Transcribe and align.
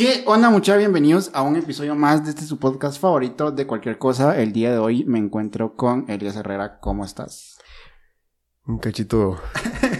¿Qué 0.00 0.24
onda, 0.24 0.48
mucha? 0.48 0.78
Bienvenidos 0.78 1.30
a 1.34 1.42
un 1.42 1.56
episodio 1.56 1.94
más 1.94 2.24
de 2.24 2.30
este 2.30 2.46
su 2.46 2.58
podcast 2.58 2.98
favorito 2.98 3.52
de 3.52 3.66
cualquier 3.66 3.98
cosa. 3.98 4.40
El 4.40 4.50
día 4.50 4.72
de 4.72 4.78
hoy 4.78 5.04
me 5.04 5.18
encuentro 5.18 5.76
con 5.76 6.06
Elias 6.08 6.36
Herrera. 6.36 6.80
¿Cómo 6.80 7.04
estás? 7.04 7.58
Un 8.66 8.78
cachito 8.78 9.38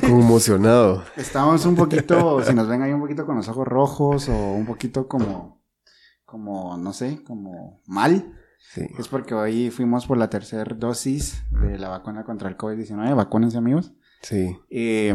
conmocionado. 0.01 1.05
Estamos 1.17 1.67
un 1.67 1.77
poquito, 1.77 2.43
si 2.43 2.55
nos 2.55 2.67
ven 2.67 2.81
ahí 2.81 2.93
un 2.93 3.03
poquito 3.03 3.27
con 3.27 3.37
los 3.37 3.49
ojos 3.49 3.69
rojos 3.69 4.31
o 4.31 4.53
un 4.53 4.65
poquito 4.65 5.07
como, 5.07 5.63
como, 6.25 6.79
no 6.79 6.95
sé, 6.95 7.23
como 7.23 7.83
mal. 7.87 8.39
Sí. 8.73 8.87
Es 8.99 9.07
porque 9.07 9.35
hoy 9.35 9.69
fuimos 9.69 10.07
por 10.07 10.17
la 10.17 10.31
tercera 10.31 10.65
dosis 10.75 11.43
de 11.51 11.77
la 11.77 11.91
vacuna 11.91 12.25
contra 12.25 12.49
el 12.49 12.57
COVID-19. 12.57 13.15
Vacúnense, 13.15 13.59
amigos. 13.59 13.93
Sí. 14.23 14.57
Eh, 14.71 15.15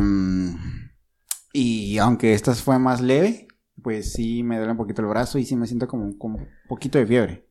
y 1.53 1.97
aunque 1.97 2.35
esta 2.35 2.53
fue 2.53 2.77
más 2.77 3.01
leve, 3.01 3.44
pues 3.85 4.13
sí 4.13 4.41
me 4.41 4.57
duele 4.57 4.71
un 4.71 4.77
poquito 4.77 5.03
el 5.03 5.07
brazo 5.07 5.37
y 5.37 5.45
sí 5.45 5.55
me 5.55 5.67
siento 5.67 5.87
como, 5.87 6.17
como 6.17 6.39
un 6.39 6.47
poquito 6.67 6.97
de 6.97 7.05
fiebre. 7.05 7.47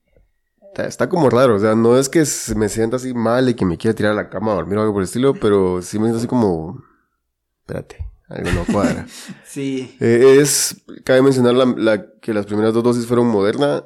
Está, 0.67 0.87
está 0.89 1.09
como 1.09 1.31
raro, 1.31 1.55
o 1.55 1.59
sea, 1.61 1.77
no 1.77 1.97
es 1.97 2.09
que 2.09 2.25
me 2.57 2.69
sienta 2.69 2.97
así 2.97 3.15
mal 3.15 3.49
y 3.49 3.55
que 3.55 3.65
me 3.65 3.79
quiera 3.79 3.95
tirar 3.95 4.11
a 4.11 4.17
la 4.17 4.29
cama 4.29 4.51
a 4.51 4.55
dormir 4.57 4.79
o 4.79 4.81
algo 4.81 4.95
por 4.95 5.03
el 5.03 5.07
estilo, 5.07 5.33
pero 5.41 5.81
sí 5.81 5.99
me 6.01 6.07
siento 6.07 6.19
así 6.19 6.27
como... 6.27 6.83
Espérate, 7.61 7.99
algo 8.29 8.51
no 8.51 8.65
cuadra. 8.73 9.07
Sí. 9.45 9.97
Eh, 10.01 10.39
es, 10.41 10.85
cabe 11.05 11.23
mencionar 11.23 11.55
la, 11.55 11.67
la- 11.67 12.05
que 12.21 12.35
las 12.35 12.47
primeras 12.47 12.75
dos 12.75 12.83
dosis 12.83 13.07
fueron 13.07 13.29
Moderna 13.29 13.85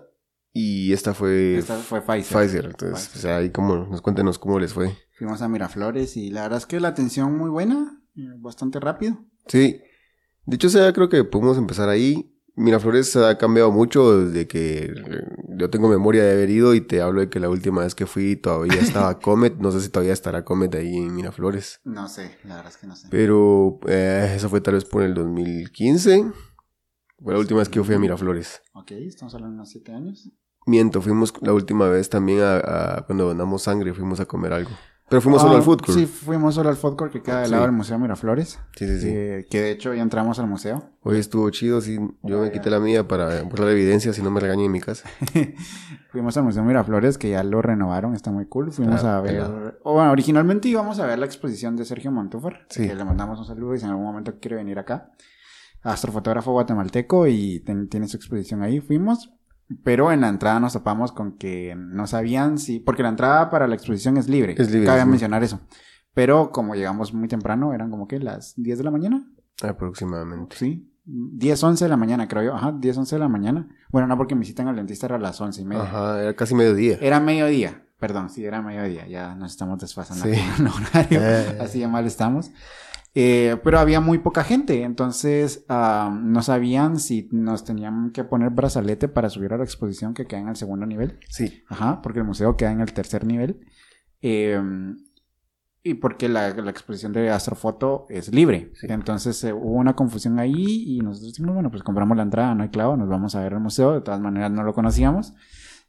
y 0.55 0.95
esta 0.95 1.13
fue 1.13 1.59
Esta 1.59 1.77
fue 1.77 2.01
Pfizer. 2.01 2.39
Pfizer. 2.39 2.65
Entonces, 2.65 3.09
Pfizer. 3.09 3.19
o 3.19 3.21
sea, 3.21 3.37
ahí 3.37 3.51
como, 3.51 3.77
nos 3.85 4.01
cuéntenos 4.01 4.39
cómo 4.39 4.59
les 4.59 4.73
fue. 4.73 4.97
Fuimos 5.19 5.43
a 5.43 5.49
Miraflores 5.49 6.17
y 6.17 6.31
la 6.31 6.45
verdad 6.45 6.57
es 6.57 6.65
que 6.67 6.81
la 6.81 6.89
atención 6.89 7.37
muy 7.37 7.51
buena, 7.51 8.01
bastante 8.39 8.81
rápido. 8.81 9.19
Sí. 9.47 9.83
De 10.47 10.55
hecho, 10.57 10.69
o 10.69 10.71
sea, 10.71 10.91
creo 10.95 11.11
que 11.11 11.23
podemos 11.25 11.59
empezar 11.59 11.91
ahí. 11.91 12.35
Miraflores 12.59 13.15
ha 13.17 13.39
cambiado 13.39 13.71
mucho 13.71 14.27
desde 14.27 14.47
que 14.49 14.93
yo 15.57 15.71
tengo 15.71 15.89
memoria 15.89 16.25
de 16.25 16.33
haber 16.33 16.51
ido 16.51 16.75
y 16.75 16.81
te 16.81 17.01
hablo 17.01 17.21
de 17.21 17.29
que 17.31 17.41
la 17.41 17.49
última 17.49 17.83
vez 17.83 17.95
que 17.95 18.07
fui 18.07 18.37
todavía 18.37 18.75
estaba 18.81 19.19
Comet. 19.21 19.57
No 19.59 19.71
sé 19.73 19.81
si 19.81 19.89
todavía 19.89 20.13
estará 20.13 20.45
Comet 20.45 20.75
ahí 20.75 20.97
en 20.97 21.15
Miraflores. 21.15 21.81
No 21.85 22.09
sé, 22.09 22.37
la 22.45 22.57
verdad 22.57 22.73
es 22.73 22.77
que 22.79 22.87
no 22.87 22.97
sé. 22.97 23.09
Pero 23.11 23.79
eh, 23.87 24.33
eso 24.37 24.49
fue 24.49 24.61
tal 24.61 24.75
vez 24.75 24.85
por 24.85 25.03
el 25.03 25.15
2015. 25.15 26.31
Fue 27.23 27.33
la 27.33 27.39
última 27.39 27.61
vez 27.61 27.69
que 27.69 27.77
yo 27.77 27.85
fui 27.85 27.95
a 27.95 27.99
Miraflores. 27.99 28.63
Ok, 28.75 28.91
estamos 28.93 29.35
hablando 29.35 29.55
de 29.55 29.59
unos 29.61 29.71
siete 29.71 29.93
años. 29.93 30.31
Miento, 30.67 31.01
fuimos 31.01 31.33
la 31.41 31.53
última 31.55 31.89
vez 31.89 32.11
también 32.11 32.41
a, 32.41 32.57
a- 32.99 33.07
cuando 33.07 33.25
donamos 33.27 33.63
sangre, 33.63 33.95
fuimos 33.95 34.21
a 34.21 34.27
comer 34.27 34.53
algo. 34.53 34.71
Pero 35.11 35.23
fuimos 35.23 35.41
solo 35.41 35.55
Ah, 35.55 35.57
al 35.57 35.63
food 35.63 35.81
court. 35.81 35.99
Sí, 35.99 36.07
fuimos 36.07 36.55
solo 36.55 36.69
al 36.69 36.77
food 36.77 36.97
court 36.97 37.13
que 37.13 37.23
queda 37.23 37.39
del 37.39 37.47
Sí. 37.47 37.51
lado 37.53 37.63
del 37.65 37.73
Museo 37.73 37.99
Miraflores. 37.99 38.59
sí, 38.77 38.87
sí. 38.87 39.01
sí. 39.01 39.09
eh, 39.11 39.47
que 39.51 39.63
de 39.63 39.71
hecho 39.71 39.95
ya 39.95 40.03
entramos 40.03 40.39
al 40.39 40.47
museo. 40.49 40.91
Hoy 41.03 41.19
estuvo 41.19 41.49
chido, 41.51 41.81
sí. 41.81 41.99
Yo 42.23 42.41
me 42.43 42.53
quité 42.53 42.69
la 42.69 42.79
mía 42.79 43.09
para 43.09 43.43
borrar 43.45 43.67
la 43.67 43.73
evidencia 43.73 44.13
si 44.13 44.21
no 44.23 44.31
me 44.31 44.41
regañan 44.41 44.67
en 44.67 44.73
mi 44.73 44.81
casa. 44.81 45.09
Fuimos 46.13 46.37
al 46.37 46.45
Museo 46.45 46.63
Miraflores, 46.63 47.17
que 47.19 47.31
ya 47.31 47.43
lo 47.43 47.63
renovaron, 47.63 48.15
está 48.15 48.31
muy 48.31 48.47
cool. 48.47 48.71
Fuimos 48.73 48.97
Está 48.97 49.17
a 49.19 49.21
ver. 49.23 49.79
o 49.83 49.95
bueno, 49.95 50.11
originalmente 50.13 50.69
íbamos 50.69 50.99
a 51.01 51.07
ver 51.07 51.19
la 51.19 51.27
exposición 51.27 51.77
de 51.77 51.85
Sergio 51.87 52.11
Montúfar. 52.13 52.67
Sí. 52.69 52.87
Que 52.87 52.95
le 52.95 53.05
mandamos 53.05 53.39
un 53.39 53.47
saludo 53.47 53.75
y 53.75 53.79
si 53.79 53.85
en 53.85 53.91
algún 53.93 54.05
momento 54.05 54.35
quiere 54.41 54.57
venir 54.57 54.79
acá. 54.79 55.11
Astrofotógrafo 55.83 56.53
guatemalteco 56.53 57.27
y 57.29 57.61
ten- 57.61 57.89
tiene 57.89 58.09
su 58.09 58.17
exposición 58.17 58.63
ahí. 58.63 58.81
Fuimos. 58.81 59.31
Pero 59.85 60.13
en 60.13 60.23
la 60.23 60.29
entrada 60.29 60.61
nos 60.61 60.73
topamos 60.73 61.13
con 61.13 61.33
que 61.37 61.75
no 61.77 62.07
sabían 62.07 62.59
si. 62.59 62.81
Porque 62.81 63.03
la 63.03 63.11
entrada 63.11 63.51
para 63.51 63.67
la 63.67 63.75
exposición 63.75 64.17
es 64.17 64.29
libre. 64.29 64.55
Es 64.59 64.71
libre, 64.71 64.87
Cabe 64.87 65.03
sí. 65.03 65.09
mencionar 65.09 65.43
eso. 65.45 65.61
Pero 66.15 66.51
como 66.51 66.75
llegamos 66.75 67.13
muy 67.13 67.29
temprano, 67.29 67.73
eran 67.75 67.91
como 67.91 68.09
que 68.09 68.19
las 68.19 68.55
10 68.57 68.79
de 68.79 68.85
la 68.85 68.91
mañana. 68.91 69.31
Aproximadamente. 69.63 70.57
Sí. 70.57 70.91
10, 71.05 71.63
11 71.65 71.85
de 71.85 71.89
la 71.89 71.97
mañana, 71.97 72.29
creo 72.29 72.43
yo. 72.43 72.55
Ajá, 72.55 72.73
10, 72.73 72.99
11 72.99 73.17
de 73.17 73.21
la 73.21 73.29
mañana. 73.29 73.69
Bueno, 73.91 74.07
no, 74.09 74.17
porque 74.17 74.35
mi 74.35 74.45
cita 74.45 74.63
en 74.63 74.69
el 74.69 74.77
dentista 74.77 75.07
era 75.07 75.17
a 75.17 75.19
las 75.19 75.41
11 75.41 75.63
y 75.63 75.65
media. 75.65 75.83
Ajá, 75.85 76.23
era 76.23 76.35
casi 76.35 76.55
mediodía. 76.55 76.99
Era 77.01 77.21
mediodía. 77.21 77.83
Perdón, 77.99 78.31
sí, 78.31 78.45
era 78.45 78.63
mediodía. 78.63 79.07
Ya 79.09 79.35
nos 79.35 79.53
estamos 79.53 79.79
desfasando 79.81 80.25
Sí. 80.25 80.31
en 80.33 80.67
el 80.67 80.73
horario. 80.73 81.21
Eh. 81.23 81.59
Así 81.61 81.81
de 81.81 81.89
mal 81.89 82.07
estamos. 82.07 82.51
Eh, 83.21 83.57
pero 83.65 83.81
había 83.81 84.01
muy 84.01 84.19
poca 84.19 84.45
gente. 84.45 84.85
Entonces, 84.85 85.67
no 85.69 86.41
sabían 86.41 87.01
si 87.01 87.29
nos 87.33 87.65
tenían 87.65 88.13
que 88.13 88.23
poner 88.23 88.51
brazalete 88.51 89.09
para 89.09 89.29
subir 89.29 89.53
a 89.53 89.57
la 89.59 89.65
exposición 89.65 90.15
que 90.15 90.29
queda 90.29 90.39
en 90.39 90.49
el 90.51 90.55
segundo 90.55 90.87
nivel. 90.87 91.19
Sí. 91.29 91.65
Ajá, 91.67 92.01
porque 92.01 92.21
el 92.21 92.25
museo 92.25 92.57
queda 92.57 92.71
en 92.71 92.81
el 92.81 92.93
tercer 92.93 93.27
nivel. 93.27 93.59
Eh, 94.23 94.63
y 95.83 95.95
porque 95.95 96.29
la, 96.29 96.55
la 96.55 96.71
exposición 96.71 97.13
de 97.13 97.31
Astrofoto 97.31 98.07
es 98.09 98.33
libre. 98.33 98.71
Sí. 98.75 98.87
Entonces 98.89 99.43
eh, 99.43 99.53
hubo 99.53 99.73
una 99.73 99.97
confusión 99.97 100.39
ahí 100.39 100.85
y 100.87 101.01
nosotros 101.01 101.33
dijimos, 101.33 101.55
bueno, 101.55 101.73
pues 101.73 101.83
compramos 101.83 102.17
la 102.17 102.23
entrada, 102.23 102.55
no 102.55 102.63
hay 102.63 102.69
clavo, 102.69 102.97
nos 102.97 103.09
vamos 103.09 103.35
a 103.35 103.43
ver 103.43 103.53
el 103.53 103.59
museo. 103.59 103.95
De 103.95 104.01
todas 104.01 104.21
maneras 104.21 104.53
no 104.53 104.63
lo 104.63 104.75
conocíamos. 104.75 105.35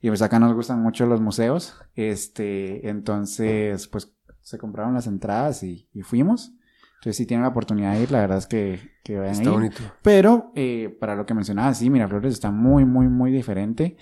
Y 0.01 0.07
pues 0.07 0.23
acá 0.23 0.39
nos 0.39 0.55
gustan 0.55 0.81
mucho 0.81 1.05
los 1.05 1.21
museos. 1.21 1.75
Este, 1.93 2.89
entonces, 2.89 3.87
pues 3.87 4.15
se 4.41 4.57
compraron 4.57 4.95
las 4.95 5.05
entradas 5.05 5.61
y, 5.61 5.87
y 5.93 6.01
fuimos. 6.01 6.55
Entonces, 6.99 7.17
si 7.17 7.25
tienen 7.25 7.43
la 7.43 7.49
oportunidad 7.49 7.93
de 7.93 8.03
ir, 8.03 8.11
la 8.11 8.19
verdad 8.21 8.37
es 8.39 8.47
que, 8.47 8.79
que 9.03 9.17
vayan 9.17 9.31
Está 9.33 9.49
ahí. 9.49 9.55
bonito. 9.55 9.83
Pero 10.01 10.51
eh, 10.55 10.95
para 10.99 11.15
lo 11.15 11.25
que 11.25 11.33
mencionaba, 11.33 11.73
sí, 11.73 11.89
Miraflores 11.89 12.33
está 12.33 12.51
muy, 12.51 12.85
muy, 12.85 13.07
muy 13.07 13.31
diferente. 13.31 13.95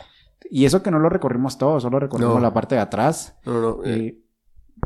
Y 0.49 0.65
eso 0.65 0.81
que 0.81 0.91
no 0.91 0.99
lo 0.99 1.09
recorrimos 1.09 1.57
todo, 1.57 1.79
solo 1.79 1.99
recorrimos 1.99 2.35
No. 2.35 2.39
la 2.41 2.53
parte 2.53 2.75
de 2.75 2.81
atrás. 2.81 3.35
No, 3.45 3.53
no, 3.53 3.61
no. 3.61 3.83
eh, 3.85 3.95
Eh, 3.97 4.17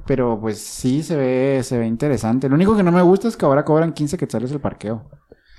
pero 0.05 0.39
pues 0.39 0.59
sí 0.59 1.03
se 1.03 1.15
ve, 1.15 1.61
se 1.63 1.77
ve 1.77 1.85
interesante. 1.87 2.49
Lo 2.49 2.55
único 2.55 2.75
que 2.75 2.83
no 2.83 2.91
me 2.91 3.01
gusta 3.01 3.27
es 3.27 3.37
que 3.37 3.45
ahora 3.45 3.65
cobran 3.65 3.93
15 3.93 4.17
quetzales 4.17 4.51
el 4.51 4.61
parqueo. 4.61 5.09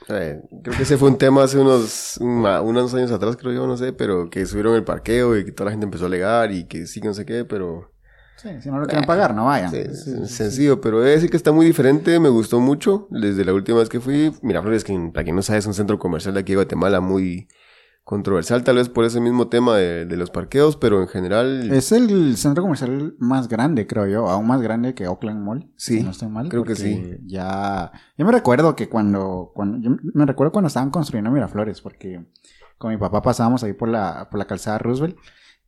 eh, 0.08 0.40
creo 0.62 0.76
que 0.76 0.82
ese 0.82 0.96
fue 0.98 1.08
un 1.10 1.18
tema 1.18 1.44
hace 1.44 1.58
unos, 1.58 2.16
una- 2.20 2.60
unos 2.60 2.92
años 2.94 3.12
atrás, 3.12 3.36
creo 3.36 3.52
yo, 3.52 3.66
no 3.66 3.76
sé, 3.76 3.92
pero 3.92 4.28
que 4.30 4.44
subieron 4.46 4.74
el 4.74 4.84
parqueo 4.84 5.36
y 5.36 5.44
que 5.44 5.52
toda 5.52 5.66
la 5.66 5.70
gente 5.72 5.84
empezó 5.84 6.04
a 6.04 6.08
alegar 6.08 6.50
y 6.52 6.64
que 6.66 6.86
sí, 6.86 7.00
que 7.00 7.08
no 7.08 7.14
sé 7.14 7.24
qué, 7.24 7.44
pero... 7.44 7.91
Sí, 8.36 8.48
si 8.60 8.70
no 8.70 8.78
lo 8.80 8.86
quieren 8.86 9.04
pagar, 9.06 9.34
no 9.34 9.46
vayan. 9.46 9.70
Sí, 9.70 9.84
Sí, 9.94 10.26
sencillo, 10.26 10.80
pero 10.80 11.02
he 11.02 11.06
de 11.06 11.12
decir 11.12 11.30
que 11.30 11.36
está 11.36 11.52
muy 11.52 11.64
diferente, 11.64 12.18
me 12.18 12.28
gustó 12.28 12.60
mucho 12.60 13.06
desde 13.10 13.44
la 13.44 13.52
última 13.52 13.78
vez 13.78 13.88
que 13.88 14.00
fui. 14.00 14.32
Miraflores, 14.42 14.82
que 14.84 14.98
para 15.12 15.24
quien 15.24 15.36
no 15.36 15.42
sabe, 15.42 15.60
es 15.60 15.66
un 15.66 15.74
centro 15.74 15.98
comercial 15.98 16.34
de 16.34 16.40
aquí 16.40 16.52
de 16.52 16.56
Guatemala 16.56 17.00
muy 17.00 17.48
controversial, 18.04 18.64
tal 18.64 18.76
vez 18.76 18.88
por 18.88 19.04
ese 19.04 19.20
mismo 19.20 19.46
tema 19.48 19.76
de, 19.76 20.06
de 20.06 20.16
los 20.16 20.30
parqueos, 20.30 20.76
pero 20.76 21.00
en 21.00 21.06
general... 21.08 21.70
Es 21.72 21.92
el 21.92 22.36
centro 22.36 22.64
comercial 22.64 23.14
más 23.18 23.46
grande, 23.48 23.86
creo 23.86 24.06
yo, 24.08 24.28
aún 24.28 24.48
más 24.48 24.60
grande 24.60 24.94
que 24.94 25.06
Oakland 25.06 25.40
Mall. 25.44 25.70
Sí, 25.76 25.98
si 25.98 26.02
no 26.02 26.10
estoy 26.10 26.28
mal. 26.28 26.48
creo 26.48 26.64
que 26.64 26.74
sí. 26.74 27.18
Ya, 27.26 27.92
yo 28.18 28.26
me 28.26 28.32
recuerdo 28.32 28.74
que 28.74 28.88
cuando, 28.88 29.52
cuando, 29.54 29.78
yo 29.78 29.96
me 30.14 30.26
recuerdo 30.26 30.50
cuando 30.50 30.66
estaban 30.66 30.90
construyendo 30.90 31.30
Miraflores, 31.30 31.80
porque 31.80 32.26
con 32.76 32.90
mi 32.90 32.96
papá 32.96 33.22
pasábamos 33.22 33.62
ahí 33.62 33.72
por 33.72 33.88
la, 33.88 34.28
por 34.28 34.38
la 34.38 34.46
calzada 34.46 34.78
Roosevelt. 34.78 35.16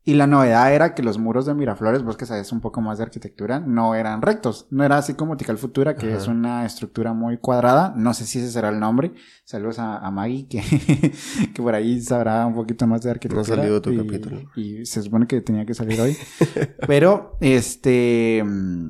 Y 0.07 0.15
la 0.15 0.27
novedad 0.27 0.75
era 0.75 0.95
que 0.95 1.03
los 1.03 1.17
muros 1.19 1.47
de 1.47 1.55
Miraflores, 1.55 2.03
vos 2.03 2.19
que 2.19 2.27
sabes 2.27 2.53
un 2.53 2.61
poco 2.61 2.83
más 2.83 2.99
de 2.99 3.05
arquitectura, 3.05 3.59
no 3.61 3.95
eran 3.95 4.21
rectos. 4.21 4.67
No 4.71 4.85
era 4.85 4.99
así 4.99 5.15
como 5.15 5.39
Tical 5.39 5.57
Futura, 5.57 5.97
que 5.97 6.09
Ajá. 6.09 6.19
es 6.19 6.29
una 6.29 6.67
estructura 6.67 7.15
muy 7.15 7.39
cuadrada. 7.39 7.95
No 7.97 8.13
sé 8.13 8.27
si 8.27 8.39
ese 8.39 8.51
será 8.53 8.69
el 8.69 8.79
nombre. 8.79 9.15
Saludos 9.45 9.79
a, 9.79 9.97
a 9.97 10.11
Maggie, 10.11 10.47
que, 10.47 10.61
que 11.55 11.63
por 11.63 11.75
ahí 11.75 12.03
sabrá 12.03 12.45
un 12.47 12.55
poquito 12.55 12.87
más 12.87 13.01
de 13.01 13.13
arquitectura. 13.13 13.47
No 13.49 13.55
ha 13.55 13.57
salido 13.65 13.81
tu 13.81 13.93
y, 13.93 13.97
capítulo. 13.97 14.43
Y 14.57 14.85
se 14.85 15.01
supone 15.03 15.27
que 15.27 15.41
tenía 15.41 15.65
que 15.65 15.73
salir 15.73 15.99
hoy. 16.01 16.15
Pero, 16.87 17.39
este, 17.41 18.43
mm, 18.45 18.87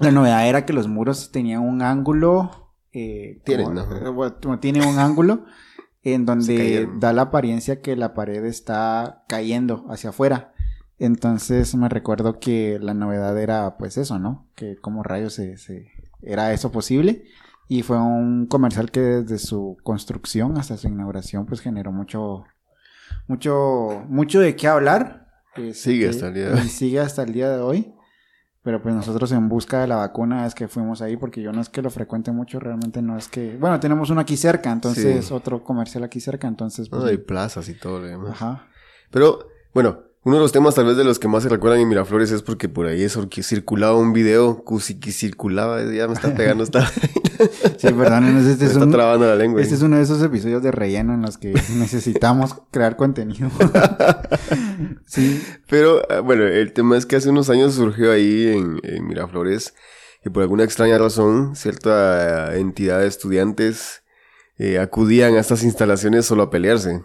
la 0.00 0.10
novedad 0.10 0.48
era 0.48 0.66
que 0.66 0.72
los 0.72 0.88
muros 0.88 1.30
tenían 1.30 1.60
un 1.62 1.82
ángulo. 1.82 2.74
Eh, 2.92 3.42
Tienen, 3.44 3.66
como- 3.66 3.80
¿no? 3.84 4.26
eh, 4.26 4.32
como 4.42 4.58
tiene 4.58 4.84
un 4.84 4.98
ángulo 4.98 5.44
en 6.02 6.24
donde 6.26 6.88
da 7.00 7.12
la 7.12 7.22
apariencia 7.22 7.80
que 7.80 7.96
la 7.96 8.14
pared 8.14 8.44
está 8.44 9.24
cayendo 9.28 9.84
hacia 9.90 10.10
afuera. 10.10 10.52
Entonces 10.98 11.74
me 11.76 11.88
recuerdo 11.88 12.40
que 12.40 12.78
la 12.80 12.94
novedad 12.94 13.38
era 13.38 13.76
pues 13.78 13.96
eso, 13.98 14.18
¿no? 14.18 14.48
Que 14.54 14.76
como 14.76 15.02
rayos 15.02 15.34
se, 15.34 15.56
se- 15.56 15.86
era 16.22 16.52
eso 16.52 16.72
posible. 16.72 17.24
Y 17.68 17.82
fue 17.82 17.98
un 17.98 18.46
comercial 18.46 18.90
que 18.90 19.00
desde 19.00 19.38
su 19.38 19.76
construcción 19.82 20.56
hasta 20.58 20.76
su 20.76 20.88
inauguración 20.88 21.46
pues 21.46 21.60
generó 21.60 21.92
mucho, 21.92 22.44
mucho, 23.26 24.04
mucho 24.08 24.40
de 24.40 24.56
qué 24.56 24.68
hablar. 24.68 25.26
Sigue 25.72 26.08
Este, 26.08 26.24
hasta 26.24 26.28
el 26.28 26.34
día 26.34 26.48
de 26.48 26.54
hoy. 26.54 26.60
y 26.66 26.68
sigue 26.68 27.00
hasta 27.00 27.22
el 27.22 27.32
día 27.32 27.50
de 27.50 27.60
hoy. 27.60 27.94
Pero 28.68 28.82
pues 28.82 28.94
nosotros 28.94 29.32
en 29.32 29.48
busca 29.48 29.80
de 29.80 29.86
la 29.86 29.96
vacuna 29.96 30.44
es 30.44 30.54
que 30.54 30.68
fuimos 30.68 31.00
ahí 31.00 31.16
porque 31.16 31.40
yo 31.40 31.52
no 31.52 31.62
es 31.62 31.70
que 31.70 31.80
lo 31.80 31.88
frecuente 31.88 32.32
mucho, 32.32 32.60
realmente 32.60 33.00
no 33.00 33.16
es 33.16 33.26
que... 33.26 33.56
Bueno, 33.56 33.80
tenemos 33.80 34.10
uno 34.10 34.20
aquí 34.20 34.36
cerca, 34.36 34.70
entonces 34.70 35.24
Sí. 35.24 35.32
otro 35.32 35.64
comercial 35.64 36.04
aquí 36.04 36.20
cerca, 36.20 36.46
entonces... 36.46 36.92
No, 36.92 36.98
pues, 36.98 37.10
hay 37.12 37.16
plazas 37.16 37.66
y 37.70 37.72
todo 37.72 38.00
lo 38.00 38.06
demás. 38.08 38.32
Ajá. 38.32 38.66
Pero, 39.10 39.48
bueno, 39.72 40.00
uno 40.28 40.36
de 40.36 40.42
los 40.42 40.52
temas 40.52 40.74
tal 40.74 40.84
vez 40.84 40.98
de 40.98 41.04
los 41.04 41.18
que 41.18 41.26
más 41.26 41.42
se 41.42 41.48
recuerdan 41.48 41.80
en 41.80 41.88
Miraflores 41.88 42.30
es 42.30 42.42
porque 42.42 42.68
por 42.68 42.84
ahí 42.84 43.02
es 43.02 43.16
porque 43.16 43.42
circulaba 43.42 43.96
un 43.96 44.12
video, 44.12 44.62
que 45.00 45.10
circulaba, 45.10 45.82
ya 45.90 46.06
me 46.06 46.12
está 46.12 46.34
pegando, 46.34 46.64
está, 46.64 46.86
Sí, 47.78 47.88
perdón, 47.94 48.24
este 48.24 48.32
me 48.34 48.40
es, 48.52 48.62
está 48.62 48.84
un, 48.84 48.90
trabando 48.90 49.24
la 49.24 49.36
lengua. 49.36 49.62
este 49.62 49.74
es 49.74 49.80
uno 49.80 49.96
de 49.96 50.02
esos 50.02 50.22
episodios 50.22 50.62
de 50.62 50.70
relleno 50.70 51.14
en 51.14 51.22
los 51.22 51.38
que 51.38 51.52
necesitamos 51.78 52.56
crear 52.70 52.96
contenido. 52.96 53.50
sí, 55.06 55.42
Pero, 55.66 56.02
ah, 56.10 56.20
bueno, 56.20 56.44
el 56.44 56.74
tema 56.74 56.98
es 56.98 57.06
que 57.06 57.16
hace 57.16 57.30
unos 57.30 57.48
años 57.48 57.72
surgió 57.72 58.12
ahí 58.12 58.48
en, 58.48 58.80
en 58.82 59.06
Miraflores 59.06 59.72
que 60.22 60.30
por 60.30 60.42
alguna 60.42 60.64
extraña 60.64 60.98
razón 60.98 61.56
cierta 61.56 62.54
entidad 62.54 63.00
de 63.00 63.06
estudiantes 63.06 64.02
eh, 64.58 64.78
acudían 64.78 65.36
a 65.36 65.40
estas 65.40 65.62
instalaciones 65.62 66.26
solo 66.26 66.42
a 66.42 66.50
pelearse. 66.50 67.02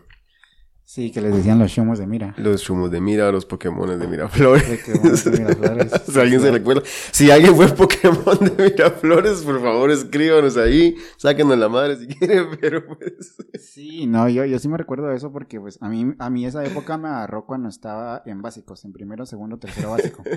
Sí, 0.93 1.11
que 1.11 1.21
les 1.21 1.35
decían 1.35 1.57
los 1.57 1.71
shumos 1.71 1.97
de 1.97 2.05
mira. 2.05 2.35
Los 2.37 2.61
chumos 2.61 2.91
de 2.91 3.01
mira, 3.01 3.31
los 3.31 3.47
Pokémon 3.47 3.97
de 3.97 4.07
Miraflores. 4.07 4.63
Pokémones 4.63 5.25
de 5.25 5.31
Miraflores. 5.31 5.91
si 6.07 6.19
alguien 6.19 6.39
se 6.39 6.51
recuerda. 6.51 6.83
Si 6.85 7.31
alguien 7.31 7.55
fue 7.55 7.67
Pokémon 7.69 8.37
de 8.39 8.63
Miraflores, 8.63 9.41
por 9.41 9.59
favor 9.59 9.89
escríbanos 9.89 10.55
ahí. 10.55 10.95
Sáquenos 11.17 11.57
la 11.57 11.67
madre 11.67 11.95
si 11.95 12.05
quieren, 12.05 12.45
pero 12.61 12.85
pues. 12.85 13.35
Sí, 13.59 14.05
no, 14.05 14.29
yo, 14.29 14.45
yo 14.45 14.59
sí 14.59 14.67
me 14.67 14.77
recuerdo 14.77 15.07
de 15.07 15.15
eso 15.15 15.31
porque 15.31 15.59
pues 15.59 15.79
a 15.81 15.89
mí, 15.89 16.13
a 16.19 16.29
mí 16.29 16.45
esa 16.45 16.63
época 16.63 16.95
me 16.99 17.07
agarró 17.07 17.47
cuando 17.47 17.69
estaba 17.69 18.21
en 18.27 18.43
básicos, 18.43 18.85
en 18.85 18.93
primero, 18.93 19.25
segundo, 19.25 19.57
tercero 19.57 19.89
básico. 19.89 20.21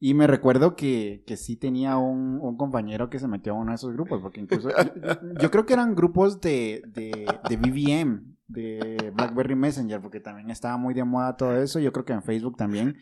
Y 0.00 0.14
me 0.14 0.28
recuerdo 0.28 0.76
que, 0.76 1.24
que 1.26 1.36
sí 1.36 1.56
tenía 1.56 1.96
un, 1.96 2.38
un 2.40 2.56
compañero 2.56 3.10
que 3.10 3.18
se 3.18 3.26
metió 3.26 3.52
a 3.54 3.56
uno 3.56 3.72
de 3.72 3.74
esos 3.74 3.94
grupos, 3.94 4.20
porque 4.22 4.40
incluso 4.40 4.68
yo, 4.68 5.18
yo 5.40 5.50
creo 5.50 5.66
que 5.66 5.72
eran 5.72 5.96
grupos 5.96 6.40
de, 6.40 6.82
de, 6.86 7.26
de 7.48 7.56
BBM, 7.56 8.37
de 8.48 9.12
BlackBerry 9.14 9.54
Messenger, 9.54 10.00
porque 10.00 10.20
también 10.20 10.50
estaba 10.50 10.76
muy 10.76 10.94
de 10.94 11.04
moda 11.04 11.36
todo 11.36 11.56
eso, 11.56 11.78
yo 11.78 11.92
creo 11.92 12.04
que 12.04 12.14
en 12.14 12.22
Facebook 12.22 12.56
también. 12.56 12.96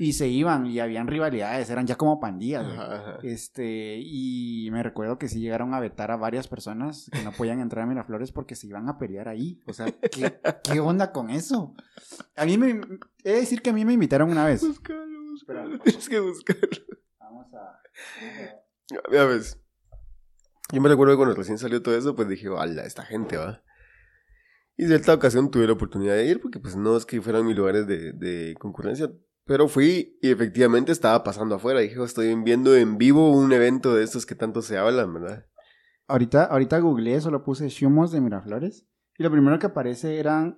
Y 0.00 0.12
se 0.12 0.28
iban 0.28 0.64
y 0.66 0.78
habían 0.78 1.08
rivalidades, 1.08 1.68
eran 1.70 1.84
ya 1.86 1.96
como 1.96 2.20
pandillas. 2.20 2.64
güey. 2.64 2.76
Ajá, 2.78 2.94
ajá. 2.94 3.18
Este, 3.24 3.98
y 4.00 4.68
me 4.70 4.80
recuerdo 4.84 5.18
que 5.18 5.28
sí 5.28 5.40
llegaron 5.40 5.74
a 5.74 5.80
vetar 5.80 6.12
a 6.12 6.16
varias 6.16 6.46
personas 6.46 7.10
que 7.10 7.22
no 7.24 7.32
podían 7.32 7.58
entrar 7.58 7.82
a 7.82 7.86
Miraflores 7.88 8.30
porque 8.30 8.54
se 8.54 8.68
iban 8.68 8.88
a 8.88 8.96
pelear 8.96 9.28
ahí. 9.28 9.60
O 9.66 9.72
sea, 9.72 9.86
¿qué, 9.90 10.38
qué 10.62 10.78
onda 10.78 11.10
con 11.10 11.30
eso? 11.30 11.74
A 12.36 12.44
mí 12.44 12.56
me. 12.56 12.80
He 13.24 13.32
de 13.32 13.40
decir 13.40 13.60
que 13.60 13.70
a 13.70 13.72
mí 13.72 13.84
me 13.84 13.92
invitaron 13.92 14.30
una 14.30 14.44
vez. 14.44 14.60
Búscalo, 14.64 15.04
búscalo. 15.32 15.78
Tienes 15.80 16.08
que 16.08 16.20
buscarlo. 16.20 16.84
Vamos 17.18 17.46
a. 17.54 17.80
Ya 19.10 19.24
ves. 19.24 19.60
Yo 20.70 20.80
me 20.80 20.88
recuerdo 20.88 21.14
que 21.14 21.16
cuando 21.16 21.34
recién 21.34 21.58
salió 21.58 21.82
todo 21.82 21.96
eso, 21.96 22.14
pues 22.14 22.28
dije, 22.28 22.48
¡hala, 22.56 22.84
esta 22.84 23.02
gente 23.02 23.36
va! 23.36 23.62
Y 24.80 24.84
de 24.84 24.94
esta 24.94 25.12
ocasión 25.12 25.50
tuve 25.50 25.66
la 25.66 25.72
oportunidad 25.72 26.14
de 26.14 26.26
ir, 26.26 26.40
porque 26.40 26.60
pues 26.60 26.76
no 26.76 26.96
es 26.96 27.04
que 27.04 27.20
fueran 27.20 27.44
mis 27.44 27.56
lugares 27.56 27.88
de, 27.88 28.12
de 28.12 28.54
concurrencia, 28.60 29.10
pero 29.44 29.66
fui 29.66 30.16
y 30.22 30.30
efectivamente 30.30 30.92
estaba 30.92 31.24
pasando 31.24 31.56
afuera. 31.56 31.80
Dije, 31.80 31.98
"Oh, 31.98 32.04
estoy 32.04 32.32
viendo 32.42 32.76
en 32.76 32.96
vivo 32.96 33.32
un 33.32 33.52
evento 33.52 33.94
de 33.94 34.04
estos 34.04 34.24
que 34.24 34.36
tanto 34.36 34.62
se 34.62 34.78
hablan, 34.78 35.12
¿verdad? 35.12 35.46
Ahorita, 36.06 36.44
ahorita 36.44 36.78
googleé, 36.78 37.20
solo 37.20 37.42
puse 37.42 37.68
Shumos 37.68 38.12
de 38.12 38.20
Miraflores. 38.20 38.86
Y 39.18 39.24
lo 39.24 39.32
primero 39.32 39.58
que 39.58 39.66
aparece 39.66 40.20
era, 40.20 40.56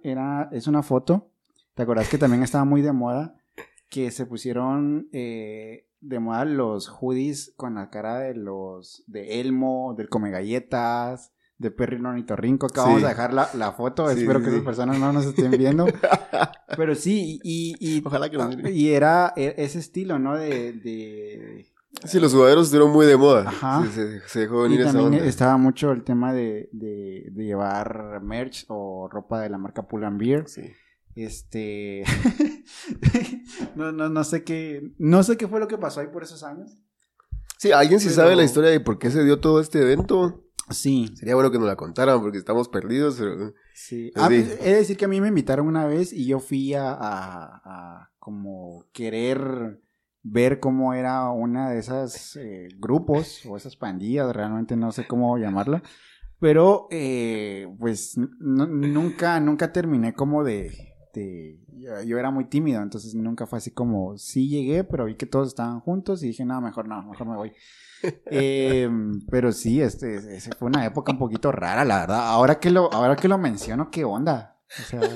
es 0.52 0.66
una 0.66 0.82
foto. 0.82 1.32
¿Te 1.74 1.82
acordás 1.82 2.10
que 2.10 2.18
también 2.18 2.42
estaba 2.42 2.66
muy 2.66 2.82
de 2.82 2.92
moda? 2.92 3.36
Que 3.88 4.10
se 4.10 4.26
pusieron 4.26 5.08
eh, 5.12 5.88
de 6.00 6.18
moda 6.20 6.44
los 6.44 6.88
hoodies 6.88 7.54
con 7.56 7.76
la 7.76 7.88
cara 7.88 8.18
de 8.18 8.34
los 8.34 9.02
de 9.06 9.40
Elmo, 9.40 9.94
del 9.96 10.10
Come 10.10 10.30
Galletas, 10.30 11.32
de 11.60 11.70
Perry 11.70 12.04
Ornitorrinco. 12.04 12.66
Acá 12.66 12.82
Sí. 12.82 12.88
vamos 12.88 13.04
a 13.04 13.08
dejar 13.08 13.32
la, 13.34 13.48
la 13.54 13.72
foto. 13.72 14.08
Sí, 14.10 14.20
Espero 14.20 14.38
sí, 14.40 14.44
que 14.46 14.50
sí. 14.50 14.56
esas 14.56 14.64
personas 14.66 14.98
no 14.98 15.12
nos 15.12 15.26
estén 15.26 15.50
viendo. 15.52 15.86
Pero 16.76 16.94
sí, 16.94 17.38
y, 17.44 17.76
y, 17.78 18.02
Ojalá 18.04 18.30
que 18.30 18.38
miren. 18.38 18.74
y 18.74 18.88
era 18.88 19.32
e- 19.36 19.54
ese 19.58 19.78
estilo, 19.78 20.18
¿no? 20.18 20.36
De, 20.36 20.72
de 20.72 21.66
Sí, 22.04 22.18
los 22.20 22.32
jugadores 22.32 22.64
estuvieron 22.66 22.92
muy 22.92 23.04
de 23.04 23.16
moda. 23.16 23.44
Ajá. 23.48 23.82
Sí, 23.84 23.90
se, 23.92 24.20
se 24.28 24.40
dejó 24.40 24.60
Y 24.60 24.70
venir 24.70 24.80
esa 24.82 24.92
también 24.92 25.14
onda. 25.22 25.26
estaba 25.26 25.56
mucho 25.58 25.90
el 25.92 26.02
tema 26.04 26.32
de, 26.32 26.70
de, 26.72 27.28
de 27.30 27.44
llevar 27.44 28.20
merch 28.22 28.64
o 28.68 29.08
ropa 29.10 29.40
de 29.40 29.50
la 29.50 29.58
marca 29.58 29.86
Pull 29.86 30.04
and 30.04 30.18
Beer. 30.18 30.48
Sí. 30.48 30.62
Este. 31.16 32.04
no, 33.74 33.92
no, 33.92 34.08
no 34.08 34.24
sé 34.24 34.44
qué. 34.44 34.92
No 34.98 35.22
sé 35.22 35.36
qué 35.36 35.48
fue 35.48 35.60
lo 35.60 35.68
que 35.68 35.78
pasó 35.78 36.00
ahí 36.00 36.06
por 36.06 36.22
esos 36.22 36.42
años. 36.42 36.78
Sí, 37.58 37.72
alguien 37.72 38.00
sí 38.00 38.06
Pero- 38.06 38.16
sabe 38.16 38.36
la 38.36 38.44
historia 38.44 38.70
de 38.70 38.80
por 38.80 38.98
qué 38.98 39.10
se 39.10 39.22
dio 39.24 39.38
todo 39.40 39.60
este 39.60 39.82
evento. 39.82 40.44
Sí, 40.70 41.10
Sería 41.16 41.34
bueno 41.34 41.50
que 41.50 41.58
nos 41.58 41.66
la 41.66 41.76
contaran 41.76 42.20
porque 42.20 42.38
estamos 42.38 42.68
perdidos. 42.68 43.16
Pero... 43.18 43.52
sí. 43.74 44.10
Pues 44.14 44.24
Ah, 44.24 44.28
de 44.28 44.74
decir 44.74 44.96
que 44.96 45.04
a 45.04 45.08
mí 45.08 45.20
me 45.20 45.28
invitaron 45.28 45.66
una 45.66 45.86
vez 45.86 46.12
y 46.12 46.26
yo 46.26 46.38
fui 46.40 46.74
a, 46.74 46.90
a- 46.92 47.60
a 47.64 48.10
como 48.18 48.84
querer 48.92 49.80
ver 50.22 50.60
cómo 50.60 50.92
era 50.94 51.30
una 51.30 51.70
de 51.70 51.78
esas 51.78 52.36
eh, 52.36 52.68
grupos 52.78 53.44
o 53.46 53.56
esas 53.56 53.76
pandillas, 53.76 54.34
realmente 54.34 54.76
no 54.76 54.92
sé 54.92 55.06
cómo 55.06 55.36
llamarla. 55.38 55.82
Pero, 56.38 56.86
eh, 56.90 57.66
pues, 57.78 58.16
nunca, 58.38 59.40
nunca 59.40 59.72
terminé 59.72 60.14
como 60.14 60.42
de, 60.44 60.94
de- 61.12 61.58
yo, 61.76 62.02
yo 62.02 62.18
era 62.18 62.30
muy 62.30 62.46
tímido, 62.46 62.82
entonces 62.82 63.14
nunca 63.14 63.46
fue 63.46 63.58
así 63.58 63.70
como, 63.72 64.16
sí 64.18 64.48
llegué, 64.48 64.84
pero 64.84 65.04
vi 65.06 65.16
que 65.16 65.26
todos 65.26 65.48
estaban 65.48 65.80
juntos 65.80 66.22
y 66.22 66.28
dije, 66.28 66.44
no, 66.44 66.60
mejor 66.60 66.88
no, 66.88 67.02
mejor 67.02 67.26
me 67.28 67.36
voy. 67.36 67.52
Eh, 68.26 68.88
pero 69.30 69.52
sí, 69.52 69.80
este, 69.82 70.16
ese 70.36 70.50
fue 70.58 70.68
una 70.68 70.84
época 70.86 71.12
un 71.12 71.18
poquito 71.18 71.52
rara, 71.52 71.84
la 71.84 72.00
verdad. 72.00 72.28
Ahora 72.28 72.58
que 72.58 72.70
lo, 72.70 72.92
ahora 72.92 73.16
que 73.16 73.28
lo 73.28 73.38
menciono, 73.38 73.90
¿qué 73.90 74.04
onda? 74.04 74.58
O 74.78 74.82
sea, 74.88 75.00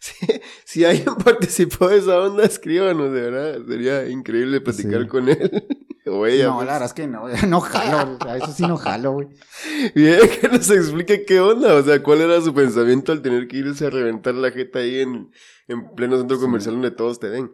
Sí, 0.00 0.26
si 0.64 0.84
alguien 0.84 1.16
participó 1.16 1.88
de 1.88 1.98
esa 1.98 2.18
onda, 2.20 2.44
escríbanos, 2.44 3.12
de 3.12 3.20
verdad. 3.20 3.58
Sería 3.66 4.08
increíble 4.08 4.60
platicar 4.60 5.02
Sí. 5.02 5.08
con 5.08 5.28
él. 5.28 5.66
no, 6.06 6.18
pues. 6.18 6.38
la 6.38 6.56
verdad 6.56 6.84
es 6.84 6.92
que 6.94 7.06
no, 7.08 7.24
no 7.48 7.60
jalo, 7.60 8.16
o 8.18 8.24
sea, 8.24 8.36
eso 8.36 8.52
sí 8.52 8.62
no 8.66 8.76
jalo, 8.76 9.12
güey. 9.12 9.28
Bien, 9.94 10.20
que 10.40 10.48
nos 10.48 10.70
explique 10.70 11.24
qué 11.24 11.40
onda. 11.40 11.74
O 11.74 11.82
sea, 11.82 12.02
cuál 12.02 12.20
era 12.20 12.40
su 12.40 12.54
pensamiento 12.54 13.10
al 13.12 13.22
tener 13.22 13.48
que 13.48 13.56
irse 13.58 13.86
a 13.86 13.90
reventar 13.90 14.34
la 14.34 14.50
jeta 14.52 14.78
ahí 14.78 15.00
en, 15.00 15.30
en 15.66 15.94
pleno 15.94 16.16
centro 16.16 16.36
Sí. 16.36 16.42
comercial 16.44 16.74
donde 16.74 16.92
todos 16.92 17.18
te 17.18 17.28
ven. 17.28 17.50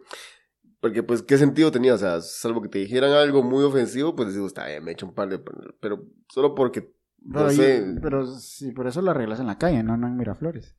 Porque, 0.85 1.01
pues, 1.01 1.23
¿qué 1.23 1.39
sentido 1.39 1.71
tenía? 1.71 1.95
O 1.95 1.97
sea, 1.97 2.21
salvo 2.21 2.61
que 2.61 2.69
te 2.69 2.77
dijeran 2.77 3.11
algo 3.11 3.41
muy 3.41 3.63
ofensivo, 3.63 4.15
pues 4.15 4.35
digo, 4.35 4.45
está 4.45 4.67
bien, 4.67 4.83
me 4.83 4.91
echo 4.91 5.07
un 5.07 5.15
par 5.15 5.27
de... 5.29 5.39
Pero 5.79 6.05
solo 6.29 6.53
porque, 6.53 6.93
no 7.23 7.39
Pero, 7.39 7.49
sé... 7.49 7.83
yo- 7.95 8.01
pero 8.03 8.27
sí, 8.27 8.71
por 8.71 8.85
eso 8.85 9.01
lo 9.01 9.09
arreglas 9.09 9.39
en 9.39 9.47
la 9.47 9.57
calle, 9.57 9.81
no, 9.81 9.97
no 9.97 10.05
en 10.05 10.15
Miraflores. 10.15 10.75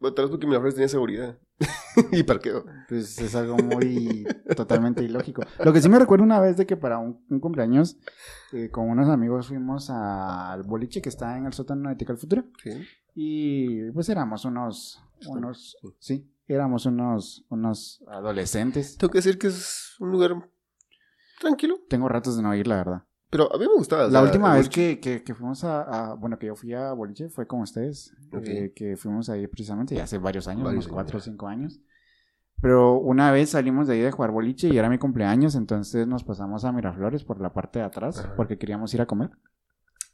Bueno, 0.00 0.12
tal 0.14 0.26
vez 0.26 0.32
porque 0.32 0.46
Miraflores 0.46 0.74
tenía 0.74 0.88
seguridad. 0.88 1.38
y 2.12 2.24
parqueo. 2.24 2.66
Pues 2.90 3.18
es 3.18 3.34
algo 3.34 3.56
muy 3.56 4.26
totalmente 4.54 5.02
ilógico. 5.02 5.40
Lo 5.64 5.72
que 5.72 5.80
sí 5.80 5.88
me 5.88 5.98
recuerdo 5.98 6.24
una 6.24 6.40
vez 6.40 6.58
de 6.58 6.66
que 6.66 6.76
para 6.76 6.98
un, 6.98 7.24
un 7.30 7.40
cumpleaños 7.40 7.96
eh, 8.52 8.68
con 8.68 8.90
unos 8.90 9.08
amigos 9.08 9.46
fuimos 9.48 9.88
al 9.88 10.62
boliche 10.64 11.00
que 11.00 11.08
está 11.08 11.38
en 11.38 11.46
el 11.46 11.54
sótano 11.54 11.88
de 11.88 11.96
Tical 11.96 12.18
Futura. 12.18 12.44
Sí. 12.62 12.70
Y 13.14 13.90
pues 13.92 14.10
éramos 14.10 14.44
unos, 14.44 15.02
unos, 15.26 15.78
sí, 15.98 16.30
éramos 16.54 16.86
unos, 16.86 17.44
unos 17.48 18.02
adolescentes. 18.08 18.96
Tengo 18.96 19.10
que 19.10 19.18
decir 19.18 19.38
que 19.38 19.48
es 19.48 19.94
un 20.00 20.10
lugar 20.10 20.32
tranquilo. 21.40 21.76
Tengo 21.88 22.08
ratos 22.08 22.36
de 22.36 22.42
no 22.42 22.54
ir, 22.54 22.66
la 22.66 22.76
verdad. 22.76 23.02
Pero 23.30 23.52
a 23.54 23.58
mí 23.58 23.66
me 23.66 23.74
gustaba. 23.74 24.08
La 24.08 24.22
última 24.22 24.54
vez 24.54 24.68
que, 24.70 24.98
que, 25.00 25.22
que 25.22 25.34
fuimos 25.34 25.62
a, 25.62 25.82
a- 25.82 26.14
bueno, 26.14 26.38
que 26.38 26.46
yo 26.46 26.56
fui 26.56 26.72
a 26.72 26.92
boliche 26.92 27.28
fue 27.28 27.46
con 27.46 27.60
ustedes, 27.60 28.14
eh, 28.42 28.72
que 28.74 28.96
fuimos 28.96 29.28
ahí 29.28 29.46
precisamente 29.46 29.94
ya 29.94 30.04
hace 30.04 30.16
varios 30.18 30.48
años, 30.48 30.64
Varios 30.64 30.86
unos 30.86 30.94
cuatro 30.94 31.18
o 31.18 31.20
cinco 31.20 31.46
años. 31.46 31.78
Pero 32.60 32.98
una 32.98 33.30
vez 33.30 33.50
salimos 33.50 33.86
de 33.86 33.94
ahí 33.94 34.00
de 34.00 34.10
jugar 34.10 34.30
boliche 34.32 34.68
y 34.68 34.78
era 34.78 34.88
mi 34.88 34.98
cumpleaños, 34.98 35.54
entonces 35.54 36.06
nos 36.08 36.24
pasamos 36.24 36.64
a 36.64 36.72
Miraflores 36.72 37.22
por 37.22 37.40
la 37.40 37.52
parte 37.52 37.78
de 37.80 37.84
atrás 37.84 38.18
Ajá. 38.18 38.34
porque 38.34 38.58
queríamos 38.58 38.92
ir 38.94 39.02
a 39.02 39.06
comer. 39.06 39.30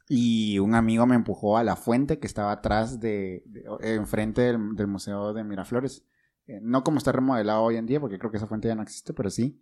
Y 0.07 0.59
un 0.59 0.75
amigo 0.75 1.07
me 1.07 1.15
empujó 1.15 1.57
a 1.57 1.63
la 1.63 1.75
fuente 1.75 2.19
que 2.19 2.27
estaba 2.27 2.51
atrás 2.51 2.99
de, 2.99 3.43
de- 3.47 3.95
enfrente 3.95 4.41
del, 4.41 4.75
del 4.75 4.87
museo 4.87 5.33
de 5.33 5.43
Miraflores. 5.43 6.03
Eh, 6.47 6.59
no 6.61 6.83
como 6.83 6.97
está 6.97 7.11
remodelado 7.11 7.61
hoy 7.63 7.77
en 7.77 7.85
día, 7.85 7.99
porque 7.99 8.19
creo 8.19 8.31
que 8.31 8.37
esa 8.37 8.47
fuente 8.47 8.67
ya 8.67 8.75
no 8.75 8.83
existe, 8.83 9.13
pero 9.13 9.29
sí. 9.29 9.61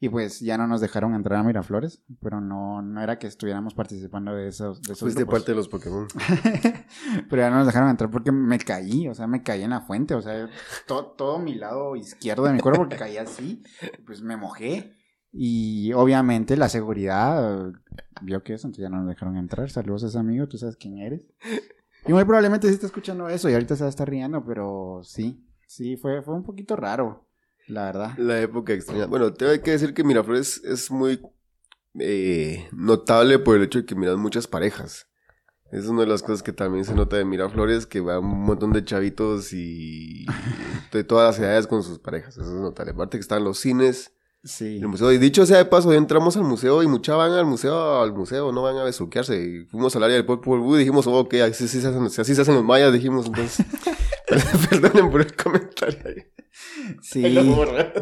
Y 0.00 0.08
pues 0.08 0.40
ya 0.40 0.58
no 0.58 0.66
nos 0.66 0.80
dejaron 0.80 1.14
entrar 1.14 1.38
a 1.38 1.42
Miraflores, 1.44 2.02
pero 2.20 2.40
no, 2.40 2.82
no 2.82 3.00
era 3.00 3.20
que 3.20 3.28
estuviéramos 3.28 3.72
participando 3.74 4.34
de 4.34 4.48
esos, 4.48 4.82
de 4.82 4.94
esos 4.94 5.00
Fuiste 5.00 5.20
grupos. 5.22 5.40
parte 5.40 5.52
de 5.52 5.56
los 5.56 5.68
Pokémon. 5.68 6.08
pero 7.30 7.42
ya 7.42 7.50
no 7.50 7.56
nos 7.58 7.66
dejaron 7.66 7.88
entrar 7.88 8.10
porque 8.10 8.32
me 8.32 8.58
caí, 8.58 9.06
o 9.08 9.14
sea, 9.14 9.26
me 9.28 9.42
caí 9.44 9.62
en 9.62 9.70
la 9.70 9.80
fuente, 9.82 10.14
o 10.14 10.22
sea, 10.22 10.48
to- 10.86 11.06
todo 11.16 11.38
mi 11.38 11.54
lado 11.54 11.94
izquierdo 11.96 12.44
de 12.44 12.52
mi 12.52 12.60
cuerpo 12.60 12.80
porque 12.80 12.96
caí 12.96 13.16
así, 13.16 13.62
pues 14.06 14.22
me 14.22 14.36
mojé. 14.36 14.96
Y 15.34 15.92
obviamente 15.94 16.56
la 16.56 16.68
seguridad 16.68 17.68
eh, 17.68 17.72
vio 18.22 18.42
que 18.42 18.54
eso, 18.54 18.66
entonces 18.66 18.82
ya 18.82 18.88
no 18.90 18.98
nos 18.98 19.08
dejaron 19.08 19.36
entrar. 19.36 19.70
Saludos 19.70 20.04
a 20.04 20.08
ese 20.08 20.18
amigo, 20.18 20.46
tú 20.48 20.58
sabes 20.58 20.76
quién 20.76 20.98
eres. 20.98 21.22
Y 22.06 22.12
muy 22.12 22.24
probablemente 22.24 22.66
sí 22.68 22.74
está 22.74 22.86
escuchando 22.86 23.28
eso 23.28 23.48
y 23.48 23.52
ahorita 23.54 23.76
se 23.76 23.84
va 23.84 23.86
a 23.86 23.90
estar 23.90 24.08
riendo, 24.10 24.44
pero 24.44 25.00
sí, 25.04 25.46
sí, 25.72 25.96
fue, 25.96 26.22
fue 26.22 26.34
un 26.34 26.42
poquito 26.42 26.76
raro, 26.76 27.26
la 27.66 27.84
verdad. 27.84 28.18
La 28.18 28.40
época 28.40 28.72
extraña. 28.72 29.06
Bueno, 29.06 29.32
tengo 29.32 29.52
que 29.62 29.70
decir 29.72 29.94
que 29.94 30.04
Miraflores 30.04 30.62
es 30.64 30.90
muy 30.90 31.20
eh, 31.98 32.68
notable 32.72 33.38
por 33.38 33.56
el 33.56 33.62
hecho 33.64 33.80
de 33.80 33.86
que 33.86 33.94
miran 33.94 34.18
muchas 34.18 34.46
parejas. 34.46 35.06
Es 35.70 35.86
una 35.86 36.02
de 36.02 36.08
las 36.08 36.22
cosas 36.22 36.42
que 36.42 36.52
también 36.52 36.84
se 36.84 36.94
nota 36.94 37.16
de 37.16 37.24
Miraflores, 37.24 37.86
que 37.86 38.00
va 38.00 38.18
un 38.18 38.44
montón 38.44 38.72
de 38.74 38.84
chavitos 38.84 39.54
y 39.54 40.26
de 40.92 41.04
todas 41.04 41.30
las 41.36 41.38
edades 41.42 41.66
con 41.66 41.82
sus 41.82 41.98
parejas. 41.98 42.36
Eso 42.36 42.44
es 42.44 42.60
notable. 42.60 42.92
Aparte 42.92 43.16
que 43.16 43.22
están 43.22 43.42
los 43.42 43.58
cines, 43.58 44.12
Sí. 44.44 44.78
el 44.78 44.88
museo. 44.88 45.12
Y 45.12 45.18
dicho 45.18 45.46
sea 45.46 45.58
de 45.58 45.64
paso, 45.66 45.92
ya 45.92 45.98
entramos 45.98 46.36
al 46.36 46.42
museo 46.42 46.82
y 46.82 46.88
mucha 46.88 47.14
van 47.14 47.30
al 47.30 47.46
museo, 47.46 48.02
al 48.02 48.12
museo, 48.12 48.50
no 48.52 48.60
van 48.62 48.76
a 48.76 48.82
besuquearse. 48.84 49.40
Y 49.40 49.64
fuimos 49.66 49.94
al 49.94 50.02
área 50.02 50.16
del 50.16 50.26
Popol 50.26 50.58
Vuh 50.60 50.74
y 50.76 50.78
dijimos, 50.80 51.06
oh, 51.06 51.16
ok, 51.20 51.34
así, 51.34 51.68
se 51.68 51.78
hacen, 51.78 52.04
así 52.04 52.34
se 52.34 52.42
hacen 52.42 52.56
los 52.56 52.64
mayas, 52.64 52.92
dijimos 52.92 53.26
entonces. 53.26 53.64
Perdonen 54.70 55.10
por 55.10 55.20
el 55.20 55.34
comentario. 55.36 56.24
Sí, 57.00 57.24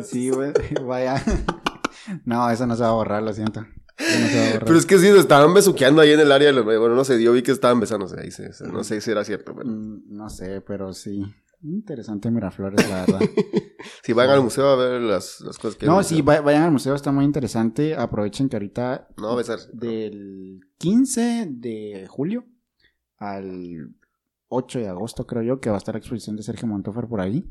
sí, 0.05 0.31
güey, 0.31 0.53
vaya. 0.85 1.23
No, 2.25 2.51
eso 2.51 2.67
no 2.67 2.77
se 2.77 2.83
va 2.83 2.89
a 2.89 2.93
borrar, 2.93 3.23
lo 3.23 3.33
siento. 3.33 3.65
Pero 3.97 4.77
es 4.77 4.87
que 4.87 4.99
sí, 4.99 5.07
se 5.07 5.19
estaban 5.19 5.53
besuqueando 5.53 6.03
ahí 6.03 6.13
en 6.13 6.21
el 6.21 6.33
área. 6.33 6.53
Bueno, 6.63 6.95
no 6.95 7.05
sé, 7.05 7.23
yo 7.23 7.33
vi 7.33 7.43
que 7.43 7.53
estaban 7.53 7.81
besándose 7.81 8.19
ahí. 8.19 8.31
no 8.73 8.85
sé 8.85 9.01
si 9.01 9.11
era 9.11 9.25
cierto. 9.25 9.55
Mm, 9.55 10.03
no 10.09 10.31
sé, 10.31 10.61
pero 10.63 10.93
sí. 10.93 11.23
Interesante 11.63 12.31
Miraflores, 12.31 12.89
la 12.89 13.05
verdad. 13.05 13.21
si 14.03 14.15
vayan 14.15 14.37
al 14.37 14.43
museo 14.43 14.69
a 14.69 14.77
ver 14.77 15.03
las, 15.03 15.43
cosas 15.61 15.77
que... 15.77 15.85
No, 15.85 16.03
si 16.03 16.23
vayan 16.23 16.63
al 16.63 16.71
museo, 16.71 16.95
está 16.95 17.13
muy 17.13 17.27
interesante. 17.27 17.95
Aprovechen 17.95 18.49
que 18.49 18.57
ahorita... 18.57 19.09
No, 19.19 19.37
besar. 19.37 19.59
Del 19.73 20.61
15 20.79 21.49
de 21.51 22.07
julio 22.09 22.47
al 23.19 23.95
8 24.51 24.81
de 24.81 24.89
agosto, 24.89 25.27
creo 25.27 25.43
yo, 25.43 25.61
que 25.61 25.71
va 25.71 25.77
a 25.77 25.79
estar 25.79 25.95
la 25.95 26.01
exposición 26.01 26.37
de 26.37 26.43
Sergio 26.43 26.69
Montofer 26.69 27.07
por 27.07 27.21
ahí. 27.21 27.51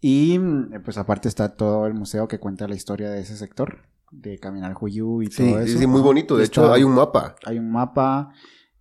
Y 0.00 0.38
pues 0.84 0.98
aparte 0.98 1.28
está 1.28 1.56
todo 1.56 1.86
el 1.86 1.94
museo 1.94 2.28
que 2.28 2.38
cuenta 2.38 2.68
la 2.68 2.74
historia 2.74 3.10
de 3.10 3.20
ese 3.20 3.36
sector, 3.36 3.88
de 4.10 4.38
Caminar 4.38 4.74
Juyú 4.74 5.22
y 5.22 5.28
todo 5.28 5.60
eso. 5.60 5.72
Sí, 5.72 5.78
sí, 5.78 5.86
muy 5.86 6.00
bonito. 6.00 6.36
De 6.36 6.44
hecho, 6.44 6.72
hay 6.72 6.82
un 6.82 6.94
mapa. 6.94 7.36
Hay 7.44 7.58
un 7.58 7.70
mapa. 7.70 8.32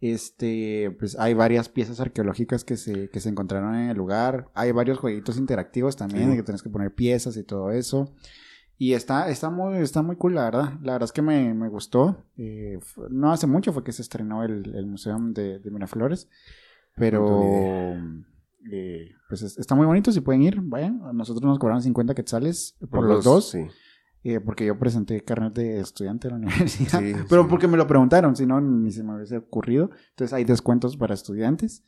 Este, 0.02 0.96
pues 1.00 1.18
hay 1.18 1.34
varias 1.34 1.70
piezas 1.70 2.00
arqueológicas 2.00 2.64
que 2.64 2.78
se, 2.78 3.10
que 3.10 3.20
se 3.20 3.30
encontraron 3.30 3.76
en 3.76 3.90
el 3.90 3.98
lugar. 3.98 4.50
Hay 4.54 4.72
varios 4.72 4.98
jueguitos 4.98 5.38
interactivos 5.38 5.96
también, 5.96 6.30
de 6.30 6.36
que 6.38 6.44
tienes 6.44 6.62
que 6.62 6.70
poner 6.70 6.94
piezas 6.94 7.38
y 7.38 7.44
todo 7.44 7.72
eso. 7.72 8.14
Y 8.78 8.94
está, 8.94 9.30
está 9.30 9.50
muy, 9.50 9.78
está 9.78 10.02
muy 10.02 10.18
cool, 10.18 10.36
la 10.36 10.44
verdad. 10.44 10.74
La 10.84 10.94
verdad 10.94 11.06
es 11.06 11.12
que 11.14 11.22
me, 11.22 11.54
me 11.54 11.70
gustó. 11.70 12.24
Eh, 12.38 12.78
no 13.10 13.32
hace 13.32 13.48
mucho 13.48 13.72
fue 13.72 13.84
que 13.84 13.94
se 13.94 14.02
estrenó 14.02 14.44
el, 14.44 14.76
el 14.76 14.86
Museo 14.86 15.18
de, 15.20 15.60
de 15.60 15.72
Miraflores. 15.72 16.28
Pero 16.96 17.96
eh, 18.72 19.12
pues 19.28 19.42
está 19.42 19.76
muy 19.76 19.86
bonito, 19.86 20.12
si 20.12 20.22
pueden 20.22 20.44
ir, 20.44 20.62
vayan. 20.62 21.02
nosotros 21.14 21.44
nos 21.44 21.60
cobraron 21.60 21.82
50 21.82 22.16
quetzales 22.16 22.78
por, 22.90 23.06
los, 23.06 23.24
dos. 23.24 23.52
Sí. 23.52 23.68
Eh, 24.24 24.40
porque 24.40 24.66
yo 24.66 24.80
presenté 24.80 25.22
carnet 25.22 25.54
de 25.54 25.80
estudiante 25.80 26.28
de 26.28 26.32
la 26.32 26.38
universidad. 26.48 27.02
pero 27.30 27.48
porque 27.48 27.68
me 27.68 27.78
lo 27.78 27.86
preguntaron, 27.86 28.36
si 28.36 28.46
no, 28.46 28.60
ni 28.62 28.92
se 28.92 29.04
me 29.04 29.16
hubiese 29.16 29.38
ocurrido. 29.38 29.92
Entonces 30.10 30.34
hay 30.34 30.46
descuentos 30.46 30.98
para 30.98 31.14
estudiantes. 31.14 31.84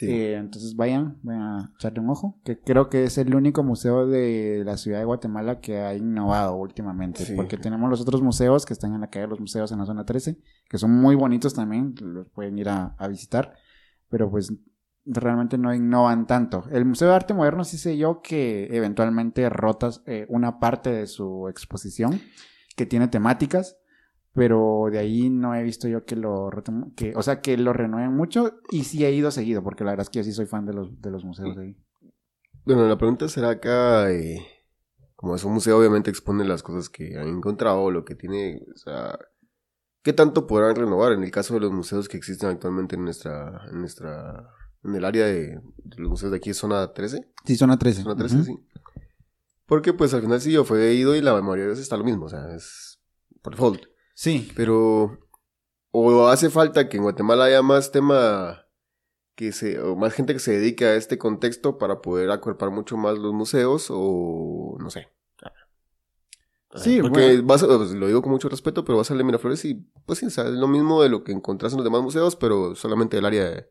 Eh, 0.00 0.36
entonces 0.38 0.74
vayan, 0.74 1.18
vayan 1.22 1.42
a 1.42 1.72
echarle 1.74 2.00
un 2.00 2.10
ojo. 2.10 2.40
Que 2.44 2.58
creo 2.58 2.88
que 2.88 3.04
es 3.04 3.18
el 3.18 3.34
único 3.34 3.62
museo 3.62 4.06
de 4.06 4.62
la 4.64 4.76
ciudad 4.76 4.98
de 4.98 5.04
Guatemala 5.04 5.60
que 5.60 5.78
ha 5.78 5.94
innovado 5.94 6.56
últimamente. 6.56 7.24
Porque 7.36 7.56
tenemos 7.56 7.90
los 7.90 8.00
otros 8.00 8.22
museos 8.22 8.64
que 8.64 8.72
están 8.72 8.94
en 8.94 9.00
la 9.00 9.10
calle 9.10 9.24
de 9.24 9.30
los 9.30 9.40
museos 9.40 9.70
en 9.72 9.78
la 9.78 9.86
zona 9.86 10.04
13, 10.04 10.38
que 10.68 10.78
son 10.78 10.92
muy 10.92 11.14
bonitos 11.14 11.52
también, 11.52 11.94
los 12.00 12.28
pueden 12.30 12.58
ir 12.58 12.68
a, 12.68 12.94
a 12.98 13.08
visitar. 13.08 13.54
Pero 14.12 14.30
pues 14.30 14.52
realmente 15.06 15.56
no 15.56 15.74
innovan 15.74 16.26
tanto. 16.26 16.64
El 16.70 16.84
Museo 16.84 17.08
de 17.08 17.14
Arte 17.14 17.32
Moderno 17.32 17.64
sí 17.64 17.78
sé 17.78 17.96
yo 17.96 18.20
que 18.22 18.68
eventualmente 18.70 19.48
rotas 19.48 20.02
eh, 20.06 20.26
una 20.28 20.60
parte 20.60 20.90
de 20.90 21.06
su 21.06 21.48
exposición 21.48 22.20
que 22.76 22.84
tiene 22.84 23.08
temáticas, 23.08 23.78
pero 24.34 24.88
de 24.92 24.98
ahí 24.98 25.30
no 25.30 25.54
he 25.54 25.62
visto 25.62 25.88
yo 25.88 26.04
que 26.04 26.16
lo 26.16 26.50
que, 26.94 27.14
o 27.16 27.22
sea, 27.22 27.40
que 27.40 27.56
lo 27.56 27.72
renueven 27.72 28.14
mucho 28.14 28.60
y 28.70 28.84
sí 28.84 29.02
he 29.02 29.12
ido 29.12 29.30
seguido, 29.30 29.62
porque 29.62 29.82
la 29.82 29.92
verdad 29.92 30.04
es 30.04 30.10
que 30.10 30.18
yo 30.18 30.24
sí 30.24 30.32
soy 30.32 30.44
fan 30.46 30.66
de 30.66 30.74
los, 30.74 31.00
de 31.00 31.10
los 31.10 31.24
museos 31.24 31.56
de 31.56 31.62
ahí. 31.62 31.76
Bueno, 32.66 32.86
la 32.86 32.98
pregunta 32.98 33.28
será 33.28 33.48
acá, 33.48 34.10
eh, 34.12 34.46
como 35.16 35.34
es 35.36 35.44
un 35.44 35.54
museo, 35.54 35.78
obviamente 35.78 36.10
expone 36.10 36.44
las 36.44 36.62
cosas 36.62 36.90
que 36.90 37.16
han 37.18 37.28
encontrado, 37.28 37.90
lo 37.90 38.04
que 38.04 38.14
tiene, 38.14 38.60
¿qué 40.02 40.12
tanto 40.12 40.46
podrán 40.46 40.76
renovar 40.76 41.12
en 41.12 41.22
el 41.22 41.30
caso 41.30 41.54
de 41.54 41.60
los 41.60 41.72
museos 41.72 42.08
que 42.08 42.16
existen 42.16 42.50
actualmente 42.50 42.96
en 42.96 43.04
nuestra, 43.04 43.66
en 43.70 43.80
nuestra 43.80 44.50
en 44.84 44.94
el 44.94 45.04
área 45.04 45.26
de, 45.26 45.60
los 45.96 46.10
museos 46.10 46.32
de 46.32 46.38
aquí, 46.38 46.52
zona 46.54 46.92
13. 46.92 47.32
Sí, 47.44 47.56
zona 47.56 47.78
13. 47.78 48.02
Zona 48.02 48.16
13, 48.16 48.44
sí. 48.44 48.58
Porque 49.66 49.92
pues 49.92 50.12
al 50.12 50.22
final 50.22 50.40
sí 50.40 50.52
yo 50.52 50.64
fue 50.64 50.94
ido 50.94 51.14
y 51.14 51.20
la 51.20 51.40
mayoría 51.40 51.64
de 51.64 51.70
veces 51.70 51.84
está 51.84 51.96
lo 51.96 52.04
mismo, 52.04 52.26
o 52.26 52.28
sea, 52.28 52.54
es 52.54 52.98
por 53.42 53.54
default. 53.54 53.84
Sí. 54.14 54.50
Pero 54.56 55.18
o 55.90 56.28
hace 56.28 56.50
falta 56.50 56.88
que 56.88 56.96
en 56.96 57.04
Guatemala 57.04 57.44
haya 57.44 57.62
más 57.62 57.92
tema 57.92 58.66
que 59.34 59.52
se 59.52 59.80
o 59.80 59.96
más 59.96 60.12
gente 60.12 60.32
que 60.32 60.40
se 60.40 60.52
dedique 60.52 60.84
a 60.84 60.94
este 60.94 61.16
contexto 61.16 61.78
para 61.78 62.00
poder 62.00 62.30
acuerpar 62.30 62.70
mucho 62.70 62.96
más 62.96 63.18
los 63.18 63.32
museos 63.32 63.86
o 63.90 64.76
no 64.80 64.90
sé. 64.90 65.08
Sí, 66.76 67.00
porque 67.02 67.40
vas 67.42 67.64
pues, 67.64 67.92
lo 67.92 68.06
digo 68.06 68.22
con 68.22 68.32
mucho 68.32 68.48
respeto, 68.48 68.84
pero 68.84 68.98
vas 68.98 69.10
a 69.10 69.14
Miraflores 69.14 69.64
y 69.64 69.74
pues 70.06 70.20
sí, 70.20 70.26
es 70.26 70.36
lo 70.38 70.68
mismo 70.68 71.02
de 71.02 71.10
lo 71.10 71.22
que 71.22 71.32
encontrás 71.32 71.72
en 71.72 71.78
los 71.78 71.84
demás 71.84 72.02
museos, 72.02 72.34
pero 72.36 72.74
solamente 72.74 73.16
del 73.16 73.26
área 73.26 73.44
de, 73.44 73.68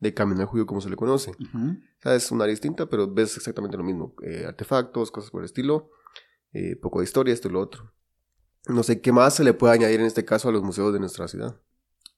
de 0.00 0.14
Camino 0.14 0.46
Julio 0.46 0.66
como 0.66 0.80
se 0.80 0.90
le 0.90 0.96
conoce. 0.96 1.30
o 1.30 2.02
sea, 2.02 2.14
es 2.14 2.30
un 2.30 2.42
área 2.42 2.50
distinta, 2.50 2.86
pero 2.86 3.12
ves 3.12 3.36
exactamente 3.36 3.76
lo 3.76 3.84
mismo. 3.84 4.14
Eh, 4.22 4.44
artefactos, 4.46 5.10
cosas 5.10 5.30
por 5.30 5.40
el 5.40 5.46
estilo, 5.46 5.90
eh, 6.52 6.76
poco 6.76 6.98
de 6.98 7.04
historia, 7.04 7.32
esto 7.32 7.48
y 7.48 7.52
lo 7.52 7.60
otro. 7.60 7.92
No 8.68 8.82
sé 8.82 9.00
qué 9.00 9.12
más 9.12 9.34
se 9.34 9.44
le 9.44 9.54
puede 9.54 9.74
añadir 9.74 10.00
en 10.00 10.06
este 10.06 10.24
caso 10.24 10.48
a 10.48 10.52
los 10.52 10.62
museos 10.62 10.92
de 10.92 11.00
nuestra 11.00 11.28
ciudad. 11.28 11.60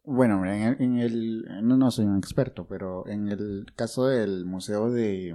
Bueno, 0.02 0.44
en 0.44 0.98
el, 0.98 1.44
no, 1.62 1.78
no, 1.78 1.90
soy 1.90 2.04
un 2.04 2.18
experto, 2.18 2.66
pero 2.68 3.06
en 3.06 3.28
el 3.28 3.66
caso 3.74 4.06
del 4.06 4.44
museo 4.44 4.90
de, 4.90 5.34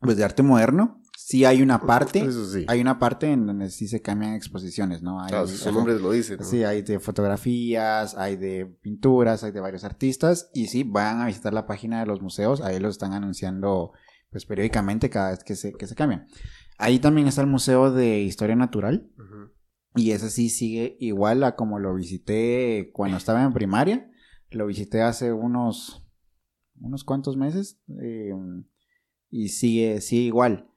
pues 0.00 0.16
de 0.16 0.24
arte 0.24 0.44
moderno, 0.44 1.02
sí 1.20 1.44
hay 1.44 1.62
una 1.62 1.80
parte, 1.80 2.24
hay 2.68 2.80
una 2.80 3.00
parte 3.00 3.32
en 3.32 3.44
donde 3.44 3.70
sí 3.70 3.88
se 3.88 4.00
cambian 4.00 4.34
exposiciones, 4.34 5.02
¿no? 5.02 5.20
Hay, 5.20 5.30
claro, 5.30 5.48
su 5.48 5.72
nombre 5.72 5.98
lo 5.98 6.12
dice. 6.12 6.36
Sí, 6.44 6.62
hay 6.62 6.82
de 6.82 7.00
fotografías, 7.00 8.16
hay 8.16 8.36
de 8.36 8.66
pinturas, 8.66 9.42
hay 9.42 9.50
de 9.50 9.58
varios 9.58 9.82
artistas 9.82 10.48
y 10.54 10.68
sí, 10.68 10.84
van 10.84 11.20
a 11.20 11.26
visitar 11.26 11.52
la 11.52 11.66
página 11.66 11.98
de 11.98 12.06
los 12.06 12.22
museos, 12.22 12.60
ahí 12.60 12.78
los 12.78 12.92
están 12.92 13.14
anunciando 13.14 13.90
pues 14.30 14.46
periódicamente 14.46 15.10
cada 15.10 15.30
vez 15.30 15.42
que 15.42 15.56
se, 15.56 15.72
que 15.72 15.88
se 15.88 15.96
cambian. 15.96 16.28
Ahí 16.78 17.00
también 17.00 17.26
está 17.26 17.40
el 17.40 17.48
Museo 17.48 17.90
de 17.90 18.20
Historia 18.20 18.54
Natural 18.54 19.10
y 19.96 20.12
ese 20.12 20.30
sí 20.30 20.48
sigue 20.48 20.96
igual 21.00 21.42
a 21.42 21.56
como 21.56 21.80
lo 21.80 21.96
visité 21.96 22.92
cuando 22.92 23.16
estaba 23.16 23.42
en 23.42 23.52
primaria, 23.52 24.08
lo 24.50 24.68
visité 24.68 25.02
hace 25.02 25.32
unos, 25.32 26.06
unos 26.80 27.02
cuantos 27.02 27.36
meses 27.36 27.82
eh, 28.00 28.32
y 29.30 29.48
sigue, 29.48 30.00
sigue 30.00 30.22
igual. 30.22 30.70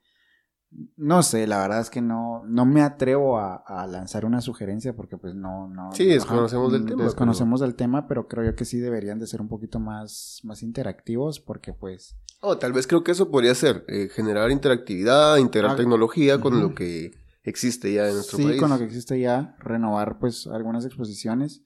No 0.95 1.21
sé, 1.21 1.47
la 1.47 1.59
verdad 1.59 1.81
es 1.81 1.89
que 1.89 2.01
no, 2.01 2.43
no 2.45 2.65
me 2.65 2.81
atrevo 2.81 3.37
a, 3.37 3.85
lanzar 3.87 4.23
una 4.23 4.39
sugerencia 4.39 4.95
porque 4.95 5.17
pues 5.17 5.35
no, 5.35 5.67
no. 5.67 5.91
Sí, 5.93 6.05
desconocemos 6.05 6.71
del 6.71 6.85
tema. 6.85 7.03
Desconocemos 7.03 7.59
del 7.59 7.75
tema, 7.75 8.07
pero 8.07 8.27
creo 8.27 8.45
yo 8.45 8.55
que 8.55 8.63
sí 8.63 8.79
deberían 8.79 9.19
de 9.19 9.27
ser 9.27 9.41
un 9.41 9.49
poquito 9.49 9.79
más, 9.79 10.39
más 10.43 10.63
interactivos 10.63 11.41
porque 11.41 11.73
pues. 11.73 12.15
Oh, 12.39 12.57
tal 12.57 12.71
vez 12.71 12.87
creo 12.87 13.03
que 13.03 13.11
eso 13.11 13.29
podría 13.29 13.53
ser, 13.53 13.83
eh, 13.87 14.09
generar 14.09 14.49
interactividad, 14.49 15.37
integrar 15.37 15.71
ah, 15.71 15.75
tecnología 15.75 16.39
con 16.39 16.59
lo 16.61 16.73
que 16.73 17.11
existe 17.43 17.93
ya 17.93 18.07
en 18.07 18.15
nuestro 18.15 18.37
país. 18.37 18.53
Sí, 18.53 18.57
con 18.57 18.69
lo 18.69 18.77
que 18.77 18.85
existe 18.85 19.19
ya, 19.19 19.55
renovar 19.59 20.19
pues 20.19 20.47
algunas 20.47 20.85
exposiciones. 20.85 21.63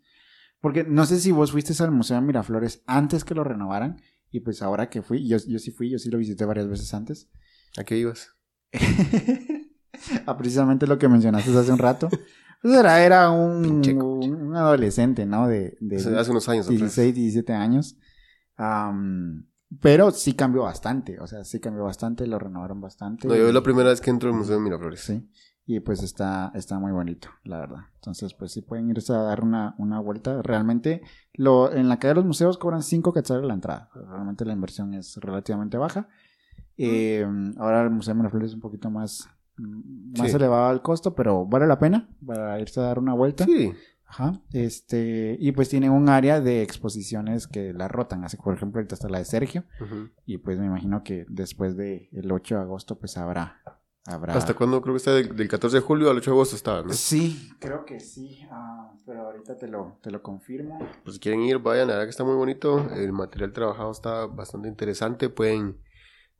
Porque 0.62 0.84
no 0.84 1.06
sé 1.06 1.20
si 1.20 1.32
vos 1.32 1.52
fuiste 1.52 1.82
al 1.84 1.92
Museo 1.92 2.16
de 2.20 2.26
Miraflores 2.26 2.82
antes 2.88 3.24
que 3.24 3.36
lo 3.36 3.44
renovaran 3.44 4.02
y 4.32 4.40
pues 4.40 4.64
ahora 4.64 4.90
que 4.90 5.02
fui, 5.02 5.28
yo, 5.28 5.38
yo 5.48 5.60
sí 5.60 5.70
fui, 5.72 5.92
yo 5.92 6.00
sí 6.00 6.10
lo 6.10 6.18
visité 6.18 6.44
varias 6.44 6.68
veces 6.68 6.94
antes. 6.94 7.30
¿A 7.78 7.84
qué 7.84 7.98
ibas? 7.98 8.35
A 10.26 10.38
precisamente 10.38 10.88
lo 10.88 10.98
que 10.98 11.08
mencionaste 11.08 11.58
hace 11.58 11.72
un 11.72 11.80
rato. 11.80 12.10
Pues 12.62 12.78
era, 12.78 13.04
era 13.04 13.30
un, 13.30 14.54
adolescente, 14.56 15.26
¿no? 15.26 15.48
De, 15.48 15.78
hace 16.18 16.32
unos 16.32 16.50
años. 16.50 16.68
16, 16.68 17.14
17 17.14 17.54
años. 17.54 17.96
pero 19.82 20.12
sí 20.12 20.34
cambió 20.34 20.64
bastante, 20.64 21.20
o 21.20 21.28
sea, 21.28 21.44
sí 21.44 21.60
cambió 21.60 21.84
bastante, 21.84 22.26
lo 22.26 22.40
renovaron 22.40 22.82
bastante. 22.82 23.28
No, 23.28 23.36
yo 23.36 23.48
es 23.48 23.54
la 23.54 23.62
primera 23.62 23.90
vez 23.90 24.02
que 24.02 24.10
entro 24.10 24.30
al 24.30 24.36
Museo 24.36 24.56
de 24.56 24.62
Miraflores. 24.62 25.02
Sí, 25.02 25.30
y 25.68 25.80
pues 25.80 26.04
está, 26.04 26.52
está 26.54 26.78
muy 26.78 26.92
bonito, 26.92 27.30
la 27.44 27.58
verdad. 27.58 27.80
Entonces, 27.96 28.36
pues 28.36 28.52
sí 28.52 28.62
pueden 28.62 28.90
irse 28.90 29.14
a 29.14 29.18
dar 29.18 29.44
una, 29.44 29.74
una 29.80 30.00
vuelta. 30.00 30.42
Realmente, 30.44 31.02
lo, 31.34 31.72
en 31.72 31.90
la 31.90 31.98
calle 31.98 32.10
de 32.10 32.16
los 32.16 32.26
museos 32.26 32.58
cobran 32.58 32.84
5 32.84 33.14
quetzales 33.14 33.46
la 33.46 33.56
entrada. 33.56 33.90
Realmente 33.94 34.46
la 34.46 34.54
inversión 34.54 34.94
es 34.94 35.18
relativamente 35.18 35.78
baja. 35.78 36.08
Eh, 36.78 37.26
ahora 37.58 37.84
el 37.84 37.90
Museo 37.90 38.14
de 38.14 38.20
Miraflores 38.20 38.50
es 38.52 38.56
un 38.56 38.62
poquito 38.62 38.90
más, 38.90 39.30
más 39.58 40.34
elevado 40.34 40.74
el 40.74 40.82
costo, 40.82 41.16
pero 41.16 41.46
vale 41.46 41.68
la 41.68 41.80
pena 41.80 42.10
para 42.26 42.60
irse 42.60 42.80
a 42.80 42.84
dar 42.84 43.00
una 43.00 43.14
vuelta. 43.14 43.46
Sí. 43.46 43.72
Ajá. 44.08 44.40
Este, 44.54 45.36
y 45.40 45.52
pues 45.52 45.70
tiene 45.70 45.90
un 45.90 46.10
área 46.10 46.40
de 46.40 46.62
exposiciones 46.62 47.48
que 47.48 47.74
la 47.74 47.88
rotan. 47.88 48.24
Así 48.24 48.38
por 48.38 48.54
ejemplo, 48.54 48.80
ahorita 48.80 48.96
está 48.96 49.10
la 49.10 49.20
de 49.20 49.26
Sergio. 49.26 49.64
Y 50.26 50.38
pues 50.38 50.60
me 50.60 50.66
imagino 50.66 51.04
que 51.04 51.26
después 51.28 51.76
del 51.76 52.08
el 52.12 52.32
8 52.32 52.56
de 52.56 52.62
agosto, 52.62 52.98
pues 52.98 53.18
habrá. 53.18 53.62
habrá... 54.06 54.36
¿Hasta 54.36 54.54
cuándo? 54.54 54.82
Creo 54.82 54.94
que 54.94 54.98
está 54.98 55.12
del, 55.12 55.48
14 55.48 55.78
de 55.78 55.82
julio 55.82 56.10
al 56.10 56.18
8 56.18 56.32
de 56.32 56.36
agosto 56.36 56.56
está, 56.56 56.84
¿no? 56.84 56.94
Sí, 56.94 57.52
creo 57.60 57.84
que 57.84 58.00
sí. 58.00 58.48
Ah, 58.52 58.94
pero 59.06 59.26
ahorita 59.26 59.58
te 59.58 59.68
lo, 59.68 59.98
te 60.02 60.12
lo 60.12 60.22
confirmo. 60.22 60.80
Pues 61.04 61.16
si 61.16 61.20
quieren 61.20 61.42
ir, 61.42 61.58
vayan. 61.60 61.88
La 61.88 61.96
verdad 61.96 62.06
que 62.06 62.12
está 62.12 62.24
muy 62.24 62.36
bonito. 62.36 62.88
El 62.94 63.12
material 63.12 63.54
trabajado 63.54 63.92
está 63.92 64.28
bastante 64.28 64.68
interesante. 64.68 65.30
Pueden 65.30 65.78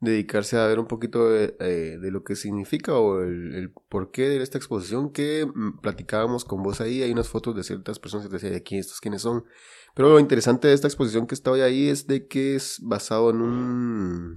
dedicarse 0.00 0.58
a 0.58 0.66
ver 0.66 0.78
un 0.78 0.86
poquito 0.86 1.30
de, 1.30 1.56
eh, 1.60 1.98
de 2.00 2.10
lo 2.10 2.22
que 2.22 2.36
significa 2.36 2.94
o 2.94 3.22
el, 3.22 3.54
el, 3.54 3.72
porqué 3.88 4.28
de 4.28 4.42
esta 4.42 4.58
exposición 4.58 5.10
que 5.10 5.46
mm, 5.46 5.80
platicábamos 5.80 6.44
con 6.44 6.62
vos 6.62 6.80
ahí. 6.80 7.02
Hay 7.02 7.10
unas 7.10 7.28
fotos 7.28 7.56
de 7.56 7.64
ciertas 7.64 7.98
personas 7.98 8.26
que 8.26 8.30
te 8.30 8.36
decían, 8.36 8.52
¿de 8.52 8.58
aquí 8.58 8.78
estos 8.78 9.00
quiénes 9.00 9.22
son? 9.22 9.44
Pero 9.94 10.10
lo 10.10 10.20
interesante 10.20 10.68
de 10.68 10.74
esta 10.74 10.88
exposición 10.88 11.26
que 11.26 11.34
está 11.34 11.50
hoy 11.50 11.60
ahí 11.60 11.88
es 11.88 12.06
de 12.06 12.26
que 12.26 12.54
es 12.56 12.78
basado 12.82 13.30
en 13.30 13.40
un 13.40 14.36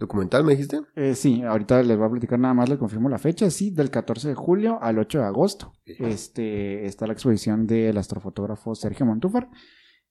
documental, 0.00 0.44
me 0.44 0.52
dijiste. 0.52 0.80
Eh, 0.96 1.14
sí, 1.14 1.42
ahorita 1.42 1.82
les 1.82 1.96
voy 1.96 2.06
a 2.06 2.10
platicar 2.10 2.38
nada 2.38 2.54
más, 2.54 2.68
les 2.68 2.78
confirmo 2.78 3.08
la 3.08 3.18
fecha, 3.18 3.48
sí, 3.50 3.70
del 3.70 3.90
14 3.90 4.28
de 4.28 4.34
julio 4.34 4.78
al 4.82 4.98
8 4.98 5.18
de 5.18 5.24
agosto. 5.24 5.72
Este, 5.86 6.86
está 6.86 7.06
la 7.06 7.12
exposición 7.12 7.66
del 7.66 7.96
astrofotógrafo 7.96 8.74
Sergio 8.74 9.06
Montúfar. 9.06 9.48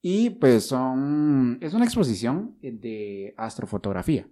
Y 0.02 0.32
pues 0.32 0.66
son, 0.66 1.58
es 1.62 1.74
una 1.74 1.86
exposición 1.86 2.58
de 2.62 3.34
astrofotografía. 3.38 4.28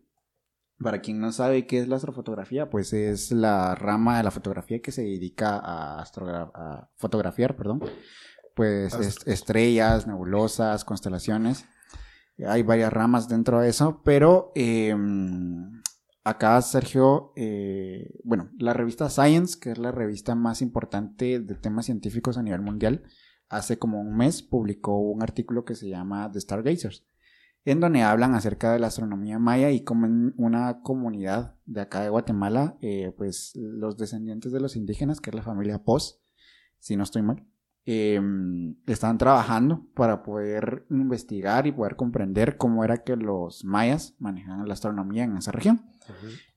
Para 0.82 1.02
quien 1.02 1.20
no 1.20 1.32
sabe 1.32 1.68
qué 1.68 1.80
es 1.80 1.88
la 1.88 1.98
astrofotografía, 1.98 2.70
pues 2.70 2.94
es 2.94 3.32
la 3.32 3.76
rama 3.76 4.18
de 4.18 4.24
la 4.24 4.32
fotografía 4.32 4.82
que 4.82 4.92
se 4.92 5.04
dedica 5.04 5.58
a, 5.58 6.02
a 6.02 6.90
fotografiar, 6.96 7.56
perdón, 7.56 7.82
pues 8.56 8.94
estrellas, 9.26 10.08
nebulosas, 10.08 10.84
constelaciones. 10.84 11.66
Hay 12.48 12.64
varias 12.64 12.92
ramas 12.92 13.28
dentro 13.28 13.60
de 13.60 13.70
eso, 13.70 14.02
pero 14.04 14.52
em, 14.56 15.82
acá 16.24 16.62
Sergio, 16.62 17.34
eh, 17.36 18.20
bueno, 18.24 18.50
la 18.58 18.74
revista 18.74 19.10
Science, 19.10 19.60
que 19.60 19.72
es 19.72 19.78
la 19.78 19.92
revista 19.92 20.36
más 20.36 20.62
importante 20.62 21.40
de 21.40 21.56
temas 21.56 21.86
científicos 21.86 22.38
a 22.38 22.44
nivel 22.44 22.62
mundial, 22.62 23.04
hace 23.50 23.78
como 23.78 24.02
un 24.02 24.16
mes 24.16 24.42
publicó 24.42 24.98
un 24.98 25.22
artículo 25.22 25.66
que 25.66 25.76
se 25.76 25.90
llama 25.90 26.32
The 26.32 26.42
Stargazers 26.42 27.06
en 27.66 27.80
donde 27.80 28.02
hablan 28.02 28.34
acerca 28.34 28.72
de 28.72 28.80
la 28.80 28.88
astronomía 28.88 29.38
maya 29.38 29.70
y 29.72 29.84
como 29.84 30.06
en 30.08 30.34
una 30.38 30.82
comunidad 30.82 31.56
de 31.66 31.82
acá 31.82 32.02
de 32.02 32.10
Guatemala, 32.10 32.78
eh, 32.82 33.14
pues 33.16 33.52
los 33.56 33.98
descendientes 33.98 34.52
de 34.52 34.60
los 34.60 34.76
indígenas, 34.76 35.22
que 35.22 35.30
es 35.30 35.36
la 35.36 35.44
familia 35.44 35.84
Pos, 35.84 36.22
si 36.80 36.96
no 36.96 37.04
estoy 37.04 37.22
mal, 37.22 37.46
em, 37.86 38.76
están 38.88 39.18
trabajando 39.18 39.86
para 39.96 40.24
poder 40.24 40.86
investigar 40.90 41.68
y 41.68 41.72
poder 41.72 41.96
comprender 41.96 42.58
cómo 42.58 42.84
era 42.84 43.04
que 43.04 43.16
los 43.16 43.64
mayas 43.64 44.16
manejaban 44.20 44.68
la 44.68 44.74
astronomía 44.74 45.24
en 45.24 45.38
esa 45.38 45.52
región. 45.52 45.86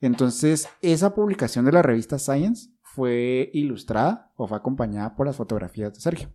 Entonces, 0.01 0.69
esa 0.81 1.15
publicación 1.15 1.65
de 1.65 1.73
la 1.73 1.83
revista 1.83 2.19
Science 2.19 2.71
fue 2.83 3.51
ilustrada 3.53 4.33
o 4.37 4.49
fue 4.49 4.57
acompañada 4.57 5.15
por 5.15 5.27
las 5.27 5.37
fotografías 5.37 5.93
de 5.93 6.01
Sergio. 6.01 6.31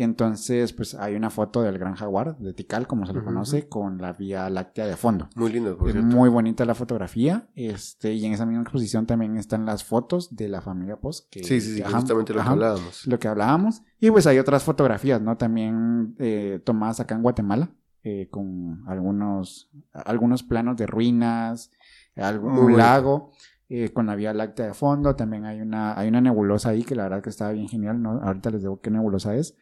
Entonces, 0.00 0.72
pues 0.72 0.94
hay 0.94 1.16
una 1.16 1.28
foto 1.28 1.60
del 1.60 1.76
gran 1.76 1.96
jaguar, 1.96 2.38
de 2.38 2.54
Tikal, 2.54 2.86
como 2.86 3.04
se 3.04 3.12
lo 3.12 3.24
conoce, 3.24 3.68
con 3.68 3.98
la 3.98 4.12
Vía 4.12 4.48
Láctea 4.48 4.86
de 4.86 4.96
fondo. 4.96 5.28
Muy 5.34 5.50
lindo, 5.50 5.76
por 5.76 5.90
Es 5.90 5.96
muy 5.96 6.28
bonita 6.28 6.64
la 6.64 6.76
fotografía. 6.76 7.48
Este, 7.56 8.14
y 8.14 8.24
en 8.24 8.32
esa 8.32 8.46
misma 8.46 8.62
exposición 8.62 9.06
también 9.06 9.36
están 9.36 9.66
las 9.66 9.82
fotos 9.82 10.36
de 10.36 10.46
la 10.46 10.60
familia 10.60 11.00
Post. 11.00 11.28
Que 11.32 11.42
sí, 11.42 11.60
sí, 11.60 11.74
sí, 11.74 11.82
justamente 11.82 12.32
lo 12.32 12.44
que 12.44 12.48
hablábamos. 12.48 13.06
Lo 13.08 13.18
que 13.18 13.26
hablábamos. 13.26 13.82
Y 13.98 14.12
pues 14.12 14.28
hay 14.28 14.38
otras 14.38 14.62
fotografías, 14.62 15.20
¿no? 15.20 15.36
También 15.36 16.14
eh, 16.20 16.60
tomadas 16.62 17.00
acá 17.00 17.16
en 17.16 17.22
Guatemala, 17.22 17.72
eh, 18.04 18.28
con 18.30 18.84
algunos, 18.86 19.68
algunos 19.92 20.44
planos 20.44 20.76
de 20.76 20.86
ruinas, 20.86 21.72
algún 22.14 22.76
lago. 22.76 23.32
Eh, 23.70 23.92
con 23.92 24.06
la 24.06 24.14
Vía 24.14 24.32
Láctea 24.32 24.68
de 24.68 24.72
fondo, 24.72 25.14
también 25.14 25.44
hay 25.44 25.60
una, 25.60 25.98
hay 25.98 26.08
una 26.08 26.22
nebulosa 26.22 26.70
ahí 26.70 26.84
que 26.84 26.94
la 26.94 27.02
verdad 27.02 27.20
que 27.20 27.28
está 27.28 27.50
bien 27.52 27.68
genial, 27.68 28.00
¿no? 28.00 28.12
Ahorita 28.22 28.48
les 28.50 28.62
digo 28.62 28.80
qué 28.80 28.90
nebulosa 28.90 29.34
es, 29.34 29.58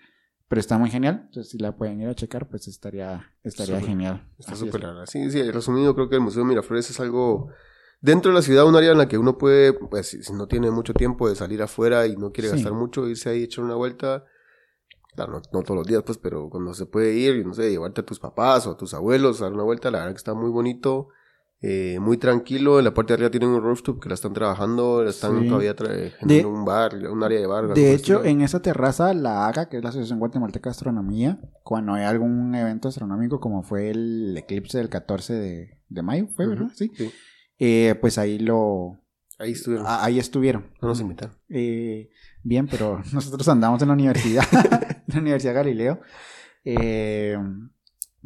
pero 0.49 0.61
está 0.61 0.79
muy 0.79 0.91
genial. 0.91 1.23
Entonces, 1.27 1.51
si 1.51 1.59
la 1.59 1.77
pueden 1.77 2.01
ir 2.01 2.09
a 2.09 2.15
checar, 2.15 2.49
pues 2.49 2.69
estaría, 2.69 3.33
estaría 3.43 3.81
genial. 3.81 4.29
Está 4.39 4.55
súper 4.55 4.83
Sí, 5.07 5.31
sí, 5.31 5.43
resumido, 5.51 5.95
creo 5.95 6.09
que 6.09 6.17
el 6.17 6.23
Museo 6.23 6.43
de 6.43 6.49
Miraflores 6.49 6.89
es 6.91 7.01
algo 7.01 7.49
dentro 8.01 8.31
de 8.31 8.37
la 8.37 8.43
ciudad, 8.43 8.67
un 8.67 8.77
área 8.77 8.93
en 8.93 8.99
la 8.99 9.09
que 9.09 9.19
uno 9.19 9.39
puede, 9.39 9.73
pues, 9.73 10.09
si 10.09 10.33
no 10.33 10.47
tiene 10.47 10.71
mucho 10.71 10.95
tiempo 10.95 11.29
de 11.29 11.35
salir 11.35 11.63
afuera 11.63 12.07
y 12.07 12.17
no 12.17 12.33
quiere 12.33 12.51
gastar 12.51 12.73
mucho, 12.73 13.09
irse 13.09 13.31
ahí, 13.31 13.45
echar 13.45 13.65
una 13.65 13.75
vuelta. 13.75 14.25
Claro, 15.15 15.33
no, 15.33 15.43
no, 15.53 15.63
todos 15.63 15.79
los 15.79 15.87
días, 15.87 16.03
pues, 16.05 16.19
pero 16.19 16.49
cuando 16.51 16.75
se 16.75 16.87
puede 16.87 17.15
ir, 17.15 17.45
no 17.45 17.55
sé, 17.55 17.71
llevarte 17.71 18.03
a 18.03 18.07
tus 18.07 18.21
papás 18.21 18.67
o 18.67 18.73
a 18.73 18.77
tus 18.77 18.93
abuelos 18.95 19.41
a 19.41 19.45
dar 19.45 19.55
una 19.55 19.63
vuelta, 19.65 19.91
la 19.91 19.99
verdad 19.99 20.13
que 20.13 20.19
está 20.19 20.35
muy 20.35 20.51
bonito. 20.51 21.09
Eh, 21.69 21.99
muy 21.99 22.17
tranquilo. 22.17 22.79
En 22.79 22.85
la 22.85 22.95
parte 22.95 23.13
de 23.13 23.15
arriba 23.15 23.31
tienen 23.31 23.49
un 23.49 23.61
rooftop 23.61 24.01
que 24.01 24.09
la 24.09 24.15
están 24.15 24.33
trabajando, 24.33 25.03
la 25.03 25.11
están 25.11 25.49
todavía 25.49 25.75
generando 25.77 26.49
un 26.49 26.65
bar, 26.65 26.95
un 26.95 27.25
área 27.25 27.41
de 27.41 27.47
bar. 27.49 27.75
De 27.75 27.93
hecho, 27.93 28.25
en 28.25 28.41
esa 28.41 28.63
terraza, 28.63 29.13
la 29.15 29.49
AGA, 29.49 29.69
que 29.69 29.79
es 29.79 29.83
la 29.83 29.89
Asociación 29.89 30.21
Guatemalteca 30.21 30.69
de 30.69 30.71
Astronomía, 30.71 31.41
cuando 31.65 31.95
hay 31.95 32.05
algún 32.05 32.55
evento 32.55 32.87
astronómico, 32.87 33.41
como 33.41 33.65
fue 33.65 33.91
el 33.91 34.37
eclipse 34.37 34.79
del 34.79 34.89
14 34.89 35.35
de, 35.89 36.03
mayo, 36.03 36.29
¿fue, 36.37 36.47
verdad? 36.47 36.69
Sí. 36.73 36.93
Eh, 37.59 37.97
pues 38.01 38.17
ahí 38.19 38.39
lo. 38.39 39.01
Ahí 39.37 39.51
estuvieron. 39.51 39.87
ahí 39.89 40.21
estuvieron. 40.21 40.71
No 40.81 40.87
nos 40.87 41.01
invitaron. 41.01 41.35
Eh, 41.49 42.11
bien, 42.45 42.69
pero 42.69 43.03
nosotros 43.13 43.49
andamos 43.49 43.83
en 43.83 43.89
la 43.89 43.95
universidad, 43.95 44.45
en 44.53 45.03
la 45.15 45.21
Universidad 45.21 45.55
Galileo. 45.55 46.01
Eh, 46.65 47.37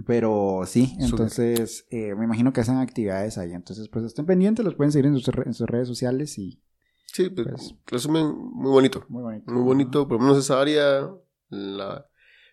pero 0.07 0.63
sí, 0.67 0.97
entonces 0.99 1.87
eh, 1.91 2.15
me 2.15 2.25
imagino 2.25 2.53
que 2.53 2.61
hacen 2.61 2.77
actividades 2.77 3.39
ahí. 3.39 3.53
Entonces, 3.53 3.89
pues 3.89 4.05
estén 4.05 4.27
pendientes, 4.27 4.65
los 4.65 4.75
pueden 4.75 4.93
seguir 4.93 5.07
en 5.07 5.19
sus, 5.19 5.67
redes 5.67 5.89
sociales 5.89 6.39
y. 6.39 6.63
Sí, 7.07 7.29
pues, 7.29 7.49
pues, 7.49 7.75
resumen 7.87 8.33
muy 8.37 8.71
bonito. 8.71 9.05
Muy 9.09 9.23
bonito. 9.23 9.53
Muy 9.53 9.63
bonito, 9.63 10.09
por 10.09 10.19
lo 10.19 10.25
menos 10.25 10.39
esa 10.39 10.61
área. 10.61 11.11
La, 11.49 12.07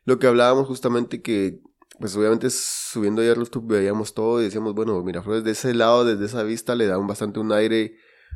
lo 0.06 0.18
que 0.18 0.28
hablábamos 0.28 0.68
justamente 0.68 1.22
que, 1.22 1.62
pues 2.00 2.16
obviamente 2.16 2.50
subiendo 2.50 3.22
ya 3.22 3.36
los 3.36 3.50
YouTube 3.50 3.74
veíamos 3.74 4.14
todo 4.14 4.42
y 4.42 4.46
decíamos, 4.46 4.74
bueno, 4.74 5.02
Miraflores 5.04 5.44
de 5.44 5.52
ese 5.52 5.74
lado, 5.76 6.06
desde 6.06 6.26
esa 6.26 6.44
vista, 6.44 6.76
le 6.76 6.88
dan 6.88 7.06
bastante 7.06 7.40
un 7.40 7.52
aire 7.52 7.96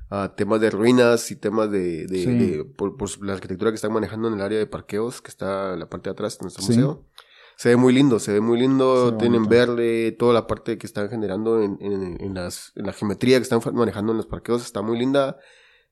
a 0.10 0.36
temas 0.36 0.62
de 0.62 0.70
ruinas 0.70 1.32
y 1.32 1.38
temas 1.38 1.72
de, 1.72 2.06
de, 2.06 2.66
por, 2.78 2.96
la 3.26 3.34
arquitectura 3.34 3.72
que 3.72 3.76
están 3.76 3.94
manejando 3.94 4.28
en 4.28 4.36
el 4.36 4.42
área 4.42 4.60
de 4.60 4.68
parqueos, 4.68 5.22
que 5.22 5.30
está 5.30 5.74
en 5.74 5.80
la 5.80 5.90
parte 5.90 6.10
de 6.10 6.12
atrás 6.12 6.38
de 6.38 6.44
nuestro 6.44 6.64
museo 6.64 7.08
se 7.62 7.70
ve 7.70 7.76
muy 7.78 7.94
lindo, 7.94 8.18
se 8.18 8.34
ve 8.34 8.42
muy 8.42 8.60
lindo, 8.60 9.16
tienen 9.18 9.46
verde, 9.48 10.14
toda 10.14 10.34
la 10.34 10.48
parte 10.48 10.80
que 10.80 10.88
están 10.88 11.10
generando 11.10 11.62
en, 11.62 11.78
en, 11.80 12.34
las, 12.34 12.72
en 12.74 12.88
la 12.88 12.92
geometría 12.92 13.38
que 13.38 13.44
están 13.44 13.62
manejando 13.76 14.14
en 14.14 14.18
los 14.18 14.26
parqueos 14.26 14.66
está 14.66 14.82
muy 14.82 14.98
linda, 14.98 15.38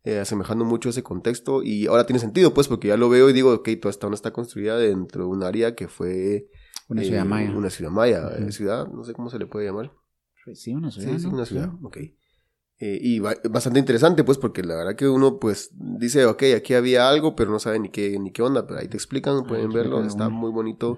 eh, 0.03 0.17
asemejando 0.17 0.65
mucho 0.65 0.89
ese 0.89 1.03
contexto 1.03 1.61
y 1.61 1.85
ahora 1.85 2.07
tiene 2.07 2.17
sentido 2.19 2.55
pues 2.55 2.67
porque 2.67 2.87
ya 2.87 2.97
lo 2.97 3.07
veo 3.07 3.29
y 3.29 3.33
digo, 3.33 3.53
ok, 3.53 3.69
toda 3.79 3.91
esta 3.91 4.07
onda 4.07 4.15
está 4.15 4.33
construida 4.33 4.79
dentro 4.79 5.25
de 5.25 5.29
un 5.29 5.43
área 5.43 5.75
que 5.75 5.87
fue... 5.87 6.47
Una 6.87 7.03
ciudad 7.03 7.21
eh, 7.21 7.29
maya. 7.29 7.55
Una 7.55 7.69
ciudad 7.69 7.91
maya, 7.91 8.31
eh, 8.35 8.51
ciudad, 8.51 8.87
no 8.87 9.03
sé 9.03 9.13
cómo 9.13 9.29
se 9.29 9.37
le 9.37 9.45
puede 9.45 9.67
llamar. 9.67 9.93
Pues 10.43 10.59
sí, 10.59 10.73
una 10.73 10.89
ciudad. 10.89 11.11
Sí, 11.11 11.19
sí 11.19 11.27
una 11.27 11.45
ciudad, 11.45 11.71
ok. 11.83 11.97
y 12.79 13.19
bastante 13.19 13.77
interesante, 13.77 14.23
pues, 14.23 14.39
porque 14.39 14.63
la 14.63 14.75
verdad 14.75 14.95
que 14.95 15.07
uno, 15.07 15.37
pues, 15.37 15.69
dice, 15.77 16.25
ok, 16.25 16.45
aquí 16.57 16.73
había 16.73 17.07
algo, 17.07 17.35
pero 17.35 17.51
no 17.51 17.59
sabe 17.59 17.77
ni 17.77 17.89
qué, 17.89 18.17
ni 18.17 18.31
qué 18.31 18.41
onda, 18.41 18.65
pero 18.65 18.79
ahí 18.79 18.87
te 18.87 18.97
explican, 18.97 19.43
pueden 19.43 19.71
verlo, 19.71 20.03
está 20.03 20.29
muy 20.29 20.49
bonito. 20.49 20.97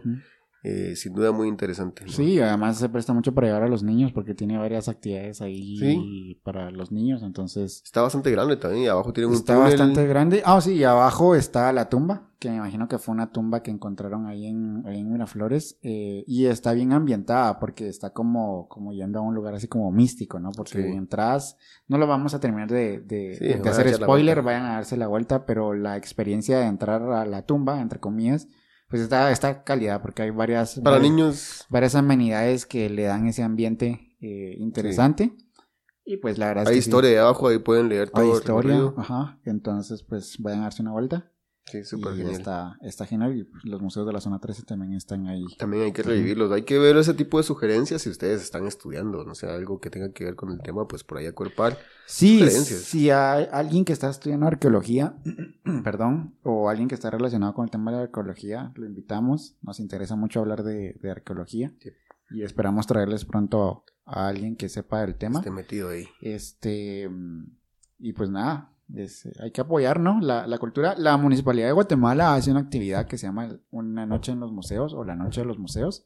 Eh, 0.64 0.96
sin 0.96 1.14
duda 1.14 1.32
muy 1.32 1.48
interesante. 1.48 2.04
Sí, 2.08 2.40
además 2.40 2.78
se 2.78 2.88
presta 2.88 3.14
mucho 3.14 3.34
para 3.34 3.48
llevar 3.48 3.64
a 3.64 3.68
los 3.68 3.82
niños 3.82 4.12
porque 4.12 4.36
tiene 4.36 4.60
varias 4.60 4.88
actividades 4.88 5.42
ahí 5.42 6.40
para 6.44 6.70
los 6.70 6.92
niños, 6.92 7.24
entonces... 7.24 7.82
Está 7.84 8.04
bastante 8.04 8.30
grande 8.30 8.58
también, 8.58 8.84
y 8.84 8.88
abajo 8.88 9.12
tiene 9.12 9.28
un 9.28 9.34
Está 9.34 9.58
bastante 9.58 10.06
grande. 10.06 10.44
Ah, 10.46 10.62
sí, 10.62 10.74
y 10.74 10.84
abajo 10.84 11.34
está 11.34 11.74
la 11.74 11.90
tumba, 11.90 12.30
que 12.38 12.50
me 12.50 12.58
imagino 12.58 12.88
que 12.88 13.00
fue 13.00 13.12
una 13.12 13.32
tumba 13.32 13.64
que 13.64 13.72
encontraron 13.72 14.28
ahí 14.28 14.46
en, 14.46 14.84
en 14.86 15.12
Miraflores, 15.12 15.80
eh, 15.82 16.24
y 16.28 16.46
está 16.46 16.74
bien 16.74 16.94
ambientada 16.94 17.58
porque 17.58 17.88
está 17.88 18.12
como, 18.12 18.68
como 18.68 18.94
yendo 18.94 19.18
a 19.18 19.24
un 19.24 19.34
lugar 19.34 19.56
así 19.56 19.68
como 19.68 19.92
místico, 19.92 20.40
¿no? 20.40 20.52
Porque 20.52 20.92
entras, 20.92 21.58
no 21.88 21.98
lo 21.98 22.06
vamos 22.06 22.36
a 22.36 22.40
terminar 22.40 22.70
de, 22.70 23.00
de, 23.00 23.60
de 23.64 23.70
hacer 23.70 23.92
spoiler, 23.96 24.44
vayan 24.44 24.66
a 24.66 24.74
darse 24.74 24.96
la 24.96 25.08
vuelta, 25.08 25.48
pero 25.48 25.74
la 25.74 25.98
experiencia 25.98 26.60
de 26.60 26.68
entrar 26.68 27.02
a 27.02 27.26
la 27.26 27.48
tumba, 27.48 27.82
entre 27.82 28.00
comillas, 28.00 28.48
pues 28.92 29.02
está 29.02 29.32
esta 29.32 29.64
calidad 29.64 30.02
porque 30.02 30.22
hay 30.22 30.30
varias 30.30 30.80
para 30.84 31.00
niños. 31.00 31.66
varias 31.70 31.96
amenidades 31.96 32.66
que 32.66 32.90
le 32.90 33.04
dan 33.04 33.26
ese 33.26 33.42
ambiente 33.42 34.16
eh, 34.22 34.56
interesante. 34.60 35.34
Y 36.04 36.18
pues 36.18 36.38
la 36.38 36.48
verdad 36.48 36.68
hay 36.68 36.78
historia 36.78 37.10
de 37.10 37.20
abajo 37.20 37.48
ahí 37.48 37.60
pueden 37.60 37.88
leer 37.88 38.10
todo 38.10 38.24
hay 38.24 38.38
historia 38.38 38.94
ajá. 38.98 39.40
Entonces 39.46 40.04
pues 40.04 40.36
vayan 40.40 40.60
a 40.60 40.64
darse 40.64 40.82
una 40.82 40.92
vuelta 40.92 41.31
Sí, 41.66 41.84
súper 41.84 42.16
genial. 42.16 42.36
Está, 42.36 42.78
está 42.82 43.06
genial 43.06 43.38
y 43.38 43.44
pues, 43.44 43.64
los 43.66 43.82
museos 43.82 44.06
de 44.06 44.14
la 44.14 44.20
zona 44.20 44.40
13 44.40 44.64
también 44.64 44.94
están 44.94 45.28
ahí. 45.28 45.46
También 45.58 45.84
hay 45.84 45.92
que 45.94 46.04
revivirlos, 46.04 46.52
hay 46.52 46.64
que 46.64 46.78
ver 46.80 46.98
ese 46.98 47.14
tipo 47.14 47.38
de 47.38 47.44
sugerencias 47.44 48.02
si 48.02 48.10
ustedes 48.10 48.42
están 48.42 48.68
estudiando, 48.68 49.24
no 49.24 49.36
sé, 49.36 49.48
algo 49.48 49.80
que 49.80 49.90
tenga 49.90 50.12
que 50.12 50.26
ver 50.26 50.36
con 50.36 50.52
el 50.52 50.62
tema, 50.62 50.88
pues 50.88 51.04
por 51.04 51.20
ahí 51.20 51.28
acuerpar. 51.28 51.78
Sí, 52.08 52.50
si 52.50 53.10
hay 53.10 53.48
alguien 53.52 53.86
que 53.86 53.94
está 53.94 54.10
estudiando 54.10 54.48
arqueología, 54.48 55.16
perdón, 55.84 56.36
o 56.44 56.70
alguien 56.70 56.90
que 56.90 56.96
está 56.96 57.10
relacionado 57.10 57.54
con 57.54 57.66
el 57.66 57.72
tema 57.72 57.92
de 57.92 57.98
la 57.98 58.04
arqueología, 58.04 58.74
lo 58.76 58.86
invitamos, 58.86 59.56
nos 59.62 59.80
interesa 59.80 60.16
mucho 60.16 60.40
hablar 60.42 60.64
de, 60.64 61.00
arqueología 61.10 61.74
y 62.32 62.44
esperamos 62.44 62.88
traerles 62.88 63.26
pronto 63.26 63.86
a, 64.06 64.28
alguien 64.28 64.56
que 64.56 64.68
sepa 64.68 65.02
del 65.02 65.16
tema. 65.16 65.40
Esté 65.40 65.52
metido 65.52 65.90
ahí. 65.90 66.06
Este, 66.22 67.10
y 68.00 68.14
pues 68.14 68.30
nada, 68.30 68.71
eh, 68.96 69.08
hay 69.40 69.52
que 69.52 69.62
apoyar, 69.62 70.00
¿no? 70.00 70.20
La, 70.22 70.48
la, 70.48 70.58
cultura. 70.58 70.96
La 70.98 71.18
Municipalidad 71.18 71.68
de 71.68 71.74
Guatemala 71.74 72.34
hace 72.34 72.52
una 72.52 72.60
actividad 72.60 73.08
que 73.08 73.18
se 73.18 73.28
llama 73.28 73.58
Una 73.70 74.06
Noche 74.06 74.32
en 74.32 74.40
los 74.40 74.52
Museos 74.52 74.94
o 74.94 75.04
la 75.04 75.16
Noche 75.16 75.42
de 75.42 75.48
los 75.48 75.60
Museos, 75.60 76.06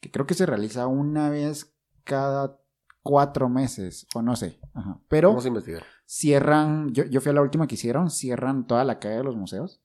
que 0.00 0.10
creo 0.10 0.26
que 0.26 0.34
se 0.34 0.46
realiza 0.46 0.86
una 0.86 1.30
vez 1.30 1.74
cada 2.04 2.58
cuatro 3.02 3.48
meses, 3.48 4.06
o 4.14 4.22
no 4.22 4.36
sé. 4.36 4.58
Pero 5.08 5.28
Vamos 5.28 5.44
a 5.44 5.48
investigar. 5.48 5.82
cierran, 6.04 6.92
yo, 6.92 7.04
yo 7.04 7.20
fui 7.20 7.30
a 7.30 7.34
la 7.34 7.42
última 7.42 7.66
que 7.66 7.76
hicieron, 7.76 8.10
cierran 8.10 8.66
toda 8.66 8.84
la 8.84 8.98
calle 8.98 9.16
de 9.16 9.24
los 9.24 9.36
museos 9.36 9.80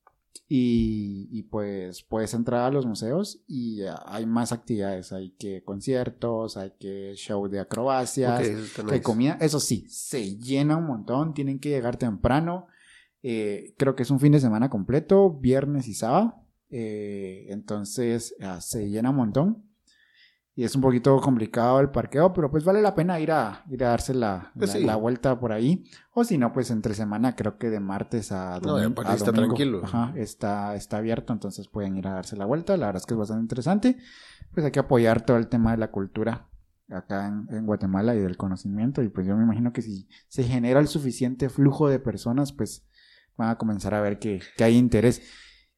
Y, 0.47 1.29
y, 1.31 1.43
pues 1.43 2.03
puedes 2.03 2.33
entrar 2.33 2.65
a 2.65 2.71
los 2.71 2.85
museos 2.85 3.41
y 3.47 3.83
hay 4.05 4.25
más 4.25 4.51
actividades. 4.51 5.13
Hay 5.13 5.31
que 5.39 5.63
conciertos, 5.63 6.57
hay 6.57 6.73
que 6.77 7.13
show 7.15 7.47
de 7.47 7.61
acrobacias, 7.61 8.41
hay 8.89 8.99
comida. 9.01 9.37
Eso 9.39 9.61
sí, 9.61 9.85
se 9.87 10.37
llena 10.37 10.75
un 10.75 10.87
montón, 10.87 11.33
tienen 11.33 11.59
que 11.59 11.69
llegar 11.69 11.95
temprano. 11.95 12.67
Eh, 13.23 13.75
creo 13.77 13.95
que 13.95 14.03
es 14.03 14.11
un 14.11 14.19
fin 14.19 14.33
de 14.33 14.41
semana 14.41 14.69
completo, 14.69 15.31
viernes 15.31 15.87
y 15.87 15.93
sábado. 15.93 16.35
Eh, 16.69 17.45
entonces 17.49 18.35
ah, 18.41 18.59
se 18.59 18.89
llena 18.89 19.11
un 19.11 19.17
montón 19.17 19.70
y 20.53 20.65
es 20.65 20.75
un 20.75 20.81
poquito 20.81 21.19
complicado 21.21 21.79
el 21.79 21.89
parqueo, 21.89 22.33
pero 22.33 22.51
pues 22.51 22.65
vale 22.65 22.81
la 22.81 22.93
pena 22.93 23.19
ir 23.19 23.31
a, 23.31 23.63
ir 23.69 23.83
a 23.85 23.89
darse 23.89 24.13
la, 24.13 24.51
pues 24.57 24.75
la, 24.81 24.97
vuelta 24.97 25.39
por 25.39 25.53
ahí. 25.53 25.85
O 26.13 26.25
si 26.25 26.37
no, 26.37 26.51
pues 26.51 26.71
entre 26.71 26.93
semana, 26.93 27.35
creo 27.37 27.57
que 27.57 27.69
de 27.69 27.79
martes 27.79 28.33
a, 28.33 28.59
domingo, 28.59 29.01
no, 29.01 29.13
está 29.13 29.31
tranquilo. 29.31 29.81
Ajá, 29.83 30.13
está, 30.17 30.75
está 30.75 30.97
abierto, 30.97 31.31
entonces 31.31 31.69
pueden 31.69 31.95
ir 31.95 32.07
a 32.07 32.15
darse 32.15 32.35
la 32.35 32.45
vuelta. 32.45 32.75
La 32.75 32.87
verdad 32.87 33.01
es 33.01 33.05
que 33.05 33.13
es 33.13 33.17
bastante 33.17 33.43
interesante. 33.43 33.97
Pues 34.53 34.65
hay 34.65 34.71
que 34.71 34.79
apoyar 34.79 35.25
todo 35.25 35.37
el 35.37 35.47
tema 35.47 35.71
de 35.71 35.77
la 35.77 35.89
cultura 35.89 36.49
acá 36.89 37.27
en, 37.27 37.65
Guatemala 37.65 38.13
y 38.13 38.19
del 38.19 38.35
conocimiento. 38.35 39.01
Y 39.01 39.07
pues 39.07 39.25
yo 39.25 39.37
me 39.37 39.43
imagino 39.43 39.71
que 39.71 39.81
si 39.81 40.09
se 40.27 40.43
genera 40.43 40.81
el 40.81 40.89
suficiente 40.89 41.47
flujo 41.47 41.87
de 41.87 41.99
personas, 41.99 42.51
pues 42.51 42.85
van 43.37 43.49
a 43.49 43.57
comenzar 43.57 43.93
a 43.93 44.01
ver 44.01 44.19
que, 44.19 44.41
que 44.57 44.65
hay 44.65 44.75
interés. 44.75 45.21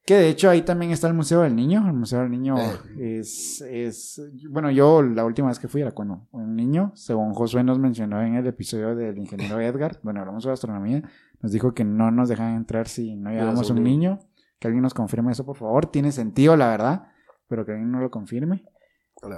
Que 0.06 0.16
de 0.16 0.30
hecho 0.30 0.50
ahí 0.50 0.64
también 0.64 0.92
está 0.92 1.08
el 1.08 1.14
Museo 1.14 1.42
del 1.42 1.56
Niño. 1.56 1.88
El 1.88 1.94
Museo 1.94 2.22
del 2.22 2.32
Niño 2.32 2.56
eh. 2.58 3.20
es, 3.20 3.62
es, 3.62 4.22
bueno, 4.50 4.70
yo 4.70 5.02
la 5.02 5.24
última 5.24 5.48
vez 5.48 5.60
que 5.60 5.70
fui 5.70 5.82
era 5.82 5.92
cuando 5.92 6.28
un 6.32 6.56
niño, 6.56 6.92
según 6.96 7.34
Josué 7.34 7.64
nos 7.64 7.80
mencionó 7.80 8.22
en 8.22 8.36
el 8.36 8.46
episodio 8.46 8.96
del 8.96 9.18
ingeniero 9.18 9.62
Edgar, 9.62 10.00
bueno, 10.04 10.20
hablamos 10.20 10.44
de 10.44 10.52
astronomía, 10.52 11.04
nos 11.42 11.54
dijo 11.54 11.74
que 11.74 11.86
no 11.86 12.12
nos 12.12 12.28
dejan 12.28 12.56
entrar 12.56 12.88
si 12.90 13.16
no 13.16 13.30
llevamos 13.30 13.70
un 13.70 13.84
niño. 13.84 14.20
Que 14.60 14.68
alguien 14.68 14.84
nos 14.84 14.94
confirme 14.94 15.34
eso, 15.34 15.46
por 15.46 15.58
favor. 15.58 15.88
Tiene 15.88 16.14
sentido, 16.14 16.56
la 16.56 16.70
verdad, 16.70 17.08
pero 17.48 17.66
que 17.66 17.74
alguien 17.74 17.92
no 17.92 18.00
lo 18.00 18.10
confirme. 18.10 18.64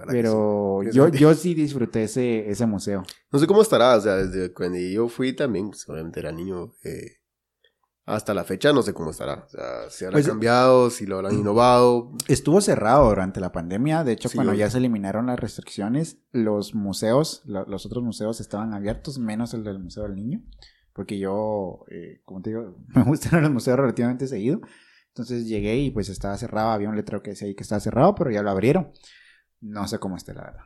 Pero 0.07 0.83
yo, 0.83 1.09
yo 1.09 1.33
sí 1.33 1.53
disfruté 1.53 2.03
ese, 2.03 2.49
ese 2.49 2.65
museo. 2.65 3.03
No 3.31 3.39
sé 3.39 3.47
cómo 3.47 3.61
estará, 3.61 3.95
o 3.95 4.01
sea, 4.01 4.15
desde 4.15 4.53
cuando 4.53 4.77
yo 4.77 5.07
fui 5.07 5.33
también, 5.35 5.69
pues, 5.69 5.87
obviamente 5.89 6.19
era 6.19 6.31
niño, 6.31 6.73
eh, 6.83 7.17
hasta 8.05 8.35
la 8.35 8.43
fecha 8.43 8.71
no 8.71 8.83
sé 8.83 8.93
cómo 8.93 9.09
estará. 9.09 9.45
O 9.45 9.49
sea, 9.49 9.89
si 9.89 10.05
habrá 10.05 10.17
pues, 10.17 10.27
cambiado, 10.27 10.89
si 10.91 11.07
lo 11.07 11.15
habrán 11.17 11.33
innovado. 11.33 12.11
Estuvo 12.27 12.61
cerrado 12.61 13.09
durante 13.09 13.39
la 13.39 13.51
pandemia. 13.51 14.03
De 14.03 14.11
hecho, 14.11 14.29
cuando 14.33 14.53
ya 14.53 14.69
se 14.69 14.77
eliminaron 14.77 15.25
las 15.25 15.39
restricciones, 15.39 16.19
los 16.31 16.75
museos, 16.75 17.41
los 17.45 17.85
otros 17.85 18.03
museos 18.03 18.39
estaban 18.39 18.73
abiertos, 18.73 19.17
menos 19.17 19.53
el 19.55 19.63
del 19.63 19.79
Museo 19.79 20.03
del 20.03 20.15
Niño. 20.15 20.43
Porque 20.93 21.17
yo, 21.17 21.83
eh, 21.89 22.21
como 22.25 22.41
te 22.41 22.51
digo, 22.51 22.77
me 22.95 23.03
gusta 23.03 23.29
ir 23.29 23.35
a 23.35 23.41
los 23.41 23.51
museos 23.51 23.77
relativamente 23.77 24.27
seguido. 24.27 24.61
Entonces 25.07 25.47
llegué 25.47 25.77
y 25.77 25.89
pues 25.89 26.09
estaba 26.09 26.37
cerrado. 26.37 26.69
Había 26.69 26.89
un 26.89 26.95
letrero 26.95 27.23
que 27.23 27.31
decía 27.31 27.47
ahí 27.47 27.55
que 27.55 27.63
estaba 27.63 27.79
cerrado, 27.79 28.13
pero 28.13 28.29
ya 28.29 28.43
lo 28.43 28.51
abrieron. 28.51 28.91
No 29.61 29.87
sé 29.87 29.97
cómo 29.97 30.15
esté, 30.15 30.33
la 30.35 30.43
verdad. 30.43 30.63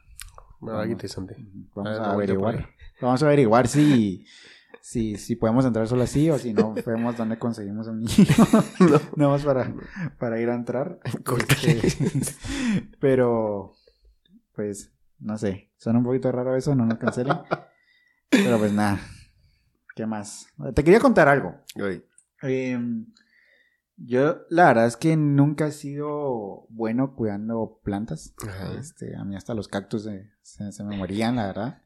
Ah, 0.67 0.85
interesante. 0.85 1.37
Vamos 1.73 1.99
a 1.99 2.11
averiguar. 2.11 2.69
Vamos 3.01 3.23
a 3.23 3.25
averiguar 3.27 3.67
si 3.69 4.25
si, 4.81 5.17
si 5.17 5.35
podemos 5.35 5.65
entrar 5.65 5.87
solo 5.87 6.03
así 6.03 6.29
o 6.29 6.37
si 6.37 6.53
no, 6.53 6.73
vemos 6.85 7.17
dónde 7.17 7.37
conseguimos 7.37 7.87
un 7.87 8.01
niño. 8.01 8.25
no. 9.15 9.29
más 9.29 9.43
para, 9.43 9.73
para 10.17 10.39
ir 10.39 10.49
a 10.49 10.55
entrar. 10.55 10.99
Este, 11.05 11.81
pero, 12.99 13.73
pues, 14.55 14.91
no 15.19 15.37
sé. 15.37 15.71
Suena 15.77 15.99
un 15.99 16.05
poquito 16.05 16.31
raro 16.31 16.55
eso, 16.55 16.75
no 16.75 16.85
nos 16.85 16.97
cancelen. 16.97 17.37
Pero 18.29 18.57
pues 18.59 18.73
nada. 18.73 18.99
¿Qué 19.95 20.05
más? 20.05 20.47
Te 20.75 20.83
quería 20.83 20.99
contar 20.99 21.27
algo. 21.27 21.55
Em, 22.41 23.07
yo, 23.97 24.41
la 24.49 24.67
verdad 24.67 24.85
es 24.85 24.97
que 24.97 25.17
nunca 25.17 25.67
he 25.67 25.71
sido 25.71 26.67
bueno 26.69 27.15
cuidando 27.15 27.79
plantas. 27.83 28.33
Este, 28.77 29.15
a 29.15 29.23
mí 29.23 29.35
hasta 29.35 29.53
los 29.53 29.67
cactus 29.67 30.03
se, 30.03 30.71
se 30.71 30.83
me 30.83 30.97
morían, 30.97 31.35
la 31.35 31.47
verdad. 31.47 31.81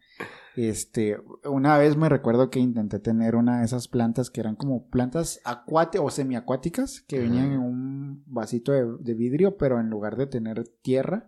Este, 0.55 1.17
una 1.45 1.77
vez 1.77 1.97
me 1.97 2.09
recuerdo 2.09 2.51
que 2.51 2.59
intenté 2.59 2.99
tener 2.99 3.35
una 3.35 3.59
de 3.59 3.65
esas 3.65 3.87
plantas 3.87 4.29
que 4.29 4.39
eran 4.39 4.55
como 4.55 4.87
plantas 4.87 5.39
acuáticas 5.45 6.05
o 6.05 6.09
semiacuáticas 6.11 7.01
que 7.01 7.19
venían 7.19 7.53
en 7.53 7.59
un 7.59 8.23
vasito 8.27 8.71
de, 8.71 9.13
vidrio, 9.15 9.57
pero 9.57 9.79
en 9.79 9.89
lugar 9.89 10.15
de 10.15 10.27
tener 10.27 10.63
tierra, 10.83 11.27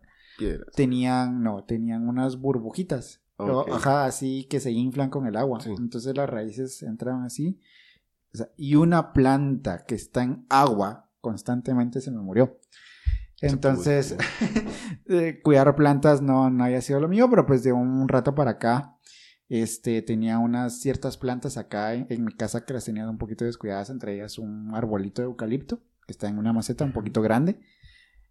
tenían, 0.76 1.42
no, 1.42 1.64
tenían 1.64 2.08
unas 2.08 2.40
burbujitas. 2.40 3.22
ajá, 3.38 4.06
así 4.06 4.46
que 4.48 4.60
se 4.60 4.72
inflan 4.72 5.10
con 5.10 5.26
el 5.26 5.38
agua. 5.38 5.60
Entonces 5.66 6.16
las 6.16 6.30
raíces 6.30 6.84
entran 6.84 7.24
así. 7.24 7.60
y 8.58 8.76
una 8.76 9.12
planta 9.12 9.86
que 9.86 9.96
está 9.96 10.22
en 10.24 10.46
agua 10.50 11.10
constantemente 11.20 12.00
se 12.00 12.12
me 12.12 12.22
murió. 12.22 12.60
Entonces, 13.42 14.16
cuidar 15.44 15.76
plantas 15.76 16.22
no, 16.22 16.50
no 16.50 16.64
haya 16.64 16.80
sido 16.82 17.00
lo 17.00 17.08
mío, 17.08 17.28
pero 17.30 17.46
pues 17.46 17.64
de 17.64 17.74
un 17.74 18.08
rato 18.08 18.34
para 18.34 18.52
acá 18.52 18.95
este, 19.48 20.02
tenía 20.02 20.40
unas 20.40 20.80
ciertas 20.80 21.18
plantas 21.18 21.58
acá 21.58 21.94
en, 21.94 22.26
mi 22.26 22.34
casa 22.34 22.66
que 22.66 22.74
las 22.74 22.86
tenía 22.86 23.08
un 23.10 23.18
poquito 23.18 23.46
descuidadas, 23.46 23.90
entre 23.90 24.16
ellas 24.16 24.40
un 24.40 24.74
arbolito 24.74 25.22
de 25.22 25.28
eucalipto, 25.28 25.82
que 26.06 26.12
está 26.12 26.28
en 26.28 26.38
una 26.38 26.54
maceta 26.54 26.84
un 26.84 26.94
poquito 26.94 27.22
grande. 27.22 27.60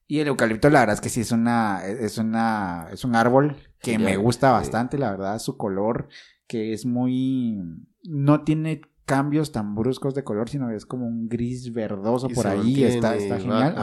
Y 0.06 0.18
el 0.18 0.28
eucalipto, 0.28 0.68
la 0.68 0.80
verdad 0.80 0.94
es 0.94 1.00
que 1.00 1.08
sí 1.08 1.20
es 1.20 1.32
una, 1.32 1.84
es 1.86 2.18
una, 2.18 2.88
es 2.92 3.04
un 3.04 3.14
árbol 3.14 3.56
que 3.80 3.98
me 3.98 4.16
gusta 4.16 4.50
bastante, 4.50 4.98
la 4.98 5.10
verdad, 5.10 5.38
su 5.38 5.56
color, 5.56 6.08
que 6.46 6.72
es 6.72 6.84
muy, 6.84 7.58
no 8.02 8.44
tiene 8.44 8.82
cambios 9.06 9.52
tan 9.52 9.74
bruscos 9.74 10.14
de 10.14 10.24
color, 10.24 10.48
sino 10.48 10.70
es 10.70 10.84
como 10.84 11.06
un 11.06 11.28
gris 11.28 11.72
verdoso 11.72 12.28
por 12.28 12.46
ahí, 12.46 12.84
está, 12.84 13.16
está 13.16 13.38
genial. 13.38 13.74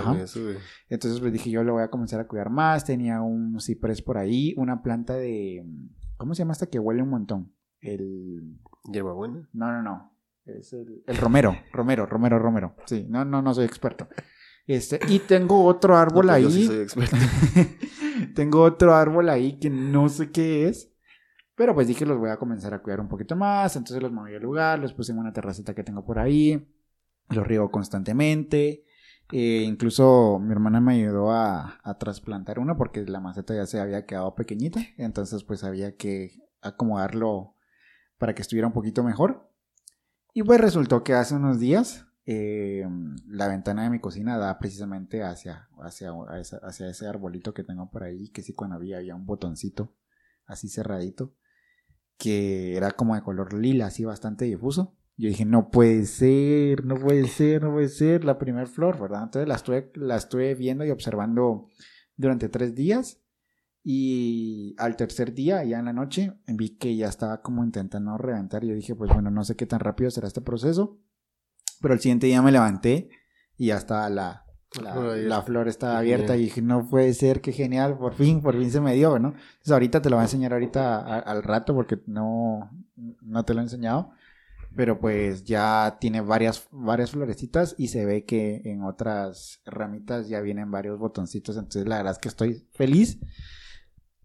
Entonces 0.89 1.20
pues 1.20 1.32
dije, 1.34 1.50
yo 1.50 1.63
lo 1.63 1.74
voy 1.74 1.84
a 1.84 1.89
comenzar 1.89 2.20
a 2.20 2.28
cuidar 2.28 2.50
más, 2.50 2.86
tenía 2.86 3.22
un 3.22 3.60
ciprés 3.60 4.02
por 4.02 4.17
ahí, 4.17 4.54
una 4.58 4.82
planta 4.82 5.15
de, 5.15 5.63
¿Cómo 6.21 6.36
se 6.36 6.43
llama 6.43 6.53
esta 6.53 6.67
que 6.67 6.77
huele 6.77 7.01
un 7.01 7.10
montón? 7.10 7.51
El. 7.79 8.60
¿Hierbabuena? 8.84 9.49
No, 9.53 9.71
no, 9.71 9.81
no. 9.81 10.15
Es 10.45 10.71
el, 10.71 11.03
el 11.07 11.17
romero, 11.17 11.57
romero, 11.73 12.05
romero, 12.05 12.38
romero. 12.38 12.75
Sí, 12.86 13.07
no, 13.10 13.25
no, 13.25 13.41
no 13.41 13.55
soy 13.55 13.65
experto. 13.65 14.07
Este, 14.67 14.99
y 15.07 15.17
tengo 15.17 15.65
otro 15.65 15.97
árbol 15.97 16.27
pues 16.27 16.36
ahí. 16.36 16.43
Yo 16.43 16.51
sí 16.51 16.67
soy 16.67 16.77
experto. 16.77 17.17
tengo 18.36 18.62
otro 18.62 18.93
árbol 18.93 19.29
ahí 19.29 19.57
que 19.57 19.71
no 19.71 20.10
sé 20.10 20.29
qué 20.29 20.67
es. 20.67 20.93
Pero 21.55 21.73
pues 21.73 21.88
dije, 21.88 22.05
los 22.05 22.19
voy 22.19 22.29
a 22.29 22.38
comenzar 22.38 22.75
a 22.75 22.84
cuidar 22.84 22.99
un 22.99 23.07
poquito 23.07 23.36
más. 23.36 23.75
Entonces 23.75 24.03
los 24.03 24.12
moví 24.12 24.36
al 24.36 24.43
lugar, 24.43 24.77
los 24.77 24.93
puse 24.93 25.13
en 25.13 25.17
una 25.17 25.34
terracita 25.34 25.73
que 25.73 25.84
tengo 25.84 26.05
por 26.05 26.19
ahí. 26.19 26.71
Los 27.29 27.47
riego 27.47 27.71
constantemente. 27.71 28.86
Eh, 29.32 29.63
incluso 29.65 30.39
mi 30.39 30.52
hermana 30.52 30.82
me 30.82 30.96
ayudó 30.96 31.32
a, 31.32 31.80
trasplantar 32.00 32.60
uno 32.60 32.76
porque 32.78 33.04
la 33.06 33.20
maceta 33.20 33.56
ya 33.56 33.65
se 33.65 33.80
había 33.80 34.06
quedado 34.06 34.36
pequeñita. 34.36 34.82
Entonces 34.98 35.44
pues 35.44 35.63
había 35.63 35.96
que 35.96 36.41
acomodarlo 36.62 37.56
para 38.17 38.36
que 38.36 38.41
estuviera 38.41 38.67
un 38.67 38.74
poquito 38.74 39.04
mejor. 39.04 39.50
Y 40.34 40.44
pues 40.44 40.60
resultó 40.62 41.04
que 41.04 41.13
hace 41.13 41.36
unos 41.36 41.60
días 41.60 42.06
eh, 42.26 42.88
la 43.28 43.48
ventana 43.48 43.84
de 43.84 43.89
mi 43.89 44.00
cocina 44.00 44.38
da 44.38 44.58
precisamente 44.60 45.24
hacia, 45.24 45.67
hacia, 45.82 46.12
hacia 46.63 46.89
ese 46.89 47.08
arbolito 47.08 47.54
que 47.54 47.63
tengo 47.63 47.89
por 47.89 48.04
ahí. 48.04 48.30
Que 48.30 48.41
sí 48.41 48.54
cuando 48.54 48.76
había, 48.76 48.98
había 48.98 49.15
un 49.15 49.26
botoncito 49.26 49.96
así 50.46 50.70
cerradito. 50.70 51.34
Que 52.17 52.78
era 52.78 52.91
como 52.91 53.15
de 53.15 53.24
color 53.24 53.54
lila, 53.54 53.88
así 53.88 54.06
bastante 54.06 54.46
difuso. 54.46 54.96
Yo 55.21 55.27
dije, 55.29 55.45
no 55.45 55.69
puede 55.69 56.05
ser, 56.07 56.84
no 56.84 56.95
puede 56.95 57.27
ser, 57.27 57.62
no 57.62 57.71
puede 57.71 57.89
ser 57.89 58.25
la 58.25 58.39
primera 58.39 58.65
flor, 58.65 58.99
¿verdad? 58.99 59.25
Entonces 59.25 59.47
la 59.47 59.53
estuve, 59.53 59.91
la 59.93 60.15
estuve 60.15 60.55
viendo 60.55 60.84
y 60.84 60.89
observando 60.89 61.67
durante 62.17 62.49
tres 62.49 62.73
días. 62.73 63.21
Y 63.84 64.73
al 64.79 64.95
tercer 64.95 65.36
día, 65.36 65.63
ya 65.63 65.77
en 65.77 65.86
la 65.86 65.93
noche, 65.93 66.34
vi 66.47 66.69
que 66.69 66.95
ya 66.95 67.07
estaba 67.07 67.43
como 67.43 67.63
intentando 67.63 68.17
reventar. 68.17 68.63
Y 68.63 68.69
yo 68.69 68.73
dije, 68.73 68.95
pues 68.95 69.13
bueno, 69.13 69.29
no 69.29 69.43
sé 69.43 69.55
qué 69.55 69.67
tan 69.67 69.79
rápido 69.79 70.10
será 70.10 70.25
este 70.25 70.41
proceso. 70.41 70.97
Pero 71.81 71.93
el 71.93 71.99
siguiente 71.99 72.25
día 72.25 72.41
me 72.41 72.51
levanté 72.51 73.10
y 73.57 73.67
ya 73.67 73.77
estaba 73.77 74.10
la, 74.10 74.47
la, 74.81 75.43
flor 75.43 75.67
estaba 75.67 75.99
abierta 75.99 76.36
y 76.36 76.45
dije, 76.45 76.63
no 76.63 76.89
puede 76.89 77.13
ser, 77.13 77.41
qué 77.41 77.51
genial, 77.51 77.95
por 77.95 78.15
fin, 78.15 78.41
por 78.41 78.57
fin 78.57 78.71
se 78.71 78.81
me 78.81 78.95
dio, 78.95 79.19
¿no? 79.19 79.27
Entonces 79.27 79.71
ahorita 79.71 80.01
te 80.01 80.10
lo 80.10 80.15
voy 80.15 80.21
a 80.21 80.25
enseñar 80.25 80.53
ahorita 80.53 81.19
al 81.19 81.43
rato 81.43 81.75
porque 81.75 81.99
no, 82.07 82.71
no 82.95 83.45
te 83.45 83.53
lo 83.53 83.60
he 83.60 83.63
enseñado 83.63 84.13
pero 84.75 84.99
pues 84.99 85.43
ya 85.43 85.97
tiene 85.99 86.21
varias, 86.21 86.67
varias 86.71 87.12
florecitas 87.12 87.75
y 87.77 87.89
se 87.89 88.05
ve 88.05 88.25
que 88.25 88.62
en 88.65 88.84
otras 88.84 89.62
ramitas 89.65 90.29
ya 90.29 90.41
vienen 90.41 90.71
varios 90.71 90.97
botoncitos, 90.97 91.57
entonces 91.57 91.88
la 91.88 91.97
verdad 91.97 92.13
es 92.13 92.19
que 92.19 92.29
estoy 92.29 92.67
feliz. 92.71 93.19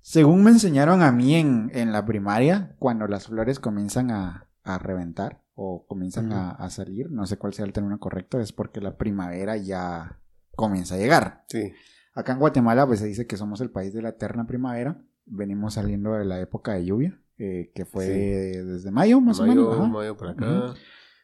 Según 0.01 0.45
me 0.45 0.51
enseñaron 0.51 1.03
a 1.03 1.11
mí 1.11 1.35
en, 1.35 1.71
en 1.75 1.93
la 1.93 2.05
primaria, 2.07 2.77
cuando 2.79 3.09
las 3.09 3.27
flores 3.27 3.59
comienzan 3.59 4.13
a, 4.13 4.49
a 4.63 4.79
reventar 4.79 5.43
o 5.55 5.85
comienzan 5.87 6.33
a, 6.33 6.51
a, 6.51 6.71
salir, 6.71 7.11
no 7.11 7.27
sé 7.27 7.39
cuál 7.39 7.55
sea 7.55 7.65
el 7.65 7.73
término 7.73 7.99
correcto, 7.99 8.39
es 8.39 8.53
porque 8.53 8.81
la 8.81 8.97
primavera 8.97 9.57
ya 9.57 10.21
comienza 10.55 10.95
a 10.95 10.99
llegar. 10.99 11.45
Sí. 11.49 11.73
Acá 12.15 12.33
en 12.33 12.39
Guatemala 12.39 12.87
pues 12.87 13.01
se 13.01 13.07
dice 13.07 13.27
que 13.27 13.37
somos 13.37 13.61
el 13.61 13.71
país 13.71 13.93
de 13.93 14.03
la 14.03 14.11
eterna 14.11 14.47
primavera, 14.47 15.03
venimos 15.25 15.75
saliendo 15.75 16.13
de 16.13 16.25
la 16.25 16.41
época 16.41 16.75
de 16.75 16.85
lluvia, 16.85 17.21
eh, 17.39 17.71
que 17.75 17.85
fue 17.85 18.07
desde 18.07 18.91
mayo 18.91 19.21
más 19.21 19.41
o 19.41 19.47
menos. 19.47 19.89
Mayo 19.89 20.17
para 20.17 20.33
acá. 20.33 20.75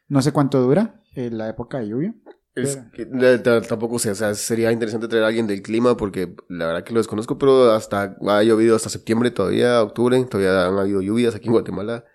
No 0.07 0.21
sé 0.21 0.31
cuánto 0.31 0.61
dura 0.61 1.01
eh, 1.15 1.29
la 1.31 1.49
época 1.49 1.79
de 1.79 1.87
lluvia, 1.87 2.13
Es 2.55 2.77
que, 2.93 3.07
eh, 3.11 3.39
tampoco 3.39 3.97
sé, 3.99 4.11
o 4.11 4.15
sea, 4.15 4.35
sería 4.35 4.71
interesante 4.71 5.07
traer 5.07 5.23
a 5.23 5.27
alguien 5.27 5.47
del 5.47 5.61
clima 5.61 5.97
porque 5.97 6.35
la 6.49 6.67
verdad 6.67 6.83
que 6.83 6.93
lo 6.93 6.99
desconozco, 6.99 7.37
pero 7.39 7.71
hasta 7.71 8.15
ha 8.27 8.43
llovido 8.43 8.75
hasta 8.75 8.89
septiembre 8.89 9.31
todavía, 9.31 9.81
octubre, 9.81 10.23
todavía 10.25 10.67
han 10.67 10.77
habido 10.77 11.01
lluvias 11.01 11.33
aquí 11.35 11.47
en 11.47 11.53
Guatemala. 11.53 12.05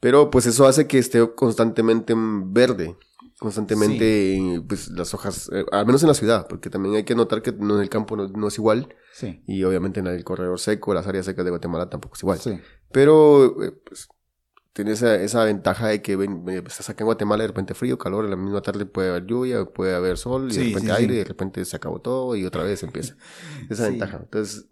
Pero 0.00 0.30
pues 0.30 0.46
eso 0.46 0.66
hace 0.68 0.86
que 0.86 0.98
esté 0.98 1.34
constantemente 1.34 2.12
en 2.12 2.52
verde, 2.52 2.96
constantemente 3.40 4.62
pues 4.68 4.88
las 4.90 5.12
hojas, 5.14 5.50
eh, 5.52 5.64
al 5.72 5.86
menos 5.86 6.02
en 6.02 6.08
la 6.08 6.14
ciudad, 6.14 6.46
porque 6.48 6.70
también 6.70 6.94
hay 6.94 7.04
que 7.04 7.14
notar 7.16 7.42
que 7.42 7.52
no 7.52 7.74
en 7.76 7.82
el 7.82 7.88
campo 7.88 8.16
no, 8.16 8.28
no 8.28 8.48
es 8.48 8.58
igual 8.58 8.94
Sí. 9.12 9.42
y 9.46 9.64
obviamente 9.64 9.98
en 9.98 10.06
el 10.06 10.22
corredor 10.22 10.60
seco, 10.60 10.94
las 10.94 11.06
áreas 11.08 11.26
secas 11.26 11.44
de 11.44 11.50
Guatemala 11.50 11.90
tampoco 11.90 12.14
es 12.14 12.22
igual. 12.22 12.38
Sí. 12.38 12.60
Pero 12.92 13.62
eh, 13.62 13.72
pues, 13.84 14.08
tiene 14.72 14.92
esa, 14.92 15.14
esa 15.16 15.44
ventaja 15.44 15.88
de 15.88 16.02
que 16.02 16.16
ven, 16.16 16.44
ven, 16.44 16.66
estás 16.66 16.88
acá 16.90 17.02
en 17.04 17.06
Guatemala 17.06 17.42
de 17.42 17.48
repente 17.48 17.74
frío, 17.74 17.98
calor, 17.98 18.24
en 18.24 18.30
la 18.30 18.36
misma 18.36 18.62
tarde 18.62 18.86
puede 18.86 19.10
haber 19.10 19.26
lluvia, 19.26 19.64
puede 19.66 19.94
haber 19.94 20.16
sol, 20.18 20.52
y 20.52 20.54
Sí, 20.54 20.58
de 20.58 20.64
repente 20.64 20.92
sí, 20.92 20.92
aire, 20.92 21.14
sí. 21.14 21.14
y 21.14 21.18
de 21.18 21.24
repente 21.24 21.64
se 21.64 21.76
acabó 21.76 22.00
todo 22.00 22.36
y 22.36 22.44
otra 22.46 22.62
vez 22.64 22.82
empieza. 22.82 23.16
Esa 23.68 23.84
ventaja. 23.84 24.18
Entonces, 24.22 24.68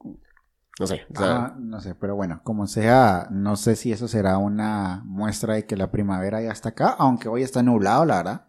no 0.79 0.87
sé. 0.87 1.07
o 1.11 1.16
sea, 1.16 1.46
Ajá, 1.46 1.57
no 1.59 1.81
sé, 1.81 1.94
pero 1.94 2.14
bueno, 2.16 2.40
como 2.44 2.66
sea, 2.66 3.29
no 3.31 3.57
sé 3.57 3.76
si 3.76 3.92
eso 3.92 4.09
será 4.09 4.38
una 4.38 5.02
muestra 5.07 5.55
de 5.55 5.66
que 5.66 5.76
la 5.76 5.90
primavera 5.90 6.42
ya 6.42 6.52
está 6.52 6.70
acá, 6.70 6.90
aunque 6.98 7.29
hoy 7.29 7.42
está 7.42 7.62
nublado, 7.62 8.05
la 8.05 8.16
verdad, 8.18 8.46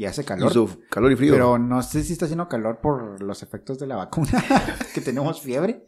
y 0.00 0.06
hace 0.06 0.24
calor. 0.24 0.50
hizo 0.50 0.66
calor 0.88 1.12
y 1.12 1.16
frío. 1.16 1.34
Pero 1.34 1.58
no 1.58 1.82
sé 1.82 2.02
si 2.02 2.14
está 2.14 2.24
haciendo 2.24 2.48
calor 2.48 2.80
por 2.80 3.22
los 3.22 3.42
efectos 3.42 3.78
de 3.78 3.86
la 3.86 3.96
vacuna, 3.96 4.30
que 4.94 5.02
tenemos 5.02 5.42
fiebre, 5.42 5.84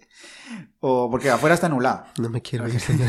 o 0.81 1.11
porque 1.11 1.31
afuera 1.31 1.55
está 1.55 1.71
nublado. 1.71 2.05
No 2.21 2.29
me 2.29 2.43
quiero 2.43 2.69
ir, 2.69 2.79
señor. 2.81 3.09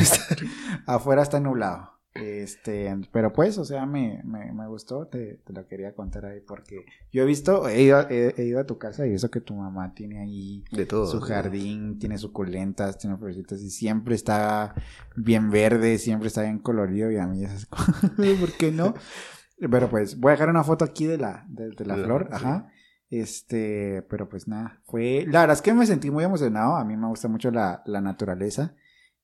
Afuera 0.85 1.21
está 1.21 1.41
nublado. 1.41 1.91
Este, 2.13 2.95
pero 3.11 3.33
pues, 3.33 3.57
o 3.57 3.65
sea, 3.65 3.85
me, 3.85 4.21
me, 4.23 4.53
me 4.53 4.65
gustó, 4.67 5.07
te, 5.07 5.41
te 5.43 5.51
lo 5.51 5.67
quería 5.67 5.93
contar 5.93 6.25
ahí 6.27 6.39
porque 6.39 6.85
yo 7.11 7.23
he 7.23 7.25
visto, 7.25 7.67
he 7.67 7.81
ido, 7.81 8.07
he, 8.09 8.35
he 8.37 8.45
ido 8.45 8.61
a 8.61 8.65
tu 8.65 8.77
casa 8.77 9.05
y 9.05 9.09
he 9.09 9.11
visto 9.13 9.29
que 9.29 9.41
tu 9.41 9.55
mamá 9.55 9.93
tiene 9.93 10.21
ahí 10.21 10.63
De 10.71 10.85
todo. 10.85 11.05
su 11.07 11.19
jardín, 11.19 11.99
tiene 11.99 12.17
suculentas, 12.17 12.97
tiene 12.97 13.17
florecitas 13.17 13.61
y 13.61 13.71
siempre 13.71 14.15
está 14.15 14.73
bien 15.17 15.49
verde, 15.49 15.97
siempre 15.97 16.27
está 16.27 16.43
bien 16.43 16.59
colorido 16.59 17.11
y 17.11 17.17
a 17.17 17.25
mí 17.27 17.43
es 17.43 17.65
¿por 18.39 18.51
qué 18.53 18.71
no? 18.71 18.93
Pero 19.69 19.89
pues 19.89 20.19
voy 20.19 20.29
a 20.29 20.33
dejar 20.33 20.49
una 20.49 20.63
foto 20.63 20.85
aquí 20.85 21.05
de 21.05 21.17
la, 21.17 21.45
de, 21.47 21.69
de 21.71 21.85
la 21.85 21.95
flor, 21.95 22.27
sí. 22.29 22.35
ajá. 22.35 22.69
Este, 23.09 24.01
pero 24.09 24.27
pues 24.27 24.47
nada, 24.47 24.81
fue, 24.85 25.25
la 25.29 25.41
verdad 25.41 25.55
es 25.55 25.61
que 25.61 25.71
me 25.73 25.85
sentí 25.85 26.09
muy 26.09 26.23
emocionado, 26.23 26.75
a 26.75 26.83
mí 26.83 26.97
me 26.97 27.07
gusta 27.07 27.27
mucho 27.27 27.51
la, 27.51 27.83
la 27.85 28.01
naturaleza, 28.01 28.75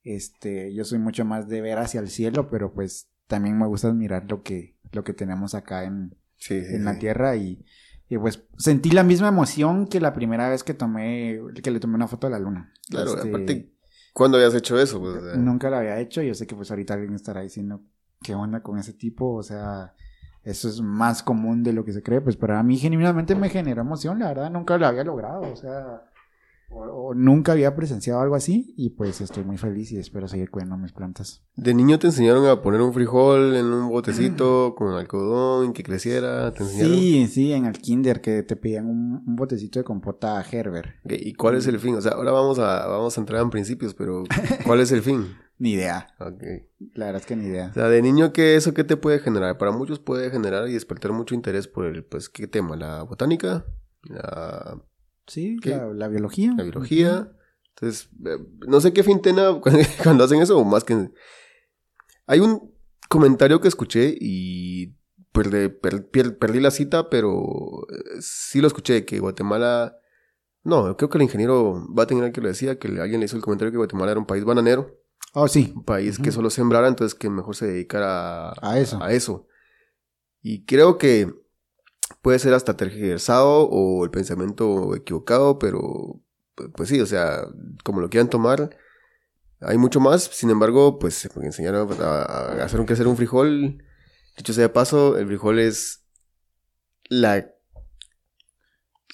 este, 0.04 0.72
yo 0.72 0.84
soy 0.84 1.00
mucho 1.00 1.24
más 1.24 1.48
de 1.48 1.60
ver 1.60 1.78
hacia 1.78 1.98
el 1.98 2.08
cielo, 2.08 2.48
pero 2.50 2.72
pues 2.72 3.10
también 3.26 3.58
me 3.58 3.66
gusta 3.66 3.88
admirar 3.88 4.30
lo 4.30 4.44
que, 4.44 4.76
lo 4.92 5.02
que 5.02 5.12
tenemos 5.12 5.54
acá 5.56 5.82
en, 5.82 6.14
Sí, 6.36 6.64
sí, 6.64 6.74
en 6.74 6.84
la 6.84 6.98
tierra 6.98 7.34
y, 7.34 7.64
y, 8.08 8.16
pues 8.16 8.44
sentí 8.56 8.90
la 8.92 9.02
misma 9.02 9.26
emoción 9.28 9.86
que 9.88 10.00
la 10.00 10.14
primera 10.14 10.48
vez 10.48 10.62
que 10.62 10.72
tomé, 10.72 11.38
que 11.60 11.70
le 11.72 11.80
tomé 11.80 11.96
una 11.96 12.08
foto 12.08 12.28
a 12.28 12.30
la 12.30 12.38
luna. 12.38 12.72
Claro, 12.88 13.16
Este, 13.16 13.28
aparte, 13.28 13.74
¿cuándo 14.12 14.38
habías 14.38 14.54
hecho 14.54 14.78
eso? 14.80 15.00
Pues, 15.00 15.16
o 15.16 15.20
sea, 15.20 15.36
nunca 15.36 15.68
lo 15.68 15.76
había 15.76 15.98
hecho, 15.98 16.22
yo 16.22 16.34
sé 16.34 16.46
que 16.46 16.54
pues 16.54 16.70
ahorita 16.70 16.94
alguien 16.94 17.14
estará 17.14 17.40
diciendo 17.40 17.82
qué 18.22 18.34
onda 18.34 18.62
con 18.62 18.78
ese 18.78 18.92
tipo, 18.92 19.34
o 19.34 19.42
sea, 19.42 19.94
eso 20.44 20.68
es 20.68 20.80
más 20.80 21.22
común 21.22 21.62
de 21.62 21.72
lo 21.72 21.84
que 21.84 21.92
se 21.92 22.02
cree, 22.02 22.20
pues 22.20 22.36
para 22.36 22.62
mí 22.62 22.76
genuinamente 22.76 23.34
me 23.34 23.48
generó 23.48 23.82
emoción, 23.82 24.18
la 24.18 24.28
verdad, 24.28 24.50
nunca 24.50 24.78
lo 24.78 24.86
había 24.86 25.04
logrado, 25.04 25.42
o 25.42 25.56
sea, 25.56 26.04
o, 26.70 26.78
o 26.84 27.14
nunca 27.14 27.52
había 27.52 27.74
presenciado 27.74 28.20
algo 28.20 28.36
así 28.36 28.72
y 28.76 28.90
pues 28.90 29.20
estoy 29.20 29.44
muy 29.44 29.58
feliz 29.58 29.90
y 29.92 29.98
espero 29.98 30.28
seguir 30.28 30.50
cuidando 30.50 30.76
mis 30.76 30.92
plantas. 30.92 31.42
¿De 31.56 31.74
niño 31.74 31.98
te 31.98 32.06
enseñaron 32.06 32.46
a 32.46 32.62
poner 32.62 32.80
un 32.80 32.94
frijol 32.94 33.56
en 33.56 33.66
un 33.66 33.88
botecito 33.88 34.74
con 34.78 34.94
algodón 34.94 35.72
que 35.72 35.82
creciera? 35.82 36.52
¿Te 36.52 36.62
enseñaron? 36.62 36.94
Sí, 36.94 37.26
sí, 37.26 37.52
en 37.52 37.66
el 37.66 37.78
kinder 37.78 38.20
que 38.20 38.42
te 38.44 38.56
pedían 38.56 38.86
un, 38.86 39.22
un 39.26 39.36
botecito 39.36 39.80
de 39.80 39.84
compota 39.84 40.42
Gerber. 40.44 40.94
¿Y 41.04 41.34
cuál 41.34 41.56
es 41.56 41.66
el 41.66 41.80
fin? 41.80 41.96
O 41.96 42.00
sea, 42.00 42.12
ahora 42.12 42.32
vamos 42.32 42.58
a, 42.60 42.86
vamos 42.86 43.18
a 43.18 43.20
entrar 43.20 43.42
en 43.42 43.50
principios, 43.50 43.92
pero 43.92 44.22
¿cuál 44.64 44.80
es 44.80 44.92
el 44.92 45.02
fin? 45.02 45.26
Ni 45.60 45.72
idea, 45.72 46.14
Ok. 46.18 46.42
la 46.94 47.06
verdad 47.06 47.20
es 47.20 47.26
que 47.26 47.36
ni 47.36 47.48
idea. 47.48 47.68
O 47.70 47.74
sea, 47.74 47.88
de 47.88 48.00
niño, 48.00 48.32
¿qué 48.32 48.56
eso 48.56 48.72
qué 48.72 48.82
te 48.82 48.96
puede 48.96 49.18
generar? 49.18 49.58
Para 49.58 49.72
muchos 49.72 49.98
puede 50.00 50.30
generar 50.30 50.66
y 50.68 50.72
despertar 50.72 51.12
mucho 51.12 51.34
interés 51.34 51.68
por 51.68 51.84
el, 51.84 52.02
pues, 52.02 52.30
¿qué 52.30 52.46
tema? 52.46 52.76
¿La 52.76 53.02
botánica? 53.02 53.66
¿La, 54.04 54.82
Sí, 55.26 55.58
la, 55.62 55.86
la 55.92 56.08
biología. 56.08 56.54
la 56.56 56.62
biología? 56.64 57.30
Entonces, 57.74 58.08
eh, 58.26 58.38
no 58.66 58.80
sé 58.80 58.92
qué 58.94 59.02
fin 59.04 59.20
tenga 59.20 59.60
cuando 60.02 60.24
hacen 60.24 60.40
eso, 60.40 60.58
o 60.58 60.64
más 60.64 60.82
que... 60.82 61.10
Hay 62.26 62.40
un 62.40 62.74
comentario 63.10 63.60
que 63.60 63.68
escuché 63.68 64.16
y 64.18 64.96
perdí, 65.32 65.68
per- 65.68 66.08
per- 66.08 66.38
perdí 66.38 66.60
la 66.60 66.70
cita, 66.70 67.10
pero 67.10 67.86
eh, 67.90 68.20
sí 68.22 68.60
lo 68.62 68.66
escuché, 68.66 69.04
que 69.04 69.20
Guatemala... 69.20 69.96
No, 70.62 70.96
creo 70.96 71.08
que 71.10 71.18
el 71.18 71.22
ingeniero 71.22 71.86
el 72.24 72.32
que 72.32 72.40
lo 72.40 72.48
decía, 72.48 72.78
que 72.78 72.88
alguien 72.88 73.20
le 73.20 73.26
hizo 73.26 73.36
el 73.36 73.42
comentario 73.42 73.70
que 73.72 73.78
Guatemala 73.78 74.12
era 74.12 74.20
un 74.20 74.26
país 74.26 74.44
bananero. 74.44 74.96
Oh, 75.32 75.46
sí. 75.48 75.72
un 75.76 75.84
país 75.84 76.18
que 76.18 76.32
solo 76.32 76.50
sembrara, 76.50 76.88
entonces 76.88 77.16
que 77.18 77.30
mejor 77.30 77.54
se 77.54 77.66
dedicara 77.66 78.48
a, 78.50 78.54
A 78.62 78.78
eso. 78.80 79.02
a 79.02 79.12
eso. 79.12 79.46
Y 80.42 80.64
creo 80.64 80.98
que 80.98 81.32
puede 82.22 82.38
ser 82.38 82.54
hasta 82.54 82.76
tergiversado 82.76 83.68
o 83.68 84.04
el 84.04 84.10
pensamiento 84.10 84.94
equivocado, 84.96 85.58
pero 85.58 86.20
pues, 86.74 86.88
sí, 86.88 87.00
o 87.00 87.06
sea, 87.06 87.46
como 87.84 88.00
lo 88.00 88.10
quieran 88.10 88.28
tomar, 88.30 88.76
hay 89.60 89.78
mucho 89.78 90.00
más. 90.00 90.24
Sin 90.24 90.50
embargo, 90.50 90.98
pues 90.98 91.28
me 91.36 91.46
enseñaron 91.46 91.90
a, 92.02 92.22
a 92.22 92.64
hacer 92.64 92.80
un 92.80 92.86
crecer 92.86 93.06
un 93.06 93.16
frijol. 93.16 93.84
Dicho 94.36 94.52
sea 94.52 94.62
de 94.62 94.68
paso, 94.70 95.18
el 95.18 95.26
frijol 95.26 95.58
es 95.58 96.04
la, 97.08 97.50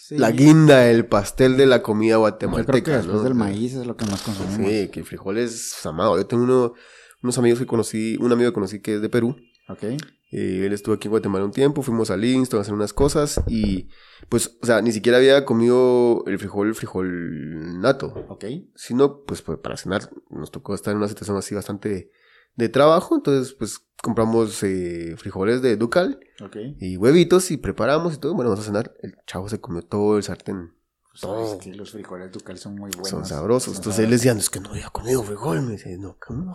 Sí. 0.09 0.19
la 0.19 0.31
guinda, 0.31 0.89
el 0.89 1.07
pastel 1.07 1.57
de 1.57 1.67
la 1.67 1.83
comida 1.83 2.13
Yo 2.13 2.21
guatemalteca. 2.21 2.73
creo 2.73 2.85
que 2.85 2.91
después 2.93 3.17
¿no? 3.17 3.23
del 3.25 3.35
maíz 3.35 3.75
es 3.75 3.87
lo 3.87 3.97
que 3.97 4.05
más 4.07 4.23
consumimos. 4.23 4.71
Sí, 4.71 4.89
que 4.89 5.01
el 5.01 5.07
frijol 5.07 5.39
es 5.39 5.85
amado. 5.85 6.17
Yo 6.17 6.27
tengo 6.27 6.45
uno- 6.45 6.75
unos 7.23 7.39
amigos 7.39 7.59
que 7.59 7.67
conocí, 7.67 8.17
un 8.21 8.31
amigo 8.31 8.51
que 8.51 8.55
conocí 8.55 8.81
que 8.81 8.95
es 8.97 9.01
de 9.03 9.09
Perú. 9.09 9.35
Ok. 9.69 9.83
Eh, 9.83 10.63
él 10.67 10.73
estuvo 10.73 10.95
aquí 10.95 11.09
en 11.09 11.11
Guatemala 11.11 11.45
un 11.45 11.51
tiempo, 11.51 11.83
fuimos 11.83 12.11
a 12.11 12.17
Livingston 12.17 12.59
a 12.59 12.61
hacer 12.63 12.75
unas 12.75 12.93
cosas 12.93 13.41
y 13.49 13.89
pues, 14.29 14.59
o 14.63 14.67
sea, 14.67 14.81
ni 14.83 14.93
siquiera 14.93 15.19
había 15.19 15.45
comido 15.45 16.23
el 16.27 16.39
frijol, 16.39 16.75
frijol 16.75 17.81
nato, 17.81 18.27
Ok. 18.29 18.45
sino 18.75 19.23
pues, 19.25 19.43
pues, 19.43 19.59
para 19.59 19.77
cenar 19.77 20.09
nos 20.31 20.51
tocó 20.51 20.75
estar 20.75 20.93
en 20.93 20.99
una 20.99 21.09
situación 21.09 21.37
así 21.37 21.55
bastante 21.55 22.11
de 22.57 22.69
trabajo, 22.69 23.17
entonces 23.17 23.55
pues 23.55 23.81
compramos 24.03 24.63
eh, 24.63 25.15
frijoles 25.17 25.63
de 25.63 25.77
Ducal 25.77 26.21
Ok. 26.43 26.57
y 26.81 26.97
huevitos 26.97 27.51
y 27.51 27.57
preparamos 27.57 28.15
y 28.15 28.19
todo, 28.19 28.35
bueno, 28.35 28.51
vamos 28.51 28.65
a 28.65 28.69
cenar, 28.69 28.95
el 29.03 29.17
chavo 29.27 29.49
se 29.49 29.61
comió 29.61 29.83
todo 29.83 30.17
el 30.17 30.23
sartén, 30.23 30.73
todo. 31.21 31.55
Es 31.55 31.63
que 31.63 31.75
los 31.75 31.91
frijoles 31.93 32.31
ducal 32.31 32.59
son 32.59 32.75
muy 32.75 32.91
buenos. 32.91 33.09
son 33.09 33.25
sabrosos, 33.25 33.75
Son 33.75 33.77
entonces 33.77 34.05
él 34.05 34.11
decía, 34.11 34.35
no, 34.35 34.41
es 34.41 34.51
que 34.51 34.61
no 34.61 34.71
había 34.71 34.89
comido 34.91 35.23
frijol, 35.23 35.63
me 35.63 35.73
dice, 35.73 35.97
no, 35.99 36.17
¿cómo? 36.25 36.55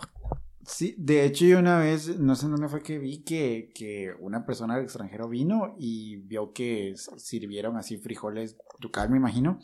Sí, 0.64 0.94
de 0.96 1.24
hecho 1.24 1.44
yo 1.44 1.58
una 1.58 1.78
vez, 1.80 2.18
no 2.20 2.36
sé 2.36 2.46
dónde 2.46 2.68
fue 2.68 2.82
que 2.82 2.98
vi 2.98 3.24
que, 3.24 3.72
que 3.74 4.14
una 4.20 4.46
persona 4.46 4.76
del 4.76 4.84
extranjero 4.84 5.28
vino 5.28 5.74
y 5.76 6.18
vio 6.18 6.52
que 6.52 6.94
sirvieron 7.16 7.76
así 7.76 7.98
frijoles 7.98 8.56
ducal, 8.78 9.10
me 9.10 9.16
imagino, 9.16 9.58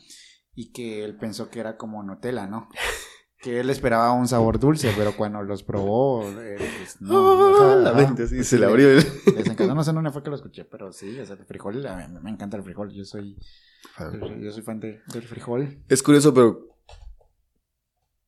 y 0.56 0.72
que 0.72 1.04
él 1.04 1.16
pensó 1.16 1.50
que 1.50 1.60
era 1.60 1.76
como 1.76 2.02
Nutella, 2.02 2.48
¿no? 2.48 2.68
Que 3.40 3.60
él 3.60 3.70
esperaba 3.70 4.10
un 4.12 4.26
sabor 4.26 4.58
dulce, 4.58 4.92
pero 4.96 5.16
cuando 5.16 5.40
los 5.42 5.62
probó, 5.62 6.28
eh, 6.40 6.56
pues 6.58 7.00
no. 7.00 7.56
Ah, 7.72 7.76
la 7.76 7.92
mente 7.92 8.26
pues 8.26 8.48
se 8.48 8.58
le 8.58 8.66
abrió 8.66 8.90
el... 8.90 8.96
Les 9.36 9.46
encantó, 9.46 9.74
no 9.76 9.84
sé 9.84 9.92
dónde 9.92 10.10
fue 10.10 10.24
que 10.24 10.30
lo 10.30 10.36
escuché, 10.36 10.64
pero 10.64 10.92
sí, 10.92 11.18
o 11.20 11.24
sea, 11.24 11.36
el 11.36 11.44
frijol, 11.44 11.86
a 11.86 11.96
mí 12.08 12.18
me 12.20 12.30
encanta 12.30 12.56
el 12.56 12.64
frijol, 12.64 12.90
yo 12.92 13.04
soy, 13.04 13.36
yo 14.40 14.50
soy 14.50 14.62
fan 14.62 14.80
de- 14.80 15.00
del 15.12 15.22
frijol. 15.22 15.84
Es 15.88 16.02
curioso, 16.02 16.34
pero 16.34 16.66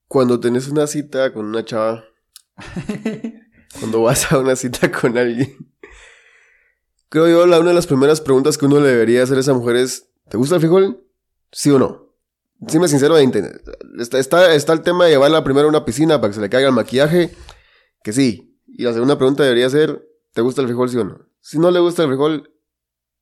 cuando 0.07 0.39
tenés 0.39 0.69
una 0.69 0.87
cita 0.87 1.33
con 1.33 1.47
una 1.47 1.65
chava, 1.65 2.05
cuando 3.81 4.03
vas 4.03 4.31
a 4.31 4.39
una 4.39 4.55
cita 4.55 4.93
con 4.93 5.19
alguien, 5.19 5.57
creo 7.09 7.29
yo 7.29 7.47
la, 7.47 7.59
una 7.59 7.71
de 7.71 7.75
las 7.75 7.89
primeras 7.89 8.21
preguntas 8.21 8.57
que 8.57 8.67
uno 8.67 8.79
le 8.79 8.89
debería 8.89 9.25
hacer 9.25 9.37
a 9.37 9.41
esa 9.41 9.55
mujer 9.55 9.75
es, 9.75 10.09
¿te 10.29 10.37
gusta 10.37 10.55
el 10.55 10.61
frijol? 10.61 11.05
¿Sí 11.51 11.71
o 11.71 11.81
no? 11.81 12.10
Dime 12.61 12.89
sincero. 12.89 13.17
Está, 13.99 14.19
está, 14.19 14.55
está 14.55 14.73
el 14.73 14.83
tema 14.83 15.07
de 15.07 15.13
llevarla 15.13 15.43
primero 15.43 15.67
a 15.67 15.71
una 15.71 15.85
piscina 15.85 16.21
para 16.21 16.31
que 16.31 16.35
se 16.35 16.41
le 16.41 16.51
caiga 16.51 16.69
el 16.69 16.75
maquillaje, 16.75 17.35
que 18.03 18.13
sí. 18.13 18.59
Y 18.67 18.85
la 18.85 18.93
segunda 18.93 19.17
pregunta 19.17 19.43
debería 19.43 19.69
ser, 19.71 20.07
¿te 20.33 20.43
gusta 20.43 20.61
el 20.61 20.69
frijol, 20.69 20.89
sí 20.89 20.99
o 20.99 21.05
no? 21.05 21.19
Si 21.41 21.59
no 21.59 21.71
le 21.71 21.81
gusta 21.81 22.03
el 22.03 22.09
frijol, 22.09 22.51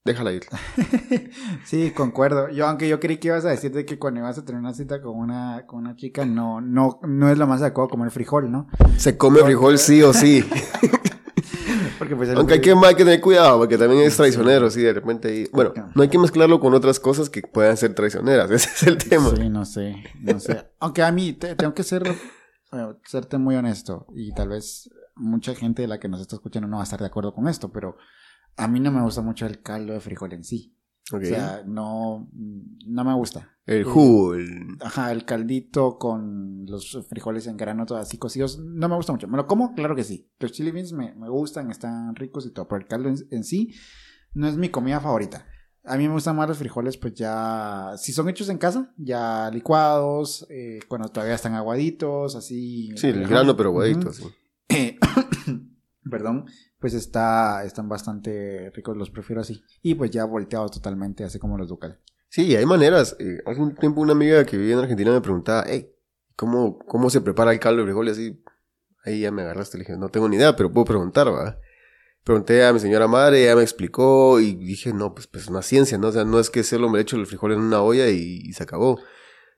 déjala 0.05 0.33
ir. 0.33 0.45
Sí, 1.65 1.93
concuerdo. 1.93 2.49
Yo, 2.49 2.67
aunque 2.67 2.89
yo 2.89 2.99
creí 2.99 3.19
que 3.19 3.29
ibas 3.29 3.45
a 3.45 3.51
decir 3.51 3.71
de 3.73 3.85
que 3.85 3.99
cuando 3.99 4.21
ibas 4.21 4.39
a 4.39 4.45
tener 4.45 4.59
una 4.59 4.73
cita 4.73 5.03
con 5.03 5.17
una, 5.17 5.67
con 5.67 5.81
una 5.81 5.95
chica, 5.97 6.25
no, 6.25 6.61
no, 6.61 6.99
no 7.03 7.31
es 7.31 7.39
lo 7.39 7.47
más 7.47 7.61
adecuado 7.61 7.91
comer 7.91 8.11
frijol, 8.11 8.51
¿no? 8.51 8.69
Se 8.97 9.17
come 9.19 9.43
frijol 9.43 9.79
sí 9.79 10.03
o 10.03 10.13
sí. 10.13 10.45
Porque 11.99 12.15
pues 12.17 12.31
Aunque 12.31 12.55
hay 12.55 12.61
que, 12.61 12.73
hay 12.73 12.95
que 12.95 13.05
tener 13.05 13.21
cuidado, 13.21 13.59
porque 13.59 13.77
también 13.77 14.03
es 14.03 14.17
traicionero, 14.17 14.71
sí, 14.71 14.83
de 14.83 14.93
repente. 14.93 15.49
Bueno, 15.53 15.73
no 15.95 16.03
hay 16.03 16.09
que 16.09 16.19
mezclarlo 16.19 16.61
con 16.61 16.73
otras 16.75 17.01
cosas 17.01 17.29
que 17.29 17.43
puedan 17.43 17.77
ser 17.77 17.95
traicioneras, 17.95 18.51
ese 18.53 18.69
es 18.71 18.83
el 18.85 18.99
tema. 18.99 19.31
Sí, 19.35 19.49
no 19.49 19.65
sé, 19.65 19.97
no 20.21 20.39
sé. 20.39 20.67
Aunque 20.79 21.03
a 21.03 21.11
mí, 21.13 21.33
te- 21.33 21.55
tengo 21.57 21.75
que 21.75 21.83
ser, 21.83 22.05
serte 23.05 23.39
muy 23.39 23.57
honesto, 23.57 24.07
y 24.15 24.33
tal 24.33 24.49
vez 24.51 24.91
mucha 25.17 25.55
gente 25.55 25.83
de 25.83 25.89
la 25.89 25.99
que 25.99 26.09
nos 26.09 26.21
está 26.21 26.37
escuchando 26.37 26.69
no 26.69 26.77
va 26.77 26.83
a 26.83 26.85
estar 26.85 27.01
de 27.01 27.07
acuerdo 27.07 27.35
con 27.35 27.49
esto, 27.49 27.73
pero 27.73 27.97
a 28.57 28.69
mí 28.69 28.79
no 28.81 28.93
me 28.93 29.03
gusta 29.03 29.21
mucho 29.23 29.47
el 29.47 29.63
caldo 29.63 29.93
de 29.95 30.01
frijol 30.01 30.33
en 30.33 30.45
sí. 30.45 30.75
O 31.13 31.21
sea, 31.21 31.63
no, 31.67 32.29
no 32.33 33.05
me 33.05 33.15
gusta. 33.15 33.57
El 33.65 33.85
jugo, 33.85 34.35
el... 34.35 34.77
Ajá, 34.81 35.13
el 35.13 35.25
caldito 35.25 35.99
con 35.99 36.65
los 36.67 37.07
frijoles 37.09 37.47
en 37.47 37.57
grano, 37.57 37.87
todo 37.87 37.99
así 37.99 38.19
cocidos, 38.19 38.59
no 38.59 38.89
me 38.89 38.97
gusta 38.97 39.13
mucho. 39.13 39.29
¿Me 39.29 39.37
lo 39.37 39.47
como? 39.47 39.75
Claro 39.75 39.95
que 39.95 40.05
sí. 40.05 40.31
Los 40.39 40.53
chili 40.53 40.71
beans 40.71 40.93
me, 40.93 41.15
me 41.15 41.29
gustan, 41.29 41.71
están 41.71 42.15
ricos 42.15 42.47
y 42.47 42.51
todo, 42.51 42.69
pero 42.69 42.81
el 42.81 42.87
caldo 42.87 43.11
en, 43.31 43.45
sí 43.45 43.75
no 44.35 44.49
es 44.49 44.57
mi 44.57 44.69
comida 44.69 45.01
favorita. 45.01 45.47
A 45.85 45.97
mí 45.97 46.07
me 46.07 46.15
gustan 46.15 46.37
más 46.37 46.49
los 46.49 46.59
frijoles, 46.59 46.99
pues 46.99 47.15
ya, 47.15 47.93
si 47.97 48.13
son 48.13 48.29
hechos 48.29 48.49
en 48.51 48.59
casa, 48.59 48.93
ya 48.97 49.51
licuados, 49.51 50.47
eh, 50.51 50.81
cuando 50.87 51.09
todavía 51.09 51.35
están 51.35 51.55
aguaditos, 51.55 52.37
así. 52.37 52.93
Sí, 52.97 53.07
el 53.09 53.27
grano, 53.27 53.57
pero 53.57 53.71
aguadito, 53.71 54.13
sí. 54.13 54.25
perdón, 56.11 56.47
pues 56.79 56.95
está, 56.95 57.65
están 57.65 57.89
bastante 57.89 58.71
ricos, 58.75 58.97
los 58.97 59.11
prefiero 59.11 59.41
así. 59.41 59.63
Y 59.83 59.95
pues 59.95 60.11
ya 60.11 60.25
volteados 60.25 60.71
totalmente, 60.71 61.25
así 61.25 61.39
como 61.39 61.59
los 61.59 61.69
ducal. 61.69 62.01
Sí, 62.29 62.55
hay 62.55 62.67
maneras. 62.67 63.17
Eh, 63.19 63.39
hace 63.47 63.61
un 63.61 63.75
tiempo 63.75 64.01
una 64.01 64.13
amiga 64.13 64.45
que 64.45 64.57
vivía 64.57 64.75
en 64.75 64.81
Argentina 64.81 65.11
me 65.11 65.21
preguntaba, 65.21 65.65
hey, 65.67 65.91
¿cómo, 66.37 66.79
cómo 66.79 67.11
se 67.11 67.21
prepara 67.21 67.53
el 67.53 67.59
caldo 67.59 67.81
de 67.81 67.87
frijoles? 67.87 68.13
Así, 68.13 68.43
ahí 69.05 69.21
ya 69.21 69.31
me 69.31 69.43
agarraste, 69.43 69.79
le 69.79 69.85
dije, 69.85 69.97
no 69.97 70.09
tengo 70.09 70.29
ni 70.29 70.37
idea, 70.37 70.55
pero 70.55 70.73
puedo 70.73 70.85
preguntar, 70.85 71.29
¿va? 71.29 71.59
Pregunté 72.23 72.65
a 72.65 72.73
mi 72.73 72.81
señora 72.81 73.09
madre, 73.09 73.43
ella 73.43 73.57
me 73.57 73.63
explicó 73.63 74.39
y 74.39 74.55
dije, 74.55 74.93
no, 74.93 75.15
pues, 75.15 75.27
pues 75.27 75.49
una 75.49 75.63
ciencia, 75.63 75.97
¿no? 75.99 76.09
O 76.09 76.13
sea, 76.13 76.25
no 76.25 76.39
es 76.39 76.51
que 76.51 76.63
solo 76.63 76.91
me 76.91 77.01
echo 77.01 77.17
el 77.17 77.27
frijol 77.27 77.53
en 77.53 77.61
una 77.61 77.81
olla 77.81 78.09
y 78.09 78.53
se 78.53 78.63
acabó 78.63 79.01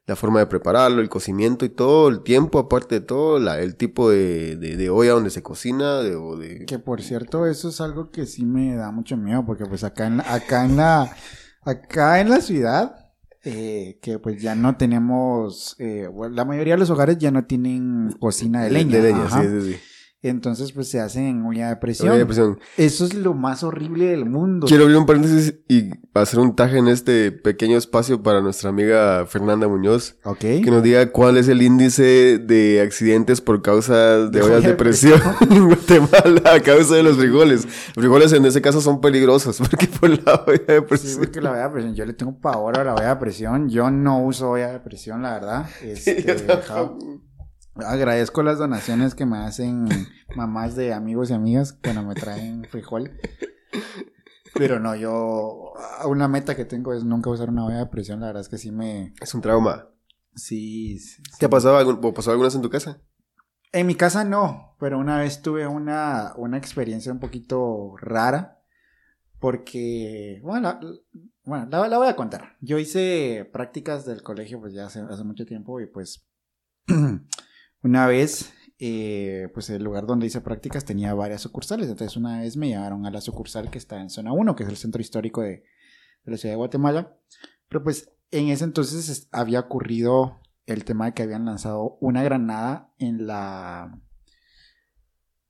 la 0.07 0.17
forma 0.17 0.41
de 0.41 0.47
prepararlo, 0.47 1.01
el 1.01 1.09
cocimiento 1.09 1.65
y 1.65 1.69
todo, 1.69 2.09
el 2.09 2.23
tiempo, 2.23 2.59
aparte 2.59 2.97
de 2.97 3.01
todo, 3.01 3.39
la, 3.39 3.61
el 3.61 3.77
tipo 3.77 4.11
de, 4.11 4.57
de, 4.57 4.91
olla 4.91 5.13
donde 5.13 5.31
se 5.31 5.43
cocina, 5.43 6.01
de, 6.01 6.17
o 6.17 6.37
de... 6.37 6.65
Que 6.67 6.79
por 6.79 7.01
cierto, 7.03 7.47
eso 7.47 7.69
es 7.69 7.81
algo 7.81 8.11
que 8.11 8.27
sí 8.27 8.45
me 8.45 8.75
da 8.75 8.91
mucho 8.91 9.17
miedo, 9.17 9.45
porque 9.47 9.67
pues 9.67 9.85
acá 9.85 10.09
en, 10.09 10.21
acá 10.21 10.65
en 10.65 10.77
la, 10.77 11.15
acá 11.63 12.21
en 12.21 12.31
la 12.31 12.41
ciudad, 12.41 13.11
eh, 13.45 13.99
que 14.03 14.19
pues 14.19 14.43
ya 14.43 14.55
no 14.55 14.77
tenemos, 14.77 15.77
eh, 15.79 16.09
la 16.33 16.45
mayoría 16.45 16.75
de 16.75 16.81
los 16.81 16.91
hogares 16.91 17.19
ya 17.19 17.31
no 17.31 17.45
tienen 17.45 18.11
cocina 18.19 18.65
de 18.65 18.71
leña. 18.71 18.97
De 18.97 19.03
leña, 19.03 19.31
sí, 19.31 19.49
sí, 19.49 19.73
sí. 19.73 19.81
Entonces, 20.23 20.73
pues 20.73 20.89
se 20.89 21.01
hacen 21.01 21.25
en 21.25 21.43
olla 21.47 21.71
de 21.71 21.77
presión. 21.77 22.17
de 22.17 22.27
presión. 22.27 22.59
Eso 22.77 23.07
es 23.07 23.15
lo 23.15 23.33
más 23.33 23.63
horrible 23.63 24.07
del 24.07 24.27
mundo. 24.27 24.67
Quiero 24.67 24.83
abrir 24.83 24.99
un 24.99 25.07
paréntesis 25.07 25.55
y 25.67 25.91
hacer 26.13 26.41
un 26.41 26.55
taje 26.55 26.77
en 26.77 26.89
este 26.89 27.33
pequeño 27.33 27.79
espacio 27.79 28.23
para 28.23 28.43
nuestra 28.43 28.69
amiga 28.69 29.25
Fernanda 29.27 29.67
Muñoz. 29.67 30.17
Ok. 30.25 30.41
Que 30.41 30.71
nos 30.71 30.83
diga 30.83 31.11
cuál 31.11 31.39
es 31.39 31.49
el 31.49 31.63
índice 31.63 32.39
de 32.39 32.83
accidentes 32.83 33.41
por 33.41 33.63
causa 33.63 34.29
de, 34.29 34.43
ollas 34.43 34.63
de 34.63 34.75
presión 34.75 35.21
en 35.51 35.67
Guatemala 35.67 36.55
a 36.55 36.61
causa 36.61 36.97
de 36.97 37.03
los 37.03 37.17
frijoles. 37.17 37.65
Los 37.65 38.05
frijoles 38.05 38.33
en 38.35 38.45
ese 38.45 38.61
caso 38.61 38.83
son 38.83 39.01
peligrosos 39.01 39.59
porque 39.71 39.87
por 39.87 40.11
la 40.11 40.45
olla 40.47 40.65
de 40.67 40.83
presión. 40.83 41.13
Sí, 41.13 41.19
porque 41.19 41.41
la 41.41 41.53
olla 41.53 41.63
de 41.63 41.71
presión. 41.71 41.95
Yo 41.95 42.05
le 42.05 42.13
tengo 42.13 42.39
pavor 42.39 42.79
a 42.79 42.85
la 42.85 42.95
olla 42.95 43.09
de 43.09 43.17
presión. 43.17 43.71
Yo 43.71 43.91
no 43.91 44.23
uso 44.23 44.51
olla 44.51 44.71
de 44.71 44.81
presión, 44.81 45.23
la 45.23 45.33
verdad. 45.33 45.67
Este, 45.83 46.37
Agradezco 47.87 48.43
las 48.43 48.59
donaciones 48.59 49.15
que 49.15 49.27
me 49.27 49.39
hacen 49.39 49.89
mamás 50.35 50.77
de 50.77 50.93
amigos 50.93 51.31
y 51.31 51.35
amigas 51.35 51.73
cuando 51.73 52.03
me 52.03 52.15
traen 52.15 52.65
frijol. 52.65 53.13
Pero 54.55 54.81
no, 54.81 54.95
yo. 54.97 55.73
Una 56.07 56.29
meta 56.29 56.57
que 56.57 56.65
tengo 56.65 56.93
es 56.93 57.05
nunca 57.05 57.31
usar 57.31 57.49
una 57.49 57.65
olla 57.65 57.79
de 57.79 57.87
presión. 57.87 58.21
La 58.21 58.27
verdad 58.27 58.43
es 58.43 58.49
que 58.49 58.59
sí 58.59 58.71
me. 58.71 59.15
Es 59.21 59.35
un 59.35 59.41
trauma. 59.41 59.89
Sí. 60.35 60.99
sí 60.99 61.23
¿Te 61.39 61.47
ha 61.47 61.51
pasado, 61.51 61.77
algún, 61.77 62.01
pasó 62.13 62.31
alguna 62.31 62.49
vez 62.49 62.55
en 62.55 62.63
tu 62.63 62.71
casa? 62.71 63.01
En 63.73 63.87
mi 63.87 63.95
casa 63.95 64.25
no, 64.25 64.77
pero 64.81 64.99
una 64.99 65.19
vez 65.19 65.43
tuve 65.43 65.67
una, 65.67 66.33
una 66.37 66.59
experiencia 66.59 67.13
un 67.13 67.21
poquito 67.21 67.95
rara. 67.99 68.59
Porque, 69.39 70.41
bueno, 70.43 70.79
bueno 71.45 71.67
la, 71.71 71.89
la, 71.89 71.99
voy 71.99 72.09
a 72.09 72.17
contar. 72.17 72.57
Yo 72.61 72.79
hice 72.79 73.49
prácticas 73.51 74.05
del 74.05 74.23
colegio 74.23 74.61
pues 74.61 74.75
ya 74.75 74.87
hace, 74.87 75.01
hace 75.01 75.25
mucho 75.25 75.47
tiempo 75.47 75.81
y 75.81 75.87
pues 75.87 76.29
Una 77.83 78.07
vez, 78.07 78.53
eh, 78.79 79.49
pues 79.55 79.71
el 79.71 79.83
lugar 79.83 80.07
donde 80.07 80.27
hice 80.27 80.41
prácticas 80.41 80.85
tenía 80.85 81.15
varias 81.15 81.43
sucursales. 81.43 81.89
Entonces 81.89 82.17
una 82.17 82.41
vez 82.41 82.57
me 82.57 82.69
llevaron 82.69 83.07
a 83.07 83.11
la 83.11 83.21
sucursal 83.21 83.71
que 83.71 83.79
está 83.79 84.01
en 84.01 84.11
zona 84.11 84.33
1, 84.33 84.57
que 84.57 84.65
es 84.65 84.69
el 84.69 84.77
centro 84.77 85.01
histórico 85.01 85.43
de, 85.43 85.65
la 86.25 86.37
ciudad 86.37 86.55
de 86.55 86.59
Guatemala. 86.59 87.17
Pero 87.69 87.83
pues 87.83 88.11
en 88.31 88.49
ese 88.49 88.65
entonces 88.65 89.29
había 89.33 89.61
ocurrido 89.61 90.41
el 90.67 90.85
tema 90.85 91.07
de 91.07 91.15
que 91.15 91.23
habían 91.23 91.45
lanzado 91.45 91.99
una 92.01 92.23
granada 92.23 92.93
en 92.99 93.27
la 93.27 94.01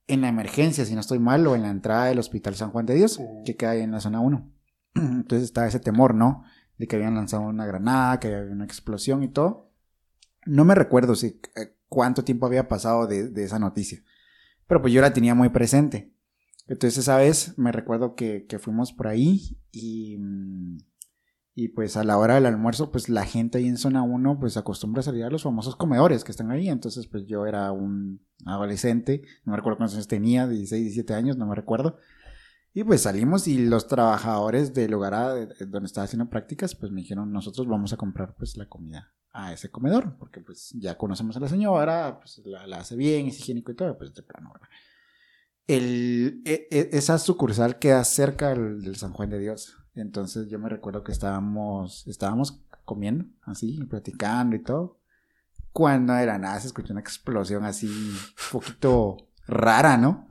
en 0.06 0.22
la 0.22 0.28
emergencia, 0.28 0.84
si 0.84 0.94
no 0.94 1.00
estoy 1.00 1.20
mal, 1.20 1.46
o 1.46 1.54
en 1.54 1.62
la 1.62 1.70
entrada 1.70 2.06
del 2.06 2.18
Hospital 2.18 2.56
San 2.56 2.72
Juan 2.72 2.84
de 2.84 2.94
Dios, 2.94 3.20
que 3.44 3.56
queda 3.56 3.70
ahí 3.70 3.80
en 3.82 3.92
la 3.92 4.00
zona 4.00 4.18
1. 4.18 4.52
Entonces 4.94 5.44
estaba 5.44 5.68
ese 5.68 5.78
temor, 5.78 6.16
¿no? 6.16 6.42
De 6.78 6.88
que 6.88 6.96
habían 6.96 7.14
lanzado 7.14 7.42
una 7.42 7.64
granada, 7.64 8.18
que 8.18 8.34
había 8.34 8.52
una 8.52 8.64
explosión 8.64 9.22
y 9.22 9.28
todo. 9.28 9.69
No 10.46 10.64
me 10.64 10.74
recuerdo 10.74 11.14
si 11.14 11.40
eh, 11.56 11.76
cuánto 11.88 12.24
tiempo 12.24 12.46
había 12.46 12.68
pasado 12.68 13.06
de, 13.06 13.30
esa 13.42 13.58
noticia. 13.58 14.02
Pero 14.66 14.80
pues 14.80 14.92
yo 14.92 15.00
la 15.00 15.12
tenía 15.12 15.34
muy 15.34 15.50
presente. 15.50 16.14
Entonces 16.66 16.98
esa 16.98 17.16
vez 17.16 17.58
me 17.58 17.72
recuerdo 17.72 18.14
que, 18.14 18.46
fuimos 18.60 18.92
por 18.92 19.08
ahí 19.08 19.58
y, 19.72 20.18
y 21.54 21.68
pues 21.68 21.96
a 21.96 22.04
la 22.04 22.16
hora 22.16 22.36
del 22.36 22.46
almuerzo 22.46 22.92
pues 22.92 23.08
la 23.08 23.26
gente 23.26 23.58
ahí 23.58 23.66
en 23.66 23.76
zona 23.76 24.02
1 24.02 24.38
pues 24.38 24.56
acostumbra 24.56 25.00
a 25.00 25.02
salir 25.02 25.24
a 25.24 25.30
los 25.30 25.42
famosos 25.42 25.74
comedores 25.74 26.22
que 26.22 26.30
están 26.30 26.52
ahí. 26.52 26.68
Entonces 26.68 27.08
pues 27.08 27.26
yo 27.26 27.44
era 27.46 27.72
un 27.72 28.24
adolescente, 28.46 29.22
no 29.44 29.50
me 29.50 29.56
recuerdo 29.56 29.78
cuántos 29.78 29.96
años 29.96 30.08
tenía, 30.08 30.46
16, 30.46 30.82
17 30.82 31.14
años, 31.14 31.36
no 31.36 31.46
me 31.46 31.56
recuerdo. 31.56 31.98
Y 32.72 32.84
pues 32.84 33.02
salimos 33.02 33.48
y 33.48 33.66
los 33.66 33.88
trabajadores 33.88 34.72
del 34.72 34.92
lugar 34.92 35.48
donde 35.58 35.86
estaba 35.86 36.04
haciendo 36.04 36.30
prácticas 36.30 36.76
pues 36.76 36.92
me 36.92 37.00
dijeron 37.00 37.32
nosotros 37.32 37.66
vamos 37.66 37.92
a 37.92 37.96
comprar 37.96 38.36
pues 38.36 38.56
la 38.56 38.68
comida 38.68 39.12
a 39.32 39.52
ese 39.52 39.70
comedor, 39.70 40.16
porque 40.18 40.40
pues 40.40 40.70
ya 40.74 40.96
conocemos 40.96 41.36
a 41.36 41.40
la 41.40 41.48
señora, 41.48 42.18
pues 42.20 42.40
la, 42.44 42.78
hace 42.78 42.96
bien, 42.96 43.28
es 43.28 43.38
higiénico 43.38 43.72
y 43.72 43.76
todo, 43.76 43.96
pues 43.96 44.14
de 44.14 44.22
plano. 44.22 44.52
El, 45.66 46.42
e, 46.44 46.66
e, 46.70 46.90
esa 46.92 47.18
sucursal 47.18 47.78
queda 47.78 48.02
cerca 48.04 48.50
del, 48.50 48.96
San 48.96 49.12
Juan 49.12 49.30
de 49.30 49.38
Dios. 49.38 49.76
Entonces 49.94 50.48
yo 50.48 50.58
me 50.58 50.68
recuerdo 50.68 51.04
que 51.04 51.12
estábamos, 51.12 52.06
estábamos 52.08 52.60
comiendo, 52.84 53.26
así, 53.42 53.84
platicando 53.84 54.56
y 54.56 54.62
todo. 54.62 54.98
Cuando 55.72 56.14
era 56.14 56.38
nada 56.38 56.58
se 56.58 56.66
escuchó 56.66 56.92
una 56.92 57.00
explosión 57.00 57.64
así, 57.64 57.86
un 57.86 58.18
poquito 58.50 59.16
rara, 59.46 59.96
¿no? 59.96 60.28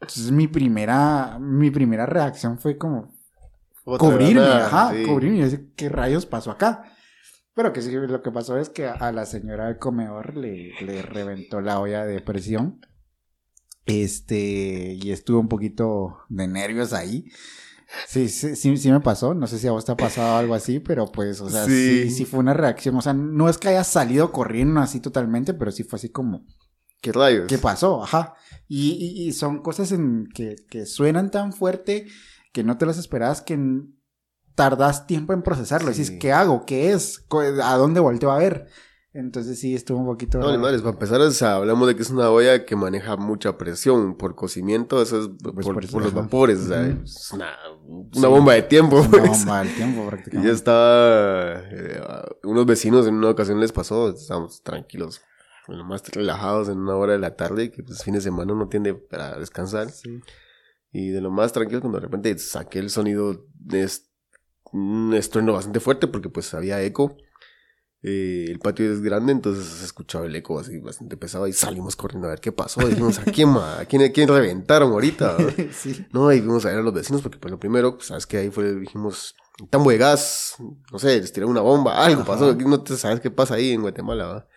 Entonces 0.00 0.30
mi 0.30 0.46
primera, 0.46 1.38
mi 1.40 1.70
primera 1.70 2.06
reacción 2.06 2.58
fue 2.58 2.78
como 2.78 3.12
cubrirme, 3.82 4.44
ajá, 4.44 4.92
cubrirme. 5.04 5.70
¿qué 5.74 5.88
rayos 5.88 6.26
pasó 6.26 6.52
acá? 6.52 6.95
Pero 7.56 7.72
que 7.72 7.80
sí, 7.80 7.90
lo 7.90 8.22
que 8.22 8.30
pasó 8.30 8.58
es 8.58 8.68
que 8.68 8.86
a 8.86 9.10
la 9.12 9.24
señora 9.24 9.68
del 9.68 9.78
comedor 9.78 10.36
le, 10.36 10.74
le 10.82 11.00
reventó 11.00 11.62
la 11.62 11.80
olla 11.80 12.04
de 12.04 12.20
presión. 12.20 12.80
Este, 13.86 14.98
y 15.00 15.10
estuvo 15.10 15.40
un 15.40 15.48
poquito 15.48 16.18
de 16.28 16.48
nervios 16.48 16.92
ahí. 16.92 17.24
Sí, 18.08 18.28
sí, 18.28 18.56
sí, 18.56 18.76
sí 18.76 18.92
me 18.92 19.00
pasó. 19.00 19.32
No 19.32 19.46
sé 19.46 19.58
si 19.58 19.68
a 19.68 19.72
vos 19.72 19.86
te 19.86 19.92
ha 19.92 19.96
pasado 19.96 20.36
algo 20.36 20.54
así, 20.54 20.80
pero 20.80 21.10
pues, 21.10 21.40
o 21.40 21.48
sea, 21.48 21.64
sí. 21.64 22.10
sí, 22.10 22.26
fue 22.26 22.40
una 22.40 22.52
reacción. 22.52 22.94
O 22.96 23.00
sea, 23.00 23.14
no 23.14 23.48
es 23.48 23.56
que 23.56 23.68
haya 23.68 23.84
salido 23.84 24.32
corriendo 24.32 24.80
así 24.80 25.00
totalmente, 25.00 25.54
pero 25.54 25.72
sí 25.72 25.82
fue 25.82 25.96
así 25.96 26.10
como. 26.10 26.44
¿Qué 27.00 27.10
rayos? 27.10 27.46
¿Qué 27.46 27.56
pasó? 27.56 28.02
Ajá. 28.02 28.34
Y, 28.68 29.26
y, 29.26 29.32
son 29.32 29.62
cosas 29.62 29.92
en 29.92 30.26
que, 30.34 30.56
que 30.68 30.84
suenan 30.84 31.30
tan 31.30 31.54
fuerte 31.54 32.06
que 32.52 32.64
no 32.64 32.76
te 32.76 32.84
las 32.84 32.98
esperabas 32.98 33.40
que 33.40 33.56
tardas 34.56 35.06
tiempo 35.06 35.32
en 35.32 35.42
procesarlo. 35.42 35.90
Decís, 35.90 36.10
¿qué 36.10 36.32
hago? 36.32 36.66
¿Qué 36.66 36.92
es? 36.92 37.24
¿A 37.62 37.76
dónde 37.76 38.00
volteo 38.00 38.32
a 38.32 38.38
ver? 38.38 38.66
Entonces 39.12 39.58
sí, 39.58 39.74
estuvo 39.74 39.98
un 39.98 40.04
poquito... 40.04 40.38
No, 40.38 40.58
madres, 40.58 40.82
para 40.82 40.92
empezar, 40.92 41.22
hablamos 41.46 41.88
de 41.88 41.96
que 41.96 42.02
es 42.02 42.10
una 42.10 42.28
olla 42.28 42.66
que 42.66 42.76
maneja 42.76 43.16
mucha 43.16 43.56
presión 43.56 44.14
por 44.18 44.34
cocimiento, 44.34 45.00
eso 45.00 45.22
es 45.22 45.30
pues 45.42 45.66
por, 45.66 46.02
los 46.02 46.12
vapores, 46.12 46.58
o 46.58 46.66
sea, 46.66 46.86
es 46.86 47.32
una, 47.32 47.56
bomba 48.28 48.52
de 48.52 48.62
tiempo. 48.62 49.00
Una 49.00 49.08
pues. 49.08 49.30
bomba 49.30 49.62
de 49.62 49.70
tiempo 49.70 50.06
prácticamente. 50.06 50.46
Y 50.46 50.50
ya 50.50 50.54
estaba, 50.54 51.62
eh, 51.70 52.02
unos 52.42 52.66
vecinos 52.66 53.06
en 53.06 53.14
una 53.14 53.30
ocasión 53.30 53.58
les 53.58 53.72
pasó, 53.72 54.10
estábamos 54.10 54.62
tranquilos, 54.62 55.22
lo 55.66 55.84
más 55.86 56.06
relajados 56.10 56.68
en 56.68 56.76
una 56.76 56.96
hora 56.96 57.14
de 57.14 57.18
la 57.18 57.36
tarde, 57.36 57.70
que 57.70 57.82
pues 57.82 58.02
fin 58.02 58.12
de 58.12 58.20
semana 58.20 58.52
uno 58.52 58.68
tiende 58.68 58.92
para 58.92 59.38
descansar. 59.38 59.90
Sí. 59.92 60.20
Y 60.92 61.08
de 61.08 61.22
lo 61.22 61.30
más 61.30 61.54
tranquilo 61.54 61.80
cuando 61.80 62.00
de 62.00 62.04
repente 62.04 62.38
saqué 62.38 62.80
el 62.80 62.90
sonido 62.90 63.46
de 63.54 63.88
un 64.72 65.14
estruendo 65.14 65.52
bastante 65.52 65.80
fuerte 65.80 66.06
porque 66.06 66.28
pues 66.28 66.52
había 66.54 66.82
eco. 66.82 67.16
Eh, 68.02 68.46
el 68.48 68.58
patio 68.60 68.92
es 68.92 69.00
grande, 69.00 69.32
entonces 69.32 69.64
se 69.64 69.84
escuchaba 69.84 70.26
el 70.26 70.36
eco 70.36 70.60
así 70.60 70.78
bastante 70.78 71.16
pesado 71.16 71.48
y 71.48 71.52
salimos 71.52 71.96
corriendo 71.96 72.28
a 72.28 72.30
ver 72.30 72.40
qué 72.40 72.52
pasó. 72.52 72.86
dijimos, 72.86 73.18
¿a 73.18 73.24
quién, 73.24 73.48
a 73.56 73.84
quién, 73.88 74.12
quién 74.12 74.28
reventaron 74.28 74.92
ahorita? 74.92 75.36
No, 76.12 76.32
y 76.32 76.38
fuimos 76.40 76.64
a 76.66 76.68
ver 76.68 76.78
a 76.78 76.82
los 76.82 76.94
vecinos 76.94 77.22
porque 77.22 77.38
pues 77.38 77.50
lo 77.50 77.58
primero, 77.58 77.96
pues, 77.96 78.08
sabes 78.08 78.26
que 78.26 78.36
ahí 78.36 78.50
fue, 78.50 78.74
dijimos, 78.76 79.34
tambo 79.70 79.90
de 79.90 79.98
gas, 79.98 80.54
no 80.92 80.98
sé, 80.98 81.20
les 81.20 81.32
tiraron 81.32 81.50
una 81.50 81.62
bomba, 81.62 82.04
algo 82.04 82.24
pasó, 82.24 82.54
no 82.54 82.82
te 82.82 82.96
sabes 82.96 83.20
qué 83.20 83.30
pasa 83.30 83.54
ahí 83.54 83.72
en 83.72 83.80
Guatemala, 83.82 84.26
¿va? 84.26 84.48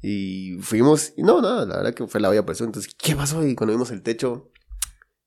Y 0.00 0.58
fuimos, 0.60 1.12
y 1.16 1.22
no, 1.22 1.40
nada, 1.40 1.64
la 1.64 1.76
verdad 1.76 1.94
que 1.94 2.06
fue 2.08 2.20
la 2.20 2.30
olla 2.30 2.44
presión. 2.44 2.70
Entonces, 2.70 2.92
¿qué 2.98 3.14
pasó? 3.14 3.46
Y 3.46 3.54
cuando 3.54 3.72
vimos 3.74 3.92
el 3.92 4.02
techo, 4.02 4.50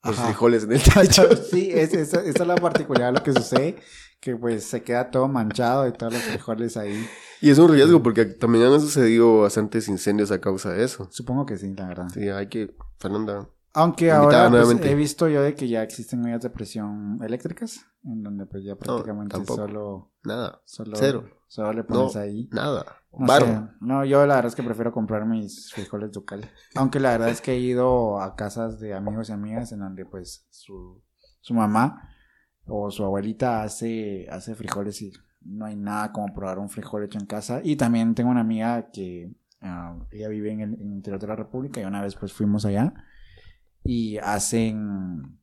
los 0.03 0.17
Ajá. 0.17 0.25
frijoles 0.25 0.63
en 0.65 0.73
el 0.73 0.81
techo. 0.93 1.29
sí, 1.37 1.69
es, 1.71 1.93
esa, 1.93 2.21
esa 2.21 2.41
es 2.43 2.47
la 2.47 2.55
particularidad 2.55 3.13
de 3.13 3.19
lo 3.19 3.23
que 3.23 3.31
sucede, 3.31 3.77
que 4.25 4.35
pues 4.35 4.63
se 4.65 4.81
queda 4.81 5.11
todo 5.11 5.27
manchado 5.27 5.83
de 5.83 5.91
todos 5.91 6.11
los 6.13 6.21
frijoles 6.23 6.77
ahí. 6.77 7.05
Y 7.41 7.51
es 7.51 7.59
un 7.59 7.71
riesgo 7.71 8.01
porque 8.01 8.25
también 8.25 8.65
han 8.65 8.81
sucedido 8.81 9.41
bastantes 9.41 9.87
incendios 9.87 10.31
a 10.31 10.41
causa 10.41 10.71
de 10.73 10.83
eso. 10.83 11.07
Supongo 11.11 11.45
que 11.45 11.57
sí, 11.57 11.71
la 11.75 11.87
verdad. 11.87 12.07
Sí, 12.11 12.27
hay 12.27 12.47
que, 12.47 12.75
Fernanda. 12.97 13.47
Aunque 13.73 14.11
ahora 14.11 14.49
pues, 14.49 14.81
he 14.81 14.95
visto 14.95 15.27
yo 15.27 15.43
de 15.43 15.53
que 15.53 15.67
ya 15.67 15.83
existen 15.83 16.21
medidas 16.21 16.41
de 16.41 16.49
presión 16.49 17.19
eléctricas, 17.21 17.85
en 18.03 18.23
donde 18.23 18.47
pues 18.47 18.63
ya 18.63 18.75
prácticamente 18.75 19.35
tampoco. 19.35 19.61
solo, 19.67 20.11
Nada, 20.23 20.59
solo, 20.65 20.95
Cero. 20.95 21.25
solo 21.47 21.73
le 21.73 21.83
pones 21.83 22.15
No. 22.15 22.21
ahí. 22.21 22.49
nada. 22.51 22.83
No, 23.17 23.27
sé. 23.37 23.61
no, 23.79 24.05
yo 24.05 24.25
la 24.25 24.35
verdad 24.37 24.47
es 24.49 24.55
que 24.55 24.63
prefiero 24.63 24.91
comprar 24.91 25.27
mis 25.27 25.71
frijoles 25.71 26.11
ducal. 26.11 26.49
Aunque 26.73 26.99
la 26.99 27.11
verdad 27.11 27.29
es 27.29 27.41
que 27.41 27.51
he 27.51 27.59
ido 27.59 28.19
a 28.19 28.35
casas 28.35 28.79
de 28.79 28.95
amigos 28.95 29.29
y 29.29 29.33
amigas 29.33 29.71
en 29.71 29.81
donde 29.81 30.03
pues 30.05 30.47
su, 30.49 31.03
su 31.41 31.53
mamá 31.53 32.09
o 32.67 32.91
su 32.91 33.03
abuelita 33.03 33.63
hace, 33.63 34.27
hace 34.29 34.55
frijoles 34.55 35.01
y 35.01 35.13
no 35.41 35.65
hay 35.65 35.75
nada 35.75 36.11
como 36.11 36.33
probar 36.33 36.59
un 36.59 36.69
frijol 36.69 37.03
hecho 37.03 37.19
en 37.19 37.25
casa. 37.25 37.61
Y 37.63 37.75
también 37.75 38.15
tengo 38.15 38.31
una 38.31 38.41
amiga 38.41 38.89
que 38.91 39.31
ah, 39.61 39.97
ella 40.11 40.27
vive 40.29 40.51
en 40.51 40.61
el, 40.61 40.73
en 40.73 40.87
el 40.87 40.93
interior 40.93 41.19
de 41.19 41.27
la 41.27 41.35
República 41.35 41.79
y 41.81 41.85
una 41.85 42.01
vez 42.01 42.15
pues 42.15 42.33
fuimos 42.33 42.65
allá 42.65 42.93
y 43.83 44.17
hacen 44.17 45.39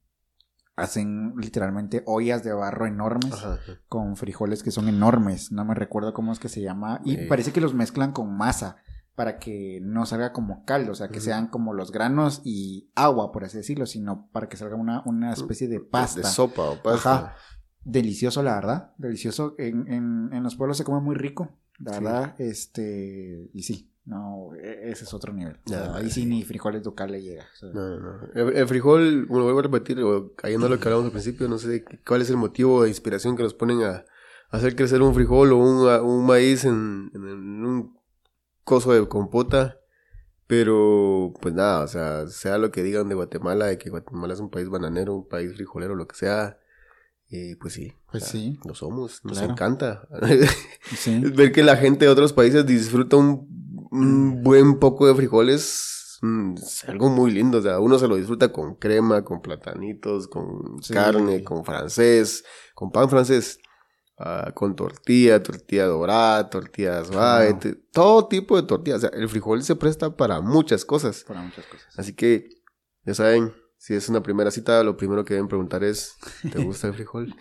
hacen 0.75 1.35
literalmente 1.37 2.03
ollas 2.07 2.43
de 2.43 2.53
barro 2.53 2.87
enormes 2.87 3.33
Ajá. 3.33 3.59
con 3.89 4.17
frijoles 4.17 4.63
que 4.63 4.71
son 4.71 4.89
enormes, 4.89 5.53
no 5.53 5.65
me 5.65 5.75
recuerdo 5.75 6.15
cómo 6.15 6.33
es 6.33 6.39
que 6.39 6.49
se 6.49 6.63
llama, 6.63 7.01
y 7.05 7.29
parece 7.29 7.53
que 7.53 7.61
los 7.61 7.75
mezclan 7.75 8.13
con 8.13 8.35
masa 8.35 8.77
para 9.15 9.39
que 9.39 9.79
no 9.83 10.07
salga 10.07 10.33
como 10.33 10.65
caldo, 10.65 10.93
o 10.93 10.95
sea, 10.95 11.09
que 11.09 11.21
sean 11.21 11.49
como 11.49 11.75
los 11.75 11.93
granos 11.93 12.41
y 12.45 12.91
agua, 12.95 13.31
por 13.33 13.45
así 13.45 13.59
decirlo, 13.59 13.85
sino 13.87 14.29
para 14.33 14.49
que 14.49 14.57
salga 14.57 14.77
una, 14.77 15.03
una 15.05 15.33
especie 15.33 15.69
de 15.69 15.81
pasta. 15.81 16.21
De 16.21 16.27
sopa 16.27 16.63
o 16.63 16.83
pasta. 16.83 17.15
Ajá. 17.15 17.37
Delicioso, 17.85 18.43
la 18.43 18.55
verdad, 18.55 18.93
delicioso. 18.97 19.55
En, 19.59 19.87
en, 19.93 20.31
en 20.33 20.43
los 20.43 20.57
pueblos 20.57 20.77
se 20.79 20.85
come 20.85 21.01
muy 21.01 21.15
rico, 21.17 21.51
la 21.79 21.93
Sí. 21.95 22.03
verdad, 22.05 22.35
este, 22.41 23.51
y 23.53 23.63
sí, 23.65 23.93
no, 24.05 24.55
e- 24.55 24.91
ese 24.91 25.05
es 25.05 25.13
otro 25.13 25.33
nivel. 25.33 25.59
O 25.67 25.69
sea, 25.69 25.87
Ya, 25.87 25.97
ahí 25.97 26.09
sí 26.11 26.25
ni 26.25 26.43
frijoles 26.45 26.83
ducal 26.83 27.11
le 27.13 27.21
llega. 27.23 27.45
o 27.53 27.57
sea, 27.57 27.69
No, 27.73 27.99
no. 27.99 28.19
El, 28.35 28.57
el 28.57 28.69
frijol, 28.69 29.27
bueno, 29.27 29.45
vuelvo 29.45 29.59
a 29.59 29.63
repetir, 29.65 30.01
o 30.01 30.33
cayendo 30.37 30.67
a 30.67 30.71
lo 30.71 30.79
que 30.79 30.85
hablamos 30.89 31.07
al 31.07 31.13
principio, 31.13 31.49
no 31.49 31.59
sé 31.59 31.85
cuál 32.07 32.23
es 32.23 32.31
el 32.31 32.37
motivo 32.37 32.83
de 32.85 32.89
inspiración 32.89 33.37
que 33.37 33.43
nos 33.43 33.53
ponen 33.55 33.83
a, 33.83 34.05
hacer 34.51 34.77
crecer 34.77 35.03
un 35.03 35.15
frijol 35.15 35.53
o 35.53 35.57
un, 35.59 35.89
a- 35.91 36.03
un 36.03 36.25
maíz 36.27 36.65
en, 36.65 37.11
en- 37.15 37.29
en 37.29 37.65
un 37.67 37.99
coso 38.65 38.93
de 38.93 39.07
compota. 39.09 39.79
Pero, 40.47 41.33
pues 41.41 41.55
nada, 41.55 41.83
o 41.85 41.89
sea, 41.89 42.27
sea 42.27 42.59
lo 42.59 42.71
que 42.71 42.83
digan 42.83 43.09
de 43.09 43.15
Guatemala, 43.15 43.67
de 43.67 43.79
que 43.79 43.89
Guatemala 43.91 44.35
es 44.35 44.41
un 44.41 44.51
país 44.51 44.69
bananero, 44.69 45.15
un 45.15 45.29
país 45.29 45.55
frijolero, 45.55 45.95
lo 45.95 46.07
que 46.07 46.15
sea, 46.17 46.59
eh, 47.31 47.57
pues 47.59 47.73
sí. 47.75 47.95
o 48.09 48.11
Pues 48.11 48.25
sea, 48.25 48.33
sí. 48.33 48.59
Lo 48.67 48.75
somos, 48.75 49.25
nos 49.25 49.39
Claro. 49.39 49.53
encanta. 49.53 50.09
Sí. 50.97 51.21
Ver 51.37 51.53
que 51.53 51.63
la 51.63 51.77
gente 51.77 52.05
de 52.05 52.11
otros 52.11 52.33
países 52.35 52.67
disfruta 52.67 53.17
un, 53.17 53.49
un 53.93 54.43
buen 54.43 54.79
poco 54.79 55.07
de 55.07 55.15
frijoles 55.15 56.19
mm, 56.21 56.55
es 56.59 56.85
algo 56.87 57.09
muy 57.09 57.31
lindo. 57.31 57.59
O 57.59 57.63
sea, 57.63 57.79
uno 57.81 57.99
se 57.99 58.09
lo 58.09 58.17
disfruta 58.17 58.53
con 58.53 58.75
crema, 58.75 59.25
con 59.25 59.41
platanitos, 59.41 60.29
con 60.29 60.83
Sí. 60.83 60.93
carne, 60.93 61.43
con 61.45 61.65
francés, 61.65 62.45
con 62.75 62.91
pan 62.93 63.09
francés, 63.09 63.59
ah, 64.23 64.53
con 64.55 64.77
tortilla, 64.77 65.43
tortilla 65.43 65.87
dorada, 65.87 66.49
tortilla 66.49 67.05
suave, 67.05 67.57
todo 67.93 68.29
tipo 68.29 68.57
de 68.57 68.67
tortillas. 68.67 69.05
O 69.05 69.09
sea, 69.09 69.11
el 69.19 69.29
frijol 69.29 69.63
se 69.63 69.77
presta 69.77 70.17
para 70.17 70.41
muchas 70.41 70.85
cosas. 70.85 71.25
Para 71.27 71.43
muchas 71.43 71.67
cosas. 71.67 71.99
Así 71.99 72.15
que, 72.15 72.49
ya 73.05 73.15
saben, 73.15 73.53
si 73.77 73.95
es 73.95 74.09
una 74.09 74.23
primera 74.23 74.51
cita, 74.51 74.83
lo 74.85 74.97
primero 74.97 75.25
que 75.25 75.35
deben 75.35 75.49
preguntar 75.49 75.83
es, 75.83 76.17
¿te 76.53 76.63
gusta 76.63 76.87
el 76.87 76.95
frijol? 76.95 77.35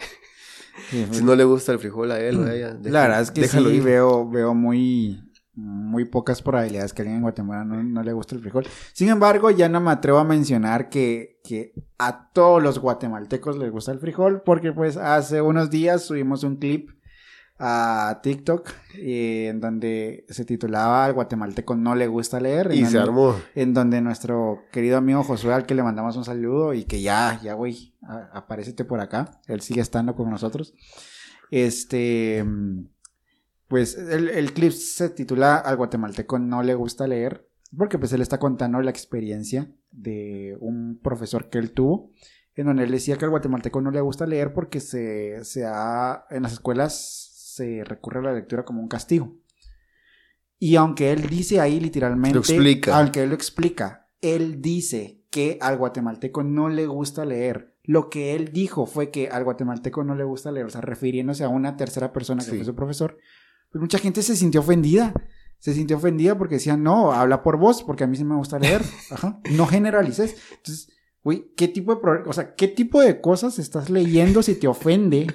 Sí, 0.90 1.06
si 1.12 1.24
no 1.24 1.36
le 1.36 1.44
gusta 1.44 1.72
el 1.72 1.80
frijol 1.80 2.12
a 2.12 2.20
él 2.20 2.40
o 2.40 2.46
a 2.46 2.56
ella, 2.56 2.78
la 2.84 3.02
verdad 3.04 3.22
es 3.22 3.32
que 3.32 3.42
déjalo 3.42 3.70
sí, 3.70 3.76
ir. 3.76 3.84
veo, 3.84 4.28
veo 4.28 4.54
muy, 4.56 5.31
muy 5.62 6.05
pocas 6.05 6.41
probabilidades 6.41 6.93
que 6.93 7.01
alguien 7.03 7.18
en 7.18 7.24
Guatemala 7.24 7.64
no, 7.64 7.82
no 7.84 8.03
le 8.03 8.14
guste 8.14 8.36
el 8.36 8.41
frijol. 8.41 8.66
Sin 8.93 9.09
embargo, 9.09 9.51
ya 9.51 9.70
no 9.70 9.80
me 9.82 9.91
atrevo 9.91 10.18
a 10.20 10.24
mencionar 10.24 10.89
que, 10.89 11.39
que 11.43 11.74
a 11.97 12.30
todos 12.32 12.62
los 12.62 12.80
guatemaltecos 12.80 13.57
les 13.57 13.72
gusta 13.72 13.91
el 13.91 13.99
frijol, 13.99 14.41
porque 14.43 14.72
pues 14.74 14.97
hace 14.97 15.41
unos 15.41 15.70
días 15.70 16.03
subimos 16.03 16.43
un 16.43 16.57
clip 16.57 16.89
a 17.64 18.22
TikTok 18.24 18.70
eh, 18.95 19.49
en 19.49 19.59
donde 19.59 20.26
se 20.30 20.45
titulaba 20.45 21.05
El 21.07 21.14
guatemalteco 21.14 21.76
no 21.76 21.93
le 21.93 22.07
gusta 22.07 22.39
leer. 22.39 22.72
Y 22.74 22.80
en 22.80 22.88
se 22.88 22.97
donde- 22.97 23.09
armó. 23.12 23.36
en 23.53 23.74
donde 23.76 24.01
nuestro 24.01 24.64
querido 24.72 24.97
amigo 24.97 25.24
Josué, 25.24 25.53
al 25.53 25.68
que 25.68 25.76
le 25.76 25.84
mandamos 25.84 26.18
un 26.18 26.26
saludo 26.26 26.74
y 26.74 26.86
que 26.86 27.01
ya, 27.03 27.39
ya, 27.43 27.53
güey, 27.53 27.93
a- 28.01 28.30
aparécete 28.34 28.84
por 28.84 28.99
acá. 28.99 29.39
Él 29.45 29.62
sigue 29.62 29.82
estando 29.82 30.16
con 30.16 30.30
nosotros. 30.32 30.74
Este, 31.51 32.43
mm, 32.43 32.86
pues 33.72 33.97
el, 33.97 34.28
el 34.30 34.51
clip 34.53 34.72
se 34.74 35.09
titula 35.09 35.55
Al 35.55 35.78
guatemalteco 35.78 36.38
no 36.38 36.61
le 36.61 36.76
gusta 36.76 37.07
leer, 37.07 37.47
porque 37.76 37.97
pues 37.97 38.11
él 38.11 38.22
está 38.22 38.38
contando 38.38 38.82
la 38.82 38.91
experiencia 38.91 39.72
de 39.91 40.57
un 40.59 40.99
profesor 41.01 41.49
que 41.49 41.57
él 41.57 41.72
tuvo, 41.72 42.11
en 42.55 42.65
donde 42.67 42.84
él 42.84 42.91
decía 42.91 43.17
que 43.17 43.24
al 43.24 43.32
guatemalteco 43.32 43.80
no 43.80 43.89
le 43.91 44.01
gusta 44.01 44.28
leer 44.28 44.53
porque 44.53 44.82
se, 44.82 45.43
se 45.45 45.63
ha, 45.65 46.26
en 46.30 46.43
las 46.43 46.51
escuelas 46.51 47.30
se 47.55 47.84
recurre 47.86 48.19
a 48.19 48.24
la 48.24 48.34
lectura 48.34 48.65
como 48.65 48.82
un 48.82 48.89
castigo. 48.89 49.38
Y 50.59 50.76
aunque 50.76 51.11
él 51.11 51.28
dice 51.30 51.59
ahí 51.59 51.80
literalmente, 51.80 52.36
Lo 52.36 52.41
explica. 52.41 52.97
aunque 52.99 53.24
él 53.24 53.30
lo 53.30 53.36
explica, 53.36 54.09
él 54.22 54.61
dice 54.61 55.24
que 55.32 55.57
al 55.61 55.78
guatemalteco 55.78 56.43
no 56.43 56.67
le 56.69 56.86
gusta 56.88 57.26
leer. 57.26 57.74
Lo 57.84 58.09
que 58.09 58.36
él 58.36 58.51
dijo 58.51 58.86
fue 58.86 59.09
que 59.09 59.30
al 59.30 59.43
guatemalteco 59.43 60.03
no 60.03 60.13
le 60.13 60.24
gusta 60.24 60.51
leer, 60.51 60.65
o 60.67 60.69
sea, 60.69 60.82
refiriéndose 60.82 61.43
a 61.43 61.49
una 61.49 61.78
tercera 61.78 62.11
persona 62.13 62.43
que 62.43 62.51
Sí. 62.51 62.57
fue 62.57 62.65
su 62.65 62.76
profesor. 62.76 63.17
Pues 63.72 63.82
mucha 63.82 63.97
gente 63.99 64.22
se 64.22 64.36
sintió 64.36 64.61
ofendida. 64.61 65.13
Se 65.59 65.74
sintió 65.74 65.97
ofendida 65.97 66.38
porque 66.38 66.55
decían, 66.55 66.82
no, 66.84 67.11
habla 67.13 67.43
por 67.43 67.57
vos, 67.57 67.84
porque 67.84 68.03
a 68.03 68.07
mí 68.07 68.17
sí 68.17 68.24
me 68.24 68.36
gusta 68.36 68.57
leer. 68.59 68.82
Ajá. 69.11 69.39
No 69.51 69.67
generalices. 69.67 70.36
Entonces, 70.57 70.89
güey, 71.24 71.51
¿qué 71.55 71.67
tipo 71.67 71.93
de 71.95 72.01
pro- 72.01 72.24
o 72.30 72.34
sea, 72.34 72.55
qué 72.55 72.67
tipo 72.67 72.99
de 72.99 73.22
cosas 73.22 73.59
estás 73.59 73.89
leyendo 73.89 74.41
si 74.41 74.55
te 74.55 74.67
ofende 74.67 75.28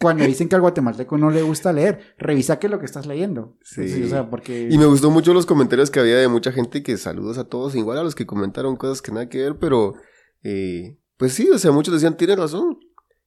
cuando 0.00 0.24
dicen 0.24 0.48
que 0.48 0.54
al 0.54 0.60
guatemalteco 0.62 1.18
no 1.18 1.30
le 1.30 1.42
gusta 1.42 1.72
leer? 1.72 2.14
Revisa 2.18 2.58
qué 2.58 2.66
es 2.66 2.70
lo 2.70 2.78
que 2.78 2.86
estás 2.86 3.06
leyendo. 3.06 3.56
Sí. 3.62 3.88
Sí, 3.88 4.02
o 4.04 4.08
sea, 4.08 4.30
porque 4.30 4.68
Y 4.70 4.78
me 4.78 4.86
gustó 4.86 5.10
mucho 5.10 5.34
los 5.34 5.44
comentarios 5.46 5.90
que 5.90 6.00
había 6.00 6.16
de 6.16 6.28
mucha 6.28 6.50
gente 6.52 6.82
que 6.82 6.96
saludos 6.96 7.36
a 7.38 7.44
todos, 7.44 7.74
igual 7.74 7.98
a 7.98 8.02
los 8.02 8.14
que 8.14 8.26
comentaron 8.26 8.76
cosas 8.76 9.02
que 9.02 9.12
nada 9.12 9.28
que 9.28 9.38
ver, 9.42 9.58
pero 9.58 9.94
eh, 10.42 10.98
pues 11.18 11.34
sí, 11.34 11.48
o 11.50 11.58
sea, 11.58 11.72
muchos 11.72 11.92
decían, 11.94 12.16
tiene 12.16 12.36
razón. 12.36 12.78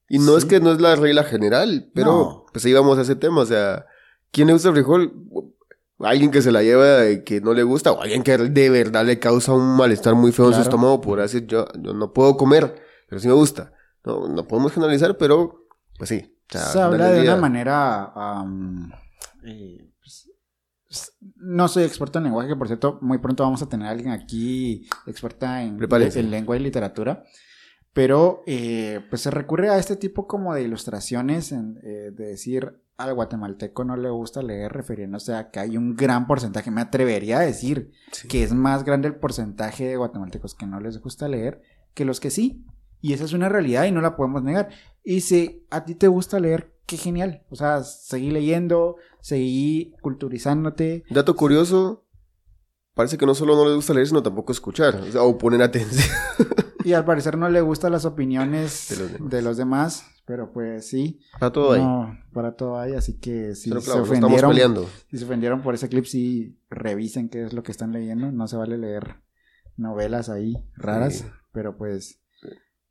Y 0.07 0.17
no 0.17 0.31
Sí. 0.31 0.37
es 0.39 0.45
que 0.45 0.59
no 0.59 0.71
es 0.71 0.81
la 0.81 0.95
regla 0.95 1.23
general, 1.23 1.91
pero 1.93 2.11
No. 2.11 2.45
pues 2.51 2.65
ahí 2.65 2.73
vamos 2.73 2.97
a 2.97 3.01
ese 3.03 3.15
tema, 3.15 3.41
o 3.41 3.45
sea, 3.45 3.85
¿quién 4.31 4.47
le 4.47 4.53
gusta 4.53 4.69
el 4.69 4.75
frijol? 4.75 5.13
Alguien 5.99 6.31
que 6.31 6.41
se 6.41 6.51
la 6.51 6.63
lleva 6.63 7.09
y 7.09 7.23
que 7.23 7.41
no 7.41 7.53
le 7.53 7.63
gusta, 7.63 7.91
o 7.91 8.01
alguien 8.01 8.23
que 8.23 8.37
de 8.37 8.69
verdad 8.69 9.05
le 9.05 9.19
causa 9.19 9.53
un 9.53 9.75
malestar 9.75 10.15
muy 10.15 10.31
feo 10.31 10.45
en 10.45 10.51
su 10.53 10.57
Claro. 10.59 10.69
estómago 10.69 11.01
por 11.01 11.19
decir, 11.19 11.45
yo, 11.45 11.67
yo 11.79 11.93
no 11.93 12.13
puedo 12.13 12.37
comer, 12.37 12.81
pero 13.07 13.19
sí 13.19 13.27
me 13.27 13.33
gusta. 13.33 13.73
No, 14.05 14.29
no 14.29 14.47
podemos 14.47 14.71
generalizar, 14.71 15.17
pero 15.17 15.67
pues 15.97 16.07
sí. 16.09 16.37
o 16.49 16.51
sea, 16.53 16.61
se 16.61 16.79
habla 16.79 17.11
de 17.11 17.21
una 17.23 17.35
manera. 17.35 18.13
eh, 19.43 19.91
pues, 19.99 20.31
no 21.35 21.67
soy 21.67 21.83
experto 21.83 22.17
en 22.19 22.23
lenguaje, 22.25 22.47
que 22.49 22.55
por 22.55 22.67
cierto, 22.67 22.97
muy 23.01 23.17
pronto 23.17 23.43
vamos 23.43 23.61
a 23.61 23.67
tener 23.67 23.87
a 23.87 23.91
alguien 23.91 24.11
aquí 24.11 24.87
experta 25.05 25.61
en, 25.63 25.77
en 25.81 26.31
lengua 26.31 26.55
y 26.55 26.59
literatura. 26.61 27.23
Pero 27.91 28.43
eh, 28.47 29.01
pues 29.09 29.21
se 29.23 29.31
recurre 29.31 29.69
a 29.69 29.77
este 29.77 29.95
tipo 29.97 30.27
como 30.27 30.53
de 30.53 30.61
ilustraciones 30.63 31.51
en, 31.51 31.77
eh, 31.83 32.11
de 32.13 32.25
decir 32.27 32.81
al 32.99 33.13
guatemalteco 33.13 33.83
no 33.85 33.95
le 33.95 34.09
gusta 34.09 34.41
leer, 34.43 34.71
refiriéndose 34.73 35.33
a 35.33 35.49
que 35.51 35.59
hay 35.59 35.77
un 35.77 35.95
gran 35.95 36.27
porcentaje, 36.27 36.69
me 36.69 36.81
atrevería 36.81 37.39
a 37.39 37.41
decir 37.41 37.91
Sí. 38.11 38.27
que 38.27 38.43
es 38.43 38.53
más 38.53 38.83
grande 38.83 39.07
el 39.07 39.15
porcentaje 39.15 39.87
de 39.87 39.95
guatemaltecos 39.97 40.53
que 40.53 40.65
no 40.67 40.79
les 40.79 40.99
gusta 41.01 41.27
leer 41.27 41.61
que 41.93 42.05
los 42.05 42.19
que 42.19 42.29
sí. 42.29 42.65
Y 43.01 43.13
esa 43.13 43.23
es 43.23 43.31
una 43.33 43.47
realidad 43.49 43.85
y 43.85 43.91
no 43.91 44.01
la 44.01 44.15
podemos 44.17 44.43
negar. 44.43 44.69
Y 45.03 45.21
si 45.21 45.65
a 45.71 45.85
ti 45.85 45.95
te 45.95 46.07
gusta 46.09 46.39
leer, 46.39 46.73
qué 46.85 46.97
genial. 46.97 47.43
O 47.49 47.55
sea, 47.55 47.83
seguí 47.83 48.29
leyendo, 48.31 48.97
seguí 49.21 49.93
culturizándote. 50.01 51.03
Dato 51.09 51.35
curioso, 51.37 52.05
parece 52.93 53.17
que 53.17 53.25
no 53.25 53.33
solo 53.35 53.55
no 53.55 53.65
les 53.65 53.75
gusta 53.75 53.93
leer, 53.93 54.07
sino 54.07 54.21
tampoco 54.21 54.51
escuchar, 54.51 54.95
o, 54.95 55.11
sea, 55.11 55.23
o 55.23 55.37
poner 55.37 55.61
atención. 55.61 56.09
Y 56.83 56.93
al 56.93 57.05
parecer 57.05 57.37
no 57.37 57.49
le 57.49 57.61
gustan 57.61 57.91
las 57.91 58.05
opiniones 58.05 58.87
De 58.89 58.97
los 58.97 59.11
demás. 59.13 59.29
de 59.31 59.41
los 59.41 59.57
demás, 59.57 60.05
pero 60.25 60.51
pues 60.53 60.87
sí. 60.87 61.19
Está 61.33 61.51
todo 61.51 61.73
ahí. 61.73 61.81
No, 61.81 62.17
para 62.33 62.53
todo 62.55 62.79
hay, 62.79 62.93
así 62.93 63.19
que 63.19 63.55
si 63.55 63.69
se 63.69 63.75
claro, 63.77 63.81
no 63.81 63.85
estamos 64.03 64.09
ofendieron, 64.09 64.49
peleando. 64.51 64.89
si 65.09 65.17
se 65.17 65.25
ofendieron 65.25 65.61
por 65.61 65.73
ese 65.75 65.89
clip, 65.89 66.05
sí 66.05 66.57
revisen 66.69 67.29
qué 67.29 67.43
es 67.43 67.53
lo 67.53 67.63
que 67.63 67.71
están 67.71 67.91
leyendo. 67.91 68.31
No 68.31 68.47
se 68.47 68.55
vale 68.57 68.77
leer 68.77 69.17
novelas 69.77 70.29
ahí 70.29 70.55
raras, 70.75 71.15
Sí. 71.15 71.25
pero 71.51 71.77
pues 71.77 72.21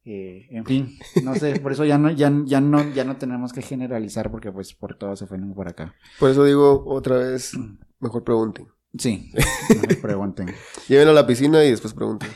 eh, 0.04 0.46
en 0.50 0.64
fin, 0.64 0.98
no 1.22 1.34
sé, 1.34 1.60
por 1.60 1.72
eso 1.72 1.84
ya 1.84 1.98
no, 1.98 2.10
ya, 2.10 2.32
ya 2.46 2.60
no, 2.62 2.82
ya 2.94 3.04
no 3.04 3.16
tenemos 3.16 3.52
que 3.52 3.60
generalizar 3.62 4.30
porque 4.30 4.50
pues 4.50 4.72
por 4.74 4.96
todo 4.96 5.14
se 5.16 5.24
ofenden 5.24 5.52
por 5.54 5.68
acá. 5.68 5.94
Por 6.18 6.30
eso 6.30 6.44
digo 6.44 6.82
otra 6.86 7.16
vez, 7.18 7.52
mejor 8.00 8.24
pregunten. 8.24 8.68
Sí, 8.96 9.30
no 9.68 9.82
me 9.86 9.94
pregunten. 9.96 10.48
Llévenlo 10.88 11.10
a 11.10 11.14
la 11.14 11.26
piscina 11.26 11.62
y 11.64 11.70
después 11.70 11.92
pregunten. 11.92 12.30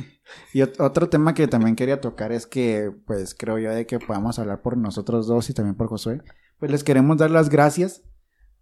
Y 0.52 0.62
otro 0.62 1.08
tema 1.08 1.34
que 1.34 1.48
también 1.48 1.76
quería 1.76 2.00
tocar 2.00 2.32
es 2.32 2.46
que, 2.46 2.92
pues 3.06 3.34
creo 3.34 3.58
yo 3.58 3.70
de 3.70 3.86
que 3.86 3.98
podamos 3.98 4.38
hablar 4.38 4.62
por 4.62 4.76
nosotros 4.76 5.26
dos 5.26 5.48
y 5.50 5.54
también 5.54 5.76
por 5.76 5.88
Josué. 5.88 6.22
Pues 6.58 6.70
les 6.70 6.84
queremos 6.84 7.16
dar 7.16 7.30
las 7.30 7.48
gracias 7.48 8.02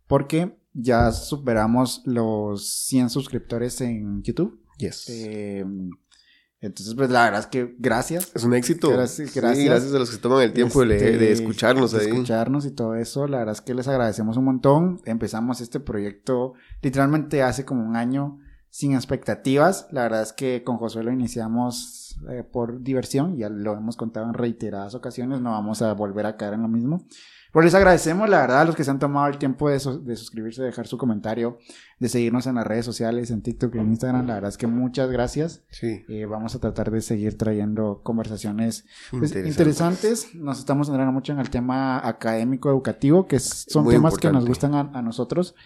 porque 0.06 0.58
ya 0.72 1.12
superamos 1.12 2.02
los 2.04 2.66
100 2.86 3.10
suscriptores 3.10 3.80
en 3.80 4.22
YouTube. 4.22 4.60
Yes. 4.78 5.08
Eh, 5.08 5.64
entonces, 6.62 6.94
pues 6.94 7.08
la 7.10 7.24
verdad 7.24 7.40
es 7.40 7.46
que 7.46 7.74
gracias. 7.78 8.30
Es 8.34 8.44
un 8.44 8.54
éxito. 8.54 8.90
Gracias, 8.90 9.34
gracias. 9.34 9.94
a 9.94 9.98
los 9.98 10.10
que 10.10 10.18
toman 10.18 10.42
el 10.42 10.52
tiempo 10.52 10.84
de, 10.84 10.96
este, 10.96 11.32
escucharnos 11.32 11.94
ahí. 11.94 12.08
escucharnos 12.08 12.66
y 12.66 12.70
todo 12.70 12.94
eso. 12.96 13.26
La 13.26 13.38
verdad 13.38 13.54
es 13.54 13.62
que 13.62 13.72
les 13.72 13.88
agradecemos 13.88 14.36
un 14.36 14.44
montón. 14.44 15.00
Empezamos 15.06 15.62
este 15.62 15.80
proyecto 15.80 16.52
literalmente 16.82 17.42
hace 17.42 17.64
como 17.64 17.82
un 17.82 17.96
año 17.96 18.40
sin 18.70 18.94
expectativas. 18.94 19.88
La 19.90 20.02
verdad 20.02 20.22
es 20.22 20.32
que 20.32 20.62
con 20.64 20.78
Josué 20.78 21.02
lo 21.02 21.12
iniciamos 21.12 22.18
eh, 22.30 22.44
por 22.44 22.82
diversión. 22.82 23.36
Ya 23.36 23.48
lo 23.48 23.74
hemos 23.74 23.96
contado 23.96 24.26
en 24.26 24.34
reiteradas 24.34 24.94
ocasiones. 24.94 25.40
No 25.40 25.50
vamos 25.50 25.82
a 25.82 25.92
volver 25.92 26.26
a 26.26 26.36
caer 26.36 26.54
en 26.54 26.62
lo 26.62 26.68
mismo. 26.68 27.04
Pues 27.52 27.64
les 27.64 27.74
agradecemos, 27.74 28.28
la 28.28 28.42
verdad, 28.42 28.60
a 28.60 28.64
los 28.64 28.76
que 28.76 28.84
se 28.84 28.92
han 28.92 29.00
tomado 29.00 29.26
el 29.26 29.38
tiempo 29.38 29.68
de, 29.68 29.74
de 29.74 30.16
suscribirse, 30.16 30.62
de 30.62 30.68
dejar 30.68 30.86
su 30.86 30.96
comentario, 30.96 31.58
de 31.98 32.08
seguirnos 32.08 32.46
en 32.46 32.54
las 32.54 32.64
redes 32.64 32.84
sociales, 32.84 33.32
en 33.32 33.42
TikTok 33.42 33.74
y 33.74 33.78
en 33.78 33.88
Instagram. 33.88 34.24
La 34.28 34.34
verdad 34.34 34.50
es 34.50 34.56
que 34.56 34.68
muchas 34.68 35.10
gracias. 35.10 35.64
Sí. 35.70 36.04
Eh, 36.08 36.26
vamos 36.26 36.54
a 36.54 36.60
tratar 36.60 36.92
de 36.92 37.00
seguir 37.00 37.36
trayendo 37.36 38.02
conversaciones 38.04 38.84
pues, 39.10 39.34
interesantes. 39.34 40.32
Nos 40.36 40.60
estamos 40.60 40.86
centrando 40.86 41.12
mucho 41.12 41.32
en 41.32 41.40
el 41.40 41.50
tema 41.50 42.06
académico, 42.06 42.70
educativo, 42.70 43.26
que 43.26 43.40
son 43.40 43.88
temas 43.88 44.16
que 44.16 44.30
nos 44.30 44.46
gustan 44.46 44.74
a, 44.74 44.80
a 44.94 45.02
nosotros. 45.02 45.56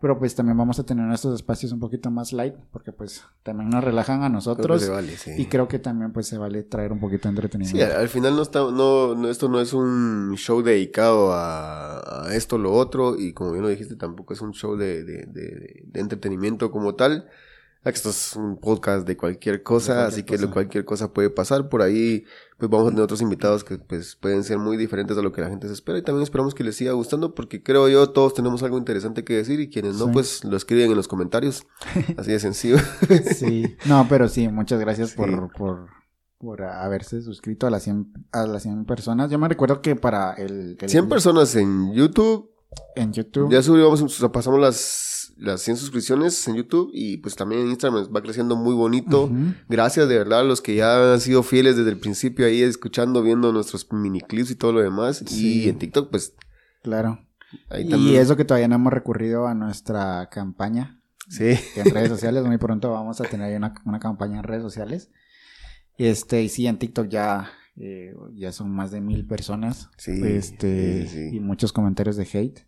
Pero 0.00 0.18
pues 0.18 0.34
también 0.34 0.56
vamos 0.56 0.78
a 0.78 0.84
tener 0.84 1.12
estos 1.12 1.34
espacios 1.34 1.72
un 1.72 1.78
poquito 1.78 2.10
más 2.10 2.32
light, 2.32 2.54
porque 2.72 2.90
pues 2.90 3.22
también 3.42 3.68
nos 3.68 3.84
relajan 3.84 4.22
a 4.22 4.30
nosotros. 4.30 4.90
Y 5.36 5.46
creo 5.46 5.68
que 5.68 5.78
también 5.78 6.12
pues 6.12 6.26
se 6.26 6.38
vale 6.38 6.62
traer 6.62 6.92
un 6.92 7.00
poquito 7.00 7.28
de 7.28 7.30
entretenimiento. 7.30 7.86
Sí, 7.86 7.92
al 7.92 8.08
final 8.08 8.34
no 8.34 8.42
está, 8.42 8.60
no, 8.60 9.28
esto 9.28 9.50
no 9.50 9.60
es 9.60 9.74
un 9.74 10.34
show 10.36 10.62
dedicado 10.62 11.32
a, 11.34 12.28
esto 12.32 12.56
lo 12.56 12.72
otro, 12.72 13.18
y 13.18 13.34
como 13.34 13.52
bien 13.52 13.62
lo 13.62 13.68
dijiste, 13.68 13.96
tampoco 13.96 14.32
es 14.32 14.40
un 14.40 14.52
show 14.52 14.74
de, 14.74 15.04
de, 15.04 15.26
de 15.26 16.00
entretenimiento 16.00 16.70
como 16.70 16.94
tal. 16.94 17.28
Esto 17.82 18.10
es 18.10 18.36
un 18.36 18.58
podcast 18.58 19.06
de 19.06 19.16
cualquier 19.16 19.62
cosa, 19.62 20.06
así 20.06 20.22
que 20.22 20.36
cualquier 20.48 20.84
cosa 20.84 21.14
puede 21.14 21.30
pasar. 21.30 21.70
Por 21.70 21.80
ahí, 21.80 22.24
pues 22.58 22.70
vamos 22.70 22.88
a 22.88 22.90
tener 22.90 23.04
otros 23.04 23.22
invitados 23.22 23.64
que 23.64 23.78
pues 23.78 24.16
pueden 24.16 24.44
ser 24.44 24.58
muy 24.58 24.76
diferentes 24.76 25.16
a 25.16 25.22
lo 25.22 25.32
que 25.32 25.40
la 25.40 25.48
gente 25.48 25.66
se 25.66 25.72
espera. 25.72 25.96
Y 25.96 26.02
también 26.02 26.22
esperamos 26.22 26.54
que 26.54 26.62
les 26.62 26.76
siga 26.76 26.92
gustando, 26.92 27.34
porque 27.34 27.62
creo 27.62 27.88
yo 27.88 28.10
todos 28.10 28.34
tenemos 28.34 28.62
algo 28.62 28.76
interesante 28.76 29.24
que 29.24 29.32
decir 29.32 29.60
y 29.60 29.70
quienes 29.70 29.96
no, 29.96 30.12
pues 30.12 30.44
lo 30.44 30.58
escriben 30.58 30.90
en 30.90 30.96
los 30.96 31.08
comentarios. 31.08 31.66
Así 32.18 32.32
de 32.32 32.38
sencillo. 32.38 32.76
sí, 33.34 33.76
no, 33.86 34.06
pero 34.10 34.28
sí, 34.28 34.48
muchas 34.48 34.78
gracias 34.78 35.14
por, 35.14 35.50
por, 35.54 35.88
por 36.36 36.62
haberse 36.62 37.22
suscrito 37.22 37.66
a 37.66 37.70
las 37.70 37.84
100, 37.84 38.12
a 38.32 38.46
las 38.46 38.62
100 38.62 38.84
personas. 38.84 39.30
Yo 39.30 39.38
me 39.38 39.48
recuerdo 39.48 39.80
que 39.80 39.96
para 39.96 40.34
el... 40.34 40.76
el 40.78 40.88
100 40.90 41.08
personas 41.08 41.56
en 41.56 41.94
YouTube. 41.94 42.50
En 42.96 43.12
YouTube. 43.12 43.50
Ya 43.50 43.62
subimos, 43.62 44.02
pasamos 44.32 44.60
las 44.60 45.10
las 45.40 45.62
100 45.62 45.78
suscripciones 45.78 46.46
en 46.48 46.56
YouTube 46.56 46.90
y 46.92 47.16
pues 47.16 47.34
también 47.34 47.62
en 47.62 47.68
Instagram 47.68 48.14
va 48.14 48.22
creciendo 48.22 48.56
muy 48.56 48.74
bonito. 48.74 49.30
Gracias 49.68 50.08
de 50.08 50.18
verdad 50.18 50.40
a 50.40 50.44
los 50.44 50.60
que 50.60 50.74
ya 50.74 51.14
han 51.14 51.20
sido 51.20 51.42
fieles 51.42 51.76
desde 51.76 51.90
el 51.90 51.98
principio 51.98 52.46
ahí 52.46 52.62
escuchando, 52.62 53.22
viendo 53.22 53.52
nuestros 53.52 53.90
mini 53.90 54.20
clips 54.20 54.50
y 54.50 54.54
todo 54.54 54.72
lo 54.72 54.80
demás. 54.80 55.24
Y 55.32 55.68
en 55.68 55.78
TikTok 55.78 56.10
pues... 56.10 56.34
Claro. 56.82 57.26
y 57.78 58.16
eso 58.16 58.36
que 58.36 58.44
todavía 58.44 58.68
no 58.68 58.76
hemos 58.76 58.92
recurrido 58.92 59.46
a 59.46 59.54
nuestra 59.54 60.28
campaña. 60.30 61.00
Sí. 61.28 61.58
En 61.76 61.90
redes 61.90 62.08
sociales, 62.08 62.44
muy 62.44 62.58
pronto 62.58 62.90
vamos 62.90 63.20
a 63.20 63.24
tener 63.24 63.56
una, 63.56 63.74
una 63.84 63.98
campaña 63.98 64.38
en 64.38 64.44
redes 64.44 64.62
sociales. 64.62 65.10
Este, 65.96 66.42
y 66.42 66.48
sí, 66.48 66.66
en 66.66 66.78
TikTok 66.78 67.08
ya, 67.08 67.50
eh, 67.82 68.14
ya 68.34 68.52
son 68.52 68.70
más 68.70 68.90
de 68.90 69.00
mil 69.00 69.26
personas. 69.26 69.88
Sí. 69.96 70.12
Este, 70.22 71.30
y 71.32 71.40
muchos 71.40 71.72
comentarios 71.72 72.16
de 72.16 72.28
hate. 72.30 72.60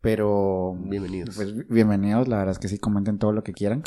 Pero. 0.00 0.76
Bienvenidos. 0.80 1.36
Pues 1.36 1.68
bienvenidos, 1.68 2.26
la 2.26 2.38
verdad 2.38 2.52
es 2.52 2.58
que 2.58 2.66
sí, 2.66 2.78
comenten 2.78 3.18
todo 3.18 3.32
lo 3.32 3.44
que 3.44 3.52
quieran. 3.52 3.84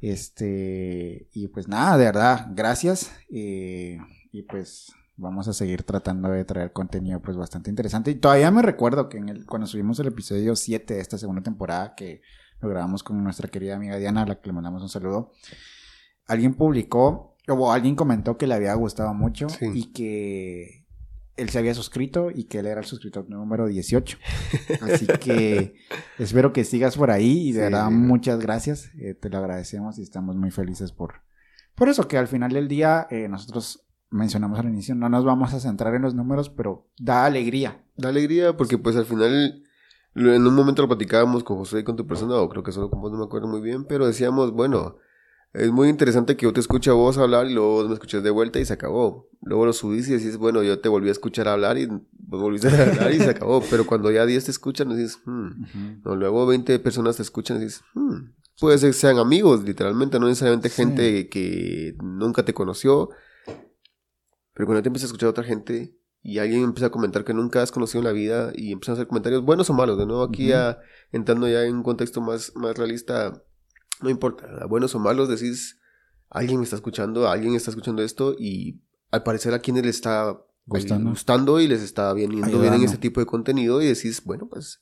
Este. 0.00 1.28
Y 1.32 1.48
pues 1.48 1.68
nada, 1.68 1.98
de 1.98 2.06
verdad, 2.06 2.48
gracias. 2.54 3.12
Eh, 3.30 3.98
y 4.32 4.42
pues 4.42 4.92
vamos 5.16 5.46
a 5.46 5.52
seguir 5.52 5.82
tratando 5.82 6.30
de 6.30 6.44
traer 6.46 6.72
contenido 6.72 7.20
pues 7.20 7.36
bastante 7.36 7.68
interesante. 7.68 8.10
Y 8.10 8.14
todavía 8.14 8.50
me 8.50 8.62
recuerdo 8.62 9.10
que 9.10 9.18
en 9.18 9.28
el, 9.28 9.44
cuando 9.44 9.66
subimos 9.66 10.00
el 10.00 10.06
episodio 10.06 10.56
7 10.56 10.94
de 10.94 11.00
esta 11.00 11.18
segunda 11.18 11.42
temporada, 11.42 11.94
que 11.94 12.22
lo 12.62 12.70
grabamos 12.70 13.02
con 13.02 13.22
nuestra 13.22 13.48
querida 13.48 13.76
amiga 13.76 13.98
Diana, 13.98 14.22
a 14.22 14.26
la 14.26 14.40
que 14.40 14.48
le 14.48 14.54
mandamos 14.54 14.82
un 14.82 14.88
saludo, 14.88 15.32
alguien 16.26 16.54
publicó, 16.54 17.31
o 17.48 17.72
alguien 17.72 17.96
comentó 17.96 18.36
que 18.36 18.46
le 18.46 18.54
había 18.54 18.74
gustado 18.74 19.14
mucho 19.14 19.46
y 19.60 19.92
que 19.92 20.82
él 21.36 21.50
se 21.50 21.58
había 21.58 21.74
suscrito 21.74 22.30
y 22.30 22.44
que 22.44 22.58
él 22.58 22.66
era 22.66 22.80
el 22.80 22.86
suscriptor 22.86 23.28
número 23.28 23.66
18. 23.66 24.18
Así 24.82 25.06
que 25.06 25.74
espero 26.18 26.52
que 26.52 26.64
sigas 26.64 26.96
por 26.96 27.10
ahí 27.10 27.48
y 27.48 27.52
de 27.52 27.62
verdad 27.62 27.90
muchas 27.90 28.38
gracias. 28.38 28.90
Eh, 28.98 29.14
te 29.14 29.28
lo 29.28 29.38
agradecemos 29.38 29.98
y 29.98 30.02
estamos 30.02 30.36
muy 30.36 30.50
felices 30.50 30.92
por, 30.92 31.22
por 31.74 31.88
eso 31.88 32.06
que 32.06 32.18
al 32.18 32.28
final 32.28 32.52
del 32.52 32.68
día 32.68 33.06
eh, 33.10 33.28
nosotros 33.28 33.84
mencionamos 34.10 34.58
al 34.58 34.68
inicio, 34.68 34.94
no 34.94 35.08
nos 35.08 35.24
vamos 35.24 35.54
a 35.54 35.60
centrar 35.60 35.94
en 35.94 36.02
los 36.02 36.14
números, 36.14 36.50
pero 36.50 36.86
da 36.98 37.24
alegría. 37.24 37.82
Da 37.96 38.10
alegría 38.10 38.56
porque 38.56 38.76
pues 38.76 38.94
al 38.96 39.06
final 39.06 39.62
en 40.14 40.46
un 40.46 40.54
momento 40.54 40.82
lo 40.82 40.88
platicábamos 40.88 41.42
con 41.42 41.56
José 41.56 41.80
y 41.80 41.84
con 41.84 41.96
tu 41.96 42.06
persona, 42.06 42.36
o 42.36 42.48
creo 42.48 42.62
que 42.62 42.72
solo 42.72 42.90
con 42.90 43.00
vos 43.00 43.10
no 43.10 43.18
me 43.18 43.24
acuerdo 43.24 43.48
muy 43.48 43.62
bien, 43.62 43.86
pero 43.86 44.06
decíamos, 44.06 44.52
bueno, 44.52 44.96
es 45.54 45.70
muy 45.70 45.88
interesante 45.88 46.36
que 46.36 46.44
yo 46.44 46.52
te 46.52 46.60
escuche 46.60 46.88
a 46.90 46.94
vos 46.94 47.18
hablar 47.18 47.46
y 47.46 47.52
luego 47.52 47.86
me 47.86 47.94
escuches 47.94 48.22
de 48.22 48.30
vuelta 48.30 48.58
y 48.58 48.64
se 48.64 48.72
acabó. 48.72 49.28
Luego 49.42 49.66
lo 49.66 49.72
subís 49.74 50.08
y 50.08 50.12
decís, 50.12 50.38
bueno, 50.38 50.62
yo 50.62 50.80
te 50.80 50.88
volví 50.88 51.08
a 51.08 51.12
escuchar 51.12 51.46
hablar 51.46 51.76
y 51.76 51.88
volviste 52.12 52.68
a 52.68 52.90
hablar 52.90 53.12
y 53.12 53.18
se 53.18 53.30
acabó. 53.30 53.62
Pero 53.70 53.86
cuando 53.86 54.10
ya 54.10 54.24
10 54.24 54.44
te 54.46 54.50
escuchan, 54.50 54.88
dices, 54.88 55.20
hmm. 55.26 56.02
no, 56.04 56.16
luego 56.16 56.46
20 56.46 56.78
personas 56.78 57.16
te 57.16 57.22
escuchan 57.22 57.58
y 57.58 57.64
dices, 57.64 57.82
hmm. 57.92 58.32
puede 58.60 58.78
ser 58.78 58.90
que 58.90 58.96
sean 58.96 59.18
amigos, 59.18 59.62
literalmente, 59.62 60.18
no 60.18 60.26
necesariamente 60.26 60.70
gente 60.70 61.28
que 61.28 61.96
nunca 62.02 62.44
te 62.44 62.54
conoció. 62.54 63.10
Pero 64.54 64.66
cuando 64.66 64.82
te 64.82 64.88
empiezas 64.88 65.08
a 65.08 65.08
escuchar 65.08 65.26
a 65.26 65.30
otra 65.30 65.44
gente 65.44 65.98
y 66.22 66.38
alguien 66.38 66.62
empieza 66.62 66.86
a 66.86 66.90
comentar 66.90 67.24
que 67.24 67.34
nunca 67.34 67.60
has 67.60 67.72
conocido 67.72 68.00
en 68.00 68.06
la 68.06 68.12
vida 68.12 68.52
y 68.54 68.72
empiezan 68.72 68.94
a 68.94 68.96
hacer 68.96 69.06
comentarios 69.06 69.44
buenos 69.44 69.68
o 69.68 69.74
malos, 69.74 69.98
de 69.98 70.06
nuevo 70.06 70.22
aquí 70.22 70.48
ya 70.48 70.78
entrando 71.10 71.46
ya 71.46 71.64
en 71.64 71.76
un 71.76 71.82
contexto 71.82 72.22
más, 72.22 72.52
más 72.54 72.76
realista 72.78 73.42
no 74.02 74.10
importa, 74.10 74.66
buenos 74.66 74.94
o 74.94 74.98
malos, 74.98 75.28
decís, 75.28 75.78
alguien 76.30 76.58
me 76.58 76.64
está 76.64 76.76
escuchando, 76.76 77.28
alguien 77.28 77.54
está 77.54 77.70
escuchando 77.70 78.02
esto 78.02 78.34
y 78.38 78.80
al 79.10 79.22
parecer 79.22 79.54
a 79.54 79.60
quienes 79.60 79.84
le 79.84 79.90
está 79.90 80.38
gustando, 80.66 81.60
y 81.60 81.68
les 81.68 81.82
está 81.82 82.12
viniendo 82.12 82.60
bien 82.60 82.74
en 82.74 82.84
este 82.84 82.98
tipo 82.98 83.20
de 83.20 83.26
contenido 83.26 83.82
y 83.82 83.86
decís, 83.86 84.22
bueno, 84.24 84.48
pues 84.48 84.80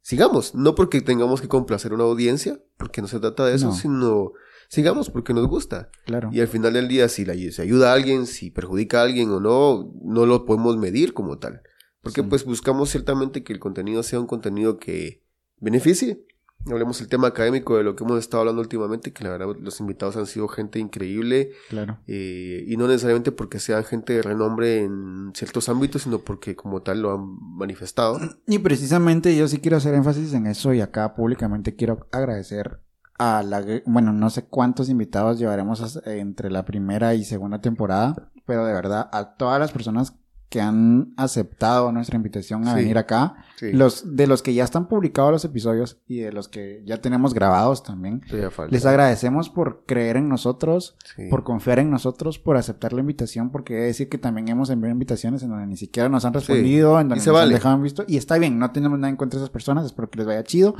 sigamos, 0.00 0.54
no 0.54 0.74
porque 0.74 1.00
tengamos 1.00 1.40
que 1.40 1.48
complacer 1.48 1.92
una 1.92 2.04
audiencia, 2.04 2.60
porque 2.76 3.00
no 3.00 3.08
se 3.08 3.20
trata 3.20 3.46
de 3.46 3.54
eso, 3.54 3.72
sino 3.72 4.32
sigamos 4.68 5.10
porque 5.10 5.32
nos 5.32 5.46
gusta. 5.46 5.90
Claro. 6.04 6.30
Y 6.32 6.40
al 6.40 6.48
final 6.48 6.72
del 6.72 6.88
día, 6.88 7.08
si 7.08 7.24
la, 7.24 7.32
ayuda 7.32 7.90
a 7.90 7.94
alguien, 7.94 8.26
si 8.26 8.50
perjudica 8.50 9.00
a 9.00 9.04
alguien 9.04 9.30
o 9.30 9.40
no, 9.40 9.92
no 10.02 10.26
lo 10.26 10.44
podemos 10.44 10.76
medir 10.76 11.14
como 11.14 11.38
tal. 11.38 11.62
Porque 12.00 12.24
pues 12.24 12.44
buscamos 12.44 12.90
ciertamente 12.90 13.44
que 13.44 13.52
el 13.52 13.60
contenido 13.60 14.02
sea 14.02 14.18
un 14.18 14.26
contenido 14.26 14.78
que 14.78 15.22
beneficie 15.60 16.26
hablemos 16.70 17.00
el 17.00 17.08
tema 17.08 17.28
académico 17.28 17.76
de 17.76 17.82
lo 17.82 17.96
que 17.96 18.04
hemos 18.04 18.18
estado 18.18 18.42
hablando 18.42 18.62
últimamente, 18.62 19.12
que 19.12 19.24
la 19.24 19.30
verdad 19.30 19.56
los 19.60 19.80
invitados 19.80 20.16
han 20.16 20.26
sido 20.26 20.48
gente 20.48 20.78
increíble. 20.78 21.50
Claro. 21.68 21.98
Eh, 22.06 22.64
y 22.66 22.76
no 22.76 22.86
necesariamente 22.86 23.32
porque 23.32 23.58
sean 23.58 23.84
gente 23.84 24.14
de 24.14 24.22
renombre 24.22 24.82
en 24.82 25.32
ciertos 25.34 25.68
ámbitos, 25.68 26.02
sino 26.02 26.18
porque 26.18 26.54
como 26.56 26.82
tal 26.82 27.02
lo 27.02 27.14
han 27.14 27.56
manifestado. 27.56 28.18
Y 28.46 28.58
precisamente 28.58 29.34
yo 29.36 29.48
sí 29.48 29.58
quiero 29.58 29.78
hacer 29.78 29.94
énfasis 29.94 30.34
en 30.34 30.46
eso 30.46 30.74
y 30.74 30.80
acá 30.80 31.14
públicamente 31.14 31.74
quiero 31.74 32.06
agradecer 32.12 32.80
a 33.18 33.42
la, 33.42 33.64
bueno, 33.86 34.12
no 34.12 34.30
sé 34.30 34.44
cuántos 34.44 34.88
invitados 34.88 35.38
llevaremos 35.38 36.00
entre 36.04 36.50
la 36.50 36.64
primera 36.64 37.14
y 37.14 37.24
segunda 37.24 37.60
temporada, 37.60 38.30
pero 38.46 38.66
de 38.66 38.72
verdad 38.72 39.08
a 39.12 39.36
todas 39.36 39.60
las 39.60 39.72
personas 39.72 40.14
que 40.52 40.60
han 40.60 41.14
aceptado 41.16 41.90
nuestra 41.92 42.16
invitación 42.16 42.68
a 42.68 42.74
venir 42.74 42.98
acá. 42.98 43.36
Los, 43.62 44.16
de 44.16 44.26
los 44.26 44.42
que 44.42 44.52
ya 44.52 44.64
están 44.64 44.86
publicados 44.86 45.32
los 45.32 45.44
episodios 45.46 46.02
y 46.06 46.18
de 46.18 46.30
los 46.30 46.48
que 46.48 46.82
ya 46.84 46.98
tenemos 46.98 47.32
grabados 47.32 47.82
también. 47.82 48.20
Les 48.68 48.84
agradecemos 48.84 49.48
por 49.48 49.86
creer 49.86 50.18
en 50.18 50.28
nosotros, 50.28 50.94
por 51.30 51.42
confiar 51.42 51.78
en 51.78 51.90
nosotros, 51.90 52.38
por 52.38 52.58
aceptar 52.58 52.92
la 52.92 53.00
invitación, 53.00 53.50
porque 53.50 53.78
he 53.78 53.84
decir 53.84 54.10
que 54.10 54.18
también 54.18 54.48
hemos 54.48 54.68
enviado 54.68 54.92
invitaciones 54.92 55.42
en 55.42 55.48
donde 55.48 55.66
ni 55.66 55.78
siquiera 55.78 56.10
nos 56.10 56.26
han 56.26 56.34
respondido, 56.34 57.00
en 57.00 57.08
donde 57.08 57.24
nos 57.24 57.40
han 57.40 57.48
dejado 57.48 57.78
visto. 57.80 58.04
Y 58.06 58.18
está 58.18 58.36
bien, 58.36 58.58
no 58.58 58.70
tenemos 58.72 58.98
nada 58.98 59.08
en 59.08 59.16
contra 59.16 59.38
de 59.38 59.44
esas 59.44 59.52
personas, 59.52 59.86
espero 59.86 60.10
que 60.10 60.18
les 60.18 60.26
vaya 60.26 60.44
chido. 60.44 60.74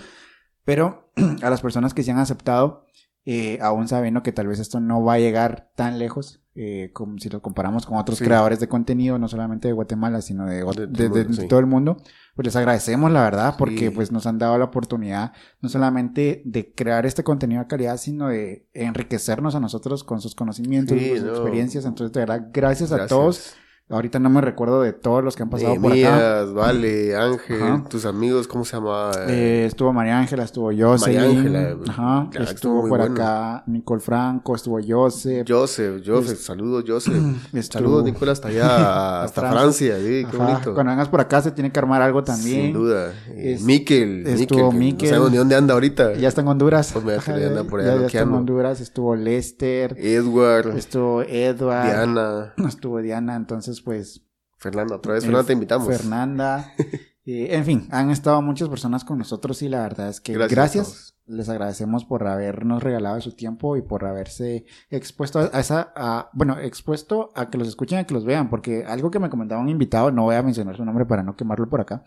Pero 0.66 1.10
a 1.42 1.48
las 1.48 1.62
personas 1.62 1.94
que 1.94 2.02
se 2.02 2.10
han 2.10 2.18
aceptado, 2.18 2.84
eh, 3.24 3.58
aún 3.62 3.88
sabiendo 3.88 4.22
que 4.22 4.32
tal 4.32 4.46
vez 4.48 4.58
esto 4.58 4.80
no 4.80 5.02
va 5.04 5.14
a 5.14 5.18
llegar 5.18 5.70
tan 5.76 5.98
lejos, 5.98 6.40
eh, 6.54 6.90
como 6.92 7.18
si 7.18 7.30
lo 7.30 7.40
comparamos 7.40 7.86
con 7.86 7.96
otros 7.96 8.18
Sí. 8.18 8.24
creadores 8.24 8.60
de 8.60 8.68
contenido, 8.68 9.18
no 9.18 9.26
solamente 9.28 9.68
de 9.68 9.74
Guatemala, 9.74 10.20
sino 10.20 10.44
de, 10.46 10.56
De- 10.64 10.86
de- 10.86 11.08
de- 11.08 11.24
de 11.24 11.32
sí. 11.34 11.48
todo 11.48 11.60
el 11.60 11.66
mundo, 11.66 11.96
pues 12.36 12.44
les 12.46 12.56
agradecemos 12.56 13.10
la 13.10 13.22
verdad, 13.22 13.54
porque 13.56 13.88
Sí. 13.88 13.90
pues 13.90 14.12
nos 14.12 14.26
han 14.26 14.38
dado 14.38 14.58
la 14.58 14.64
oportunidad 14.66 15.32
no 15.62 15.68
solamente 15.70 16.42
de 16.44 16.74
crear 16.74 17.06
este 17.06 17.22
contenido 17.24 17.62
de 17.62 17.68
calidad, 17.68 17.96
sino 17.96 18.28
de 18.28 18.68
enriquecernos 18.74 19.54
a 19.54 19.60
nosotros 19.60 20.04
con 20.04 20.20
sus 20.20 20.34
conocimientos, 20.34 20.98
con 20.98 21.06
sus 21.08 21.22
no. 21.22 21.30
experiencias. 21.30 21.84
Entonces, 21.86 22.12
de 22.12 22.20
verdad, 22.20 22.48
gracias, 22.52 22.92
a 22.92 23.06
todos. 23.06 23.54
Ahorita 23.92 24.18
no 24.18 24.30
me 24.30 24.40
recuerdo 24.40 24.80
de 24.82 24.92
todos 24.92 25.22
los 25.22 25.36
que 25.36 25.42
han 25.42 25.50
pasado 25.50 25.74
por 25.80 25.92
acá. 25.92 26.44
Vale, 26.46 27.14
Ángel, 27.14 27.62
Ajá. 27.62 27.84
tus 27.88 28.06
amigos, 28.06 28.48
¿cómo 28.48 28.64
se 28.64 28.76
llama? 28.76 29.10
Eh, 29.28 29.64
estuvo 29.66 29.92
María 29.92 30.18
Ángela, 30.18 30.44
estuvo 30.44 30.66
Jocelyn. 30.76 30.98
María 31.20 31.22
Ángela, 31.38 31.76
Ajá. 31.88 32.28
claro, 32.30 32.50
estuvo 32.50 32.88
por 32.88 32.98
bueno. 33.00 33.14
acá 33.14 33.62
Nicole 33.66 34.00
Franco, 34.00 34.56
estuvo 34.56 34.78
Joseph. 34.86 35.46
Joseph, 35.48 36.02
Joseph, 36.06 36.38
saludos, 36.38 36.84
Joseph. 36.86 37.14
estuvo- 37.52 37.62
Saludos, 37.82 38.04
Nicolás, 38.04 38.38
hasta 38.38 38.48
allá, 38.48 39.22
hasta 39.24 39.50
Francia, 39.50 39.96
sí, 39.98 40.24
qué 40.30 40.36
Ajá, 40.36 40.44
bonito. 40.52 40.74
Cuando 40.74 40.92
vengas 40.92 41.08
por 41.08 41.20
acá 41.20 41.42
se 41.42 41.50
tiene 41.50 41.70
que 41.70 41.78
armar 41.78 42.00
algo 42.00 42.24
también. 42.24 42.62
Sin 42.66 42.72
duda. 42.72 43.12
Eh, 43.28 43.54
Es- 43.54 43.62
Miquel, 43.62 44.26
estuvo 44.26 44.72
Miquel, 44.72 44.78
que 44.78 44.78
Miquel. 44.78 45.08
No 45.08 45.14
sabemos 45.16 45.30
ni 45.32 45.36
dónde 45.36 45.54
anda 45.56 45.74
ahorita. 45.74 46.14
Ya 46.14 46.28
está 46.28 46.40
en 46.40 46.48
Honduras. 46.48 46.90
Pues 46.94 47.04
me 47.04 47.14
Ajá, 47.14 47.38
ya 47.38 47.48
anda 47.48 47.64
por 47.64 47.80
allá 47.80 47.94
ya- 47.94 48.00
ya 48.00 48.06
está 48.06 48.20
en. 48.22 48.32
Honduras. 48.32 48.80
Estuvo 48.80 49.14
Lester. 49.16 49.94
Edward, 49.98 50.76
Estuvo 50.78 51.22
Edward. 51.22 51.84
Diana, 51.86 52.54
Estuvo 52.68 52.98
Diana. 53.02 53.36
Entonces, 53.36 53.81
pues. 53.82 54.22
Fernanda, 54.56 54.96
otra 54.96 55.14
vez, 55.14 55.24
eh, 55.24 55.26
Fernanda, 55.26 55.46
te 55.46 55.52
invitamos. 55.52 55.86
Fernanda. 55.88 56.72
eh, 57.26 57.48
en 57.50 57.64
fin, 57.64 57.88
han 57.90 58.10
estado 58.10 58.40
muchas 58.42 58.68
personas 58.68 59.04
con 59.04 59.18
nosotros 59.18 59.60
y 59.62 59.68
la 59.68 59.82
verdad 59.82 60.08
es 60.08 60.20
que 60.20 60.32
Gracias 60.34 61.08
les 61.26 61.48
agradecemos 61.48 62.04
por 62.04 62.26
habernos 62.26 62.82
regalado 62.82 63.20
su 63.20 63.32
tiempo 63.32 63.76
y 63.76 63.82
por 63.82 64.04
haberse 64.04 64.66
expuesto 64.90 65.38
a 65.52 65.60
esa, 65.60 65.92
a- 65.96 66.28
bueno, 66.32 66.58
expuesto 66.58 67.30
a 67.36 67.48
que 67.48 67.58
los 67.58 67.68
escuchen, 67.68 67.98
a 68.00 68.04
que 68.04 68.12
los 68.14 68.24
vean, 68.24 68.50
porque 68.50 68.84
algo 68.84 69.10
que 69.10 69.20
me 69.20 69.30
comentaba 69.30 69.60
un 69.60 69.68
invitado, 69.68 70.10
no 70.10 70.24
voy 70.24 70.34
a 70.34 70.42
mencionar 70.42 70.76
su 70.76 70.84
nombre 70.84 71.06
para 71.06 71.22
no 71.22 71.36
quemarlo 71.36 71.68
por 71.68 71.80
acá, 71.80 72.02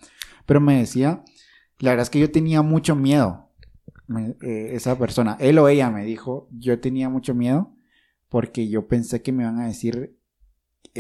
pero 0.46 0.60
me 0.60 0.78
decía, 0.80 1.24
la 1.80 1.92
verdad 1.92 2.04
es 2.04 2.10
que 2.10 2.20
yo 2.20 2.30
tenía 2.30 2.62
mucho 2.62 2.96
miedo, 2.96 3.50
me- 4.08 4.36
eh, 4.42 4.76
esa 4.76 4.98
persona, 5.00 5.38
él 5.40 5.58
o 5.60 5.70
ella 5.70 5.90
me 5.90 6.04
dijo, 6.04 6.48
yo 6.52 6.80
tenía 6.80 7.10
mucho 7.10 7.34
miedo 7.34 7.74
porque 8.30 8.68
yo 8.68 8.88
pensé 8.88 9.22
que 9.22 9.32
me 9.32 9.44
iban 9.44 9.60
a 9.60 9.68
decir 9.68 10.15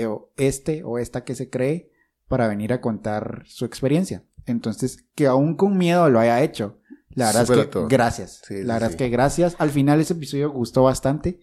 o 0.05 0.33
este 0.37 0.83
o 0.83 0.97
esta 0.97 1.23
que 1.23 1.35
se 1.35 1.49
cree 1.49 1.91
para 2.27 2.47
venir 2.47 2.73
a 2.73 2.81
contar 2.81 3.43
su 3.45 3.65
experiencia. 3.65 4.23
Entonces, 4.45 5.05
que 5.15 5.27
aún 5.27 5.55
con 5.55 5.77
miedo 5.77 6.09
lo 6.09 6.19
haya 6.19 6.43
hecho. 6.43 6.79
La 7.09 7.27
verdad 7.27 7.59
es 7.59 7.67
que 7.67 7.85
gracias. 7.87 8.41
Sí, 8.45 8.63
la 8.63 8.73
verdad 8.73 8.89
sí. 8.89 8.93
es 8.93 8.97
que 8.97 9.09
gracias. 9.09 9.55
Al 9.59 9.69
final 9.69 10.01
ese 10.01 10.13
episodio 10.13 10.51
gustó 10.51 10.83
bastante 10.83 11.39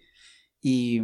y, 0.60 1.00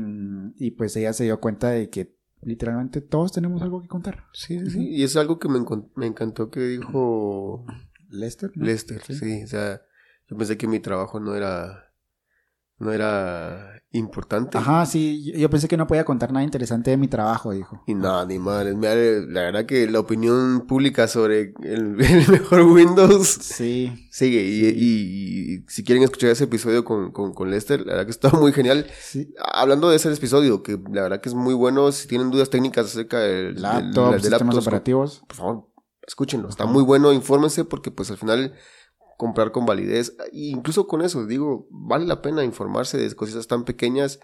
y 0.56 0.72
pues 0.72 0.94
ella 0.96 1.12
se 1.12 1.24
dio 1.24 1.40
cuenta 1.40 1.70
de 1.70 1.88
que 1.88 2.18
literalmente 2.42 3.00
todos 3.00 3.32
tenemos 3.32 3.62
algo 3.62 3.80
que 3.82 3.88
contar. 3.88 4.26
Sí, 4.32 4.58
sí, 4.60 4.70
sí. 4.70 4.88
Y 4.88 5.02
es 5.02 5.16
algo 5.16 5.38
que 5.38 5.48
me, 5.48 5.60
me 5.96 6.06
encantó 6.06 6.50
que 6.50 6.60
dijo 6.60 7.64
Lester. 8.10 8.52
¿no? 8.54 8.64
Lester, 8.64 9.02
sí. 9.02 9.42
O 9.42 9.46
sea, 9.46 9.82
yo 10.28 10.36
pensé 10.36 10.56
que 10.56 10.68
mi 10.68 10.80
trabajo 10.80 11.20
no 11.20 11.34
era, 11.34 11.87
no 12.78 12.92
era 12.92 13.74
importante. 13.90 14.58
Ajá, 14.58 14.84
sí. 14.86 15.32
yo- 15.34 15.48
pensé 15.48 15.66
que 15.66 15.76
no 15.78 15.86
podía 15.86 16.04
contar 16.04 16.30
nada 16.30 16.44
interesante 16.44 16.90
de 16.90 16.96
mi 16.98 17.08
trabajo, 17.08 17.52
dijo. 17.52 17.82
Y 17.86 17.94
nada, 17.94 18.26
ni 18.26 18.38
madre. 18.38 18.74
La 19.26 19.40
verdad 19.42 19.64
que 19.66 19.88
la 19.90 19.98
opinión 20.00 20.66
pública 20.66 21.08
sobre 21.08 21.54
el, 21.62 21.96
el 22.00 22.28
mejor 22.28 22.62
Windows 22.62 23.26
Sí. 23.28 24.08
sigue. 24.10 24.42
Y, 24.44 24.66
y- 24.66 25.54
y 25.54 25.64
si 25.68 25.82
quieren 25.84 26.04
escuchar 26.04 26.30
ese 26.30 26.44
episodio 26.44 26.84
con, 26.84 27.12
con, 27.12 27.32
con 27.32 27.50
Lester, 27.50 27.80
la 27.80 27.92
verdad 27.94 28.04
que 28.04 28.10
está 28.10 28.30
muy 28.38 28.52
genial. 28.52 28.86
Sí. 29.00 29.34
Hablando 29.54 29.88
de 29.88 29.96
ese 29.96 30.12
episodio, 30.12 30.62
que 30.62 30.78
la 30.92 31.02
verdad 31.02 31.20
que 31.20 31.30
es 31.30 31.34
muy 31.34 31.54
bueno. 31.54 31.90
Si 31.92 32.06
tienen 32.06 32.30
dudas 32.30 32.50
técnicas 32.50 32.86
acerca 32.86 33.18
del, 33.20 33.60
Laptop, 33.60 34.12
del- 34.12 34.20
de 34.22 34.28
sistemas 34.28 34.54
laptops, 34.54 34.66
operativos. 34.66 35.22
por 35.26 35.36
favor, 35.36 35.68
escúchenlo. 36.06 36.48
Está 36.50 36.64
Ajá. 36.64 36.72
muy 36.72 36.82
bueno, 36.82 37.12
infórmense 37.12 37.64
porque 37.64 37.90
pues 37.90 38.10
al 38.10 38.18
final 38.18 38.52
comprar 39.18 39.50
con 39.52 39.66
validez, 39.66 40.16
e 40.32 40.48
incluso 40.56 40.86
con 40.86 41.02
eso, 41.02 41.26
digo, 41.26 41.66
vale 41.70 42.06
la 42.06 42.22
pena 42.22 42.44
informarse 42.44 42.96
de 42.96 43.14
cosas 43.14 43.46
tan 43.48 43.64
pequeñas 43.64 44.20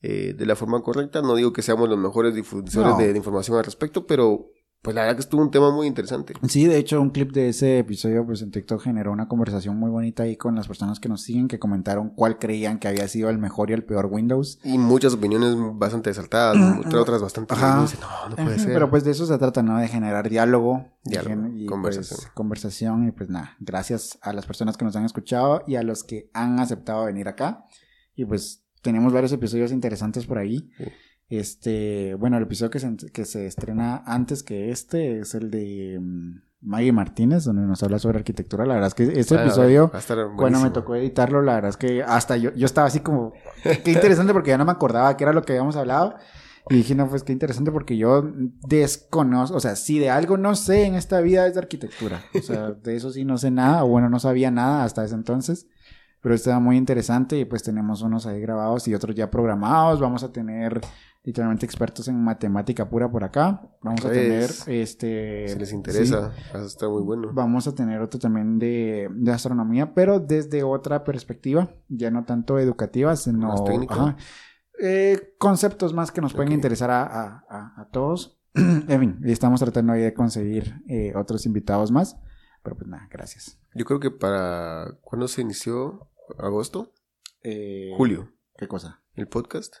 eh, 0.00 0.32
de 0.32 0.46
la 0.46 0.54
forma 0.54 0.80
correcta. 0.80 1.20
No 1.22 1.34
digo 1.34 1.52
que 1.52 1.60
seamos 1.62 1.88
los 1.88 1.98
mejores 1.98 2.34
difusores 2.34 2.92
No. 2.92 2.96
de, 2.96 3.12
de 3.12 3.18
información 3.18 3.58
al 3.58 3.64
respecto, 3.64 4.06
pero 4.06 4.46
pues 4.80 4.94
la 4.94 5.02
verdad 5.02 5.16
que 5.16 5.22
estuvo 5.22 5.42
un 5.42 5.50
tema 5.50 5.72
muy 5.72 5.88
interesante. 5.88 6.34
Sí, 6.48 6.66
de 6.66 6.78
hecho, 6.78 7.00
un 7.00 7.10
clip 7.10 7.32
de 7.32 7.48
ese 7.48 7.80
episodio, 7.80 8.24
pues 8.24 8.42
en 8.42 8.52
TikTok 8.52 8.80
generó 8.80 9.10
una 9.10 9.26
conversación 9.26 9.76
muy 9.76 9.90
bonita 9.90 10.22
ahí 10.22 10.36
con 10.36 10.54
las 10.54 10.68
personas 10.68 11.00
que 11.00 11.08
nos 11.08 11.22
siguen, 11.22 11.48
que 11.48 11.58
comentaron 11.58 12.10
cuál 12.10 12.38
creían 12.38 12.78
que 12.78 12.86
había 12.86 13.08
sido 13.08 13.28
el 13.28 13.38
mejor 13.38 13.70
y 13.70 13.72
el 13.72 13.84
peor 13.84 14.06
Windows. 14.06 14.60
Y 14.62 14.78
muchas 14.78 15.14
opiniones 15.14 15.56
bastante 15.74 16.10
desaltadas, 16.10 16.56
otras, 16.78 16.94
otras 16.94 17.22
bastante... 17.22 17.54
Ajá. 17.54 17.82
dicen, 17.82 18.00
no, 18.00 18.28
no 18.30 18.36
puede 18.36 18.58
ser. 18.58 18.72
Pero 18.72 18.88
pues 18.88 19.02
de 19.02 19.10
eso 19.10 19.26
se 19.26 19.36
trata, 19.36 19.62
¿no? 19.62 19.78
De 19.78 19.88
generar 19.88 20.28
diálogo. 20.28 20.86
Diálogo, 21.04 21.48
y, 21.48 21.66
conversación. 21.66 22.18
pues, 22.20 22.32
conversación. 22.32 23.08
Y 23.08 23.10
pues 23.10 23.28
nada, 23.28 23.56
gracias 23.58 24.18
a 24.22 24.32
las 24.32 24.46
personas 24.46 24.76
que 24.76 24.84
nos 24.84 24.94
han 24.94 25.04
escuchado 25.04 25.64
y 25.66 25.74
a 25.74 25.82
los 25.82 26.04
que 26.04 26.30
han 26.34 26.60
aceptado 26.60 27.04
venir 27.04 27.26
acá. 27.26 27.66
Y 28.14 28.24
pues 28.24 28.64
tenemos 28.82 29.12
varios 29.12 29.32
episodios 29.32 29.72
interesantes 29.72 30.24
por 30.24 30.38
ahí. 30.38 30.70
Sí. 30.78 30.84
Este, 31.28 32.14
bueno, 32.14 32.36
el 32.38 32.44
episodio 32.44 32.70
que 32.70 32.80
se, 32.80 32.96
que 33.12 33.24
se 33.24 33.46
estrena 33.46 34.02
antes 34.06 34.42
que 34.42 34.70
este 34.70 35.20
es 35.20 35.34
el 35.34 35.50
de 35.50 35.98
mm, 36.00 36.40
Maggie 36.62 36.92
Martínez, 36.92 37.44
donde 37.44 37.62
nos 37.62 37.82
habla 37.82 37.98
sobre 37.98 38.18
arquitectura. 38.18 38.64
La 38.64 38.74
verdad 38.74 38.88
es 38.88 38.94
que 38.94 39.20
este 39.20 39.36
Ah, 39.36 39.42
episodio... 39.42 39.90
Cuando 40.36 40.60
me 40.60 40.70
tocó 40.70 40.94
editarlo, 40.94 41.42
la 41.42 41.54
verdad 41.54 41.70
es 41.70 41.76
que 41.76 42.02
hasta 42.02 42.36
yo, 42.36 42.52
yo 42.54 42.64
estaba 42.64 42.86
así 42.86 43.00
como, 43.00 43.32
qué 43.62 43.92
interesante 43.92 44.32
porque 44.32 44.50
ya 44.50 44.58
no 44.58 44.64
me 44.64 44.72
acordaba 44.72 45.16
qué 45.16 45.24
era 45.24 45.32
lo 45.32 45.42
que 45.42 45.52
habíamos 45.52 45.76
hablado. 45.76 46.16
Y 46.70 46.74
dije, 46.76 46.94
no, 46.94 47.08
pues 47.08 47.22
qué 47.22 47.32
interesante 47.32 47.72
porque 47.72 47.96
yo 47.96 48.30
desconozco, 48.66 49.56
o 49.56 49.60
sea, 49.60 49.74
si 49.74 49.98
de 49.98 50.10
algo 50.10 50.36
no 50.36 50.54
sé 50.54 50.84
en 50.84 50.96
esta 50.96 51.20
vida 51.22 51.46
es 51.46 51.54
de 51.54 51.60
arquitectura. 51.60 52.22
O 52.34 52.42
sea, 52.42 52.72
de 52.72 52.94
eso 52.96 53.10
sí 53.10 53.24
no 53.24 53.38
sé 53.38 53.50
nada, 53.50 53.84
o 53.84 53.88
bueno, 53.88 54.10
no 54.10 54.18
sabía 54.18 54.50
nada 54.50 54.84
hasta 54.84 55.04
ese 55.04 55.14
entonces. 55.14 55.66
Pero 56.20 56.34
estaba 56.34 56.58
muy 56.58 56.76
interesante 56.76 57.38
y 57.38 57.44
pues 57.44 57.62
tenemos 57.62 58.02
unos 58.02 58.26
ahí 58.26 58.40
grabados 58.40 58.88
y 58.88 58.94
otros 58.94 59.14
ya 59.14 59.30
programados. 59.30 60.00
Vamos 60.00 60.24
a 60.24 60.32
tener 60.32 60.80
literalmente 61.28 61.66
expertos 61.66 62.08
en 62.08 62.24
matemática 62.24 62.88
pura 62.88 63.10
por 63.10 63.22
acá. 63.22 63.60
Vamos 63.82 64.02
a 64.02 64.10
tener 64.10 64.48
este... 64.66 65.46
Si 65.48 65.58
les 65.58 65.68
sí, 65.68 65.74
interesa, 65.74 66.32
a 66.54 66.64
estar 66.64 66.88
muy 66.88 67.02
bueno. 67.02 67.30
Vamos 67.34 67.66
a 67.68 67.74
tener 67.74 68.00
otro 68.00 68.18
también 68.18 68.58
de, 68.58 69.08
de 69.12 69.30
astronomía, 69.32 69.92
pero 69.92 70.20
desde 70.20 70.62
otra 70.62 71.04
perspectiva, 71.04 71.68
ya 71.88 72.10
no 72.10 72.24
tanto 72.24 72.58
educativa, 72.58 73.14
sino 73.14 73.48
Más 73.48 73.62
técnica. 73.62 73.94
ajá, 73.94 74.16
eh, 74.80 75.34
conceptos 75.38 75.92
más 75.92 76.10
que 76.12 76.22
nos 76.22 76.32
pueden 76.32 76.52
interesar 76.52 76.90
a, 76.90 77.02
a- 77.02 77.44
a- 77.50 77.80
a 77.82 77.88
todos. 77.90 78.40
en 78.54 79.00
fin, 79.00 79.20
estamos 79.24 79.60
tratando 79.60 79.92
ahí 79.92 80.00
de 80.00 80.14
conseguir 80.14 80.80
eh, 80.88 81.12
otros 81.14 81.44
invitados 81.44 81.90
más, 81.90 82.16
pero 82.62 82.74
pues 82.74 82.88
nada, 82.88 83.06
gracias. 83.10 83.60
Yo 83.74 83.84
creo 83.84 84.00
que 84.00 84.10
para... 84.10 84.96
¿Cuándo 85.02 85.28
se 85.28 85.42
inició? 85.42 86.08
¿Agosto? 86.38 86.94
Eh, 87.42 87.92
Julio. 87.98 88.32
¿Qué 88.56 88.66
cosa? 88.66 89.02
El 89.14 89.28
podcast. 89.28 89.74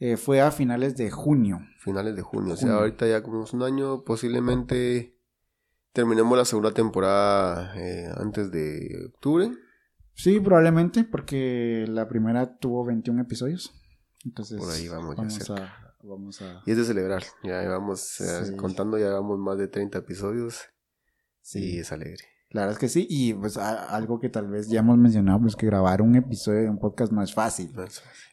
Eh, 0.00 0.16
fue 0.16 0.40
a 0.40 0.50
finales 0.50 0.96
de 0.96 1.10
junio. 1.10 1.60
Finales 1.78 2.16
de 2.16 2.22
junio. 2.22 2.54
O 2.54 2.56
sea, 2.56 2.74
ahorita 2.76 3.06
ya 3.06 3.22
cumplimos 3.22 3.52
un 3.52 3.62
año. 3.62 4.02
Posiblemente 4.02 5.14
terminemos 5.92 6.36
la 6.38 6.44
segunda 6.46 6.72
temporada 6.72 7.74
eh, 7.76 8.10
antes 8.16 8.50
de 8.50 9.10
octubre. 9.14 9.50
Sí, 10.14 10.40
probablemente, 10.40 11.04
porque 11.04 11.84
la 11.88 12.08
primera 12.08 12.56
tuvo 12.58 12.84
21 12.86 13.22
episodios. 13.22 13.72
Entonces, 14.24 14.58
Por 14.58 14.70
ahí 14.70 14.88
vamos 14.88 15.16
ya 15.16 15.22
vamos 15.22 15.34
cerca. 15.34 15.64
a, 15.64 15.94
vamos 16.02 16.42
a... 16.42 16.62
Y 16.66 16.70
es 16.72 16.76
de 16.78 16.84
celebrar. 16.84 17.22
Ya 17.42 17.62
vamos 17.68 18.20
eh, 18.20 18.46
Sí. 18.46 18.56
contando, 18.56 18.98
ya 18.98 19.06
llevamos 19.06 19.38
más 19.38 19.56
de 19.58 19.68
30 19.68 19.98
episodios. 19.98 20.62
Sí. 21.42 21.74
Y 21.74 21.78
es 21.78 21.92
alegre. 21.92 22.24
La 22.52 22.62
verdad 22.62 22.72
es 22.72 22.78
que 22.80 22.88
sí, 22.88 23.06
y 23.08 23.32
pues 23.32 23.56
a- 23.56 23.84
algo 23.94 24.18
que 24.18 24.28
tal 24.28 24.48
vez 24.48 24.68
ya 24.68 24.80
hemos 24.80 24.98
mencionado, 24.98 25.40
pues 25.40 25.54
que 25.54 25.66
grabar 25.66 26.02
un 26.02 26.16
episodio 26.16 26.62
de 26.62 26.68
un 26.70 26.78
podcast 26.80 27.12
no 27.12 27.22
es 27.22 27.32
fácil. 27.32 27.70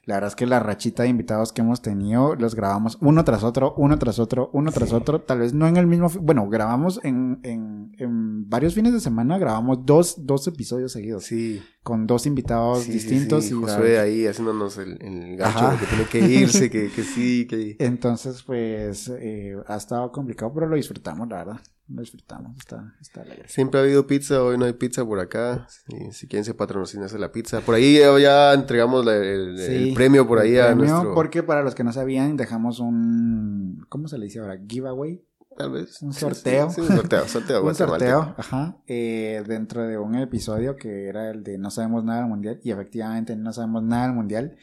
La 0.05 0.15
verdad 0.15 0.29
es 0.29 0.35
que 0.35 0.47
la 0.47 0.59
rachita 0.59 1.03
de 1.03 1.09
invitados 1.09 1.53
que 1.53 1.61
hemos 1.61 1.81
tenido 1.83 2.33
los 2.35 2.55
grabamos 2.55 2.97
uno 3.01 3.23
tras 3.23 3.43
otro, 3.43 3.75
uno 3.77 3.99
tras 3.99 4.17
otro, 4.17 4.49
uno 4.53 4.71
tras 4.71 4.89
Sí. 4.89 4.95
otro, 4.95 5.21
tal 5.21 5.39
vez 5.39 5.53
no 5.53 5.67
en 5.67 5.77
el 5.77 5.85
mismo, 5.85 6.09
bueno, 6.21 6.49
grabamos 6.49 6.99
en, 7.03 7.39
en, 7.43 7.91
en 7.99 8.49
varios 8.49 8.73
fines 8.73 8.91
de 8.93 9.01
semana, 9.01 9.37
grabamos 9.37 9.85
dos, 9.85 10.25
dos 10.25 10.47
episodios 10.47 10.93
seguidos, 10.93 11.25
Sí. 11.25 11.61
con 11.83 12.07
dos 12.07 12.25
invitados 12.25 12.83
Sí, 12.83 12.93
distintos. 12.93 13.43
sí. 13.43 13.53
y 13.53 13.61
Josué 13.61 13.99
ahí 13.99 14.25
haciéndonos 14.25 14.77
el, 14.79 14.97
el 14.99 15.37
gacho 15.37 15.69
de 15.71 15.77
que 15.77 15.85
tiene 15.85 16.05
que 16.05 16.19
irse, 16.41 16.69
que, 16.71 16.89
que 16.89 17.03
sí, 17.03 17.45
que... 17.47 17.75
Entonces, 17.79 18.41
pues, 18.41 19.11
eh, 19.19 19.55
ha 19.67 19.75
estado 19.75 20.11
complicado, 20.11 20.51
pero 20.55 20.65
lo 20.67 20.75
disfrutamos, 20.75 21.27
la 21.27 21.37
verdad. 21.43 21.61
Lo 21.89 22.01
disfrutamos, 22.01 22.57
está, 22.57 22.93
está 22.99 23.21
alegre. 23.21 23.47
Siempre 23.47 23.79
ha 23.79 23.83
habido 23.83 24.05
pizza, 24.07 24.43
hoy 24.43 24.57
no 24.57 24.65
hay 24.65 24.73
pizza 24.73 25.05
por 25.05 25.19
acá. 25.21 25.67
Y 25.87 26.11
si 26.11 26.27
quieren 26.27 26.43
se 26.43 26.53
patrocinarse 26.53 27.17
la 27.17 27.31
pizza. 27.31 27.61
Por 27.61 27.75
ahí 27.75 27.97
ya, 27.99 28.19
ya 28.19 28.53
entregamos 28.53 29.05
la- 29.05 29.15
el, 29.15 29.93
premio 29.95 30.27
por 30.27 30.39
ahí 30.39 30.55
el 30.55 30.61
a 30.61 30.65
premio, 30.67 30.85
nuestro... 30.85 31.13
Porque 31.13 31.43
para 31.43 31.63
los 31.63 31.75
que 31.75 31.85
no 31.85 31.93
sabían, 31.93 32.35
dejamos 32.35 32.79
un. 32.79 33.85
¿Cómo 33.87 34.09
se 34.09 34.17
le 34.17 34.25
dice 34.25 34.39
ahora? 34.39 34.59
Giveaway. 34.67 35.23
tal 35.57 35.71
vez. 35.71 36.01
Un 36.01 36.11
sorteo. 36.11 36.69
Sí, 36.69 36.75
sí, 36.75 36.81
un 36.81 36.87
sorteo, 36.97 37.25
sorteo 37.27 37.63
un 37.65 37.73
sorteo, 37.73 38.35
ajá, 38.37 38.77
eh, 38.85 39.41
dentro 39.47 39.83
de 39.87 39.97
un 39.97 40.15
episodio 40.15 40.75
que 40.75 41.07
era 41.07 41.31
el 41.31 41.41
de 41.43 41.57
No 41.57 41.71
sabemos 41.71 42.03
nada 42.03 42.19
del 42.19 42.27
mundial 42.29 42.59
y 42.63 42.71
efectivamente 42.71 43.35
no 43.37 43.53
sabemos 43.53 43.81
nada 43.81 44.07
del 44.07 44.13
mundial, 44.15 44.57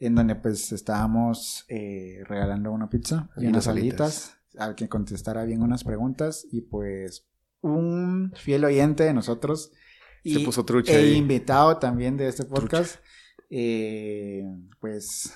en 0.00 0.14
donde 0.14 0.34
pues 0.36 0.70
estábamos 0.70 1.64
eh, 1.68 2.18
regalando 2.28 2.70
una 2.72 2.88
pizza 2.90 3.30
y, 3.38 3.44
Y 3.44 3.46
unas 3.46 3.66
unas 3.66 3.68
alitas. 3.68 4.00
alitas 4.00 4.37
al 4.58 4.74
que 4.74 4.88
contestara 4.88 5.44
bien 5.44 5.62
unas 5.62 5.84
preguntas 5.84 6.46
y 6.50 6.62
pues 6.62 7.26
un 7.60 8.32
fiel 8.36 8.64
oyente 8.64 9.04
de 9.04 9.14
nosotros 9.14 9.72
y, 10.22 10.34
Se 10.34 10.40
puso 10.44 10.64
trucha 10.64 10.92
e 10.92 10.96
ahí. 10.96 11.14
invitado 11.14 11.78
también 11.78 12.16
de 12.16 12.28
este 12.28 12.44
podcast, 12.44 12.96
eh, 13.50 14.44
pues 14.80 15.32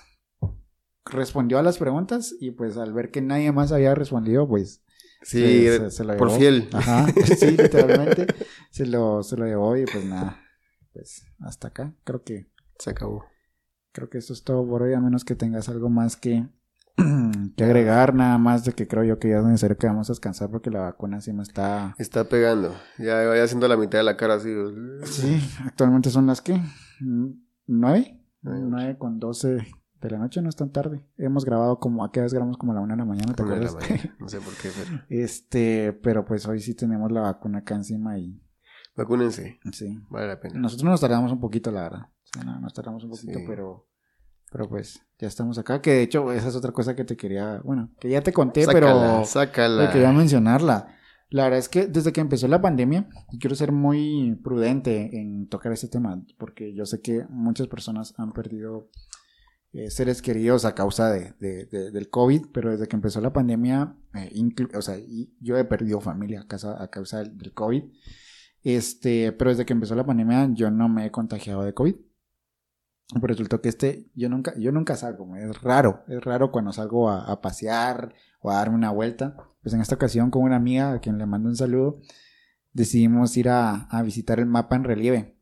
respondió 1.05 1.59
a 1.59 1.63
las 1.63 1.79
preguntas 1.79 2.35
y 2.41 2.53
pues 2.53 2.77
al 2.77 2.93
ver 2.93 3.11
que 3.11 3.21
nadie 3.21 3.53
más 3.53 3.73
había 3.73 3.95
respondido, 3.95 4.47
pues 4.49 4.83
Sí, 5.25 5.39
se- 5.39 5.79
se- 5.79 5.91
se 5.93 6.05
lo 6.05 6.17
por 6.17 6.29
llevó. 6.29 6.41
fiel. 6.41 6.69
Ajá, 6.73 7.07
sí, 7.39 7.51
literalmente 7.57 8.27
se 8.71 8.87
lo, 8.87 9.23
se 9.23 9.37
lo 9.37 9.47
llevó 9.47 9.77
y 9.77 9.85
pues 9.85 10.05
nada, 10.05 10.41
pues 10.93 11.25
hasta 11.41 11.69
acá. 11.69 11.95
Creo 12.05 12.25
que, 12.25 12.51
Se 12.79 12.91
acabó. 12.91 13.25
creo 13.93 14.11
que 14.11 14.19
esto 14.19 14.33
es 14.33 14.43
todo 14.43 14.67
por 14.67 14.83
hoy, 14.83 14.95
a 14.95 15.01
menos 15.01 15.25
que 15.25 15.37
tengas 15.37 15.69
algo 15.69 15.89
más 15.89 16.17
que, 16.17 16.49
que 17.57 17.65
agregar, 17.65 18.15
nada 18.15 18.39
más 18.39 18.65
de 18.65 18.73
que 18.73 18.87
creo 18.89 19.05
yo 19.05 19.19
que 19.19 19.29
ya 19.31 19.39
es 19.39 19.45
necesario 19.45 19.77
que 19.77 19.87
vamos 19.87 20.09
a 20.09 20.13
descansar 20.13 20.51
porque 20.51 20.71
la 20.71 20.81
vacuna 20.81 21.21
sí 21.21 21.33
me 21.33 21.43
está... 21.43 21.95
Está 21.99 22.25
pegando. 22.25 22.75
Ya 22.99 23.27
vaya 23.27 23.45
haciendo 23.45 23.69
la 23.69 23.77
mitad 23.77 23.99
de 23.99 24.05
la 24.05 24.17
cara 24.17 24.35
así. 24.35 24.51
Sí, 25.05 25.41
actualmente 25.65 26.11
son 26.11 26.27
las 26.27 26.41
que, 26.41 26.61
nueve, 27.67 28.19
Nueve, 28.45 28.97
con 28.99 29.21
doce 29.21 29.59
de 30.01 30.11
la 30.11 30.19
noche, 30.19 30.43
no 30.43 30.49
es 30.49 30.57
tan 30.57 30.73
tarde. 30.73 31.07
Hemos 31.17 31.45
grabado 31.45 31.79
como, 31.79 32.05
¿a 32.05 32.11
qué 32.11 32.21
vez 32.21 32.33
grabamos? 32.33 32.57
Como 32.57 32.73
a 32.73 32.75
la 32.75 32.81
una 32.81 32.95
de 32.95 32.99
la 32.99 33.05
mañana, 33.05 33.35
¿te 33.35 33.43
acuerdas? 33.43 33.75
mañana. 33.75 34.15
No 34.19 34.29
sé 34.29 34.41
por 34.41 34.53
qué, 34.55 34.69
pero. 34.77 35.01
Este, 35.09 35.93
pero 36.03 36.25
pues 36.25 36.45
hoy 36.49 36.59
sí 36.61 36.75
tenemos 36.75 37.13
la 37.13 37.21
vacuna 37.21 37.59
acá 37.59 37.77
encima 37.77 38.19
y 38.19 38.43
Vacúnense. 38.97 39.61
sí. 39.73 39.97
Vale 40.11 40.27
la 40.27 40.41
pena. 40.41 40.59
Nosotros 40.59 40.91
nos 40.91 41.01
tardamos 41.01 41.31
un 41.33 41.39
poquito, 41.41 41.71
la 41.71 41.83
verdad. 41.83 42.01
O 42.03 42.27
sea, 42.35 42.43
no, 42.45 42.61
nos 42.61 42.75
tardamos 42.75 43.05
un 43.05 43.11
poquito, 43.11 43.39
Sí. 43.39 43.45
pero 43.47 43.87
pero 44.53 44.69
pues 44.69 45.01
ya 45.19 45.27
estamos 45.27 45.59
acá. 45.59 45.81
Que 45.83 45.91
de 45.93 46.03
hecho, 46.03 46.31
esa 46.33 46.49
es 46.49 46.55
otra 46.57 46.71
cosa 46.73 46.95
que 46.95 47.05
te 47.05 47.17
quería, 47.17 47.61
bueno, 47.65 47.91
que 47.99 48.09
ya 48.11 48.21
te 48.23 48.33
conté, 48.33 48.65
sácala, 48.65 48.87
pero 48.87 49.25
sácala. 49.25 49.91
quería 49.91 50.13
mencionarla. 50.13 50.95
La 51.31 51.45
verdad 51.45 51.59
es 51.61 51.71
que 51.71 51.87
desde 51.87 52.13
que 52.13 52.21
empezó 52.21 52.47
la 52.47 52.61
pandemia, 52.61 53.09
quiero 53.41 53.57
ser 53.57 53.73
muy 53.73 54.39
prudente 54.45 55.19
en 55.19 55.49
tocar 55.49 55.73
este 55.73 55.89
tema, 55.89 56.23
porque 56.39 56.75
yo 56.75 56.85
sé 56.85 57.01
que 57.01 57.25
muchas 57.31 57.69
personas 57.69 58.13
han 58.19 58.33
perdido 58.33 58.91
eh, 59.73 59.91
seres 59.91 60.21
queridos 60.21 60.67
a 60.67 60.75
causa 60.75 61.11
de, 61.11 61.33
de- 61.41 61.65
de- 61.65 61.91
del 61.91 62.11
COVID, 62.11 62.49
pero 62.53 62.71
desde 62.73 62.87
que 62.87 62.97
empezó 62.97 63.23
la 63.23 63.33
pandemia, 63.33 63.97
eh, 64.15 64.31
o 64.77 64.83
sea, 64.83 64.99
y 64.99 65.35
yo 65.41 65.57
he 65.57 65.65
perdido 65.65 66.03
familia 66.03 66.43
a 66.43 66.47
causa, 66.47 66.83
a 66.83 66.89
causa 66.89 67.21
del, 67.21 67.39
del 67.39 67.55
COVID. 67.55 67.85
Este, 68.63 69.33
pero 69.33 69.51
desde 69.51 69.65
que 69.65 69.73
empezó 69.73 69.95
la 69.95 70.05
pandemia 70.07 70.49
yo 70.53 70.71
no 70.71 70.89
me 70.89 71.07
he 71.07 71.11
contagiado 71.11 71.63
de 71.65 71.73
COVID. 71.75 71.95
Pero 73.15 73.27
resultó 73.27 73.61
que 73.61 73.69
este, 73.69 74.11
yo 74.15 74.29
nunca, 74.29 74.55
yo 74.59 74.73
nunca 74.73 74.97
salgo, 74.97 75.37
es 75.37 75.61
raro, 75.63 76.03
es 76.09 76.23
raro 76.25 76.51
cuando 76.51 76.73
salgo 76.73 77.11
a, 77.11 77.25
a 77.25 77.41
pasear 77.41 78.15
o 78.41 78.51
a 78.51 78.57
darme 78.57 78.77
una 78.77 78.91
vuelta. 78.91 79.37
Pues 79.63 79.75
en 79.75 79.81
esta 79.81 79.95
ocasión 79.95 80.31
con 80.31 80.43
una 80.43 80.57
amiga 80.57 80.93
a 80.93 81.01
quien 81.01 81.19
le 81.19 81.27
mando 81.27 81.49
un 81.49 81.57
saludo, 81.57 82.01
decidimos 82.73 83.37
ir 83.37 83.49
a, 83.49 83.83
a 83.85 84.03
visitar 84.03 84.41
el 84.41 84.47
mapa 84.47 84.77
en 84.77 84.85
relieve. 84.85 85.37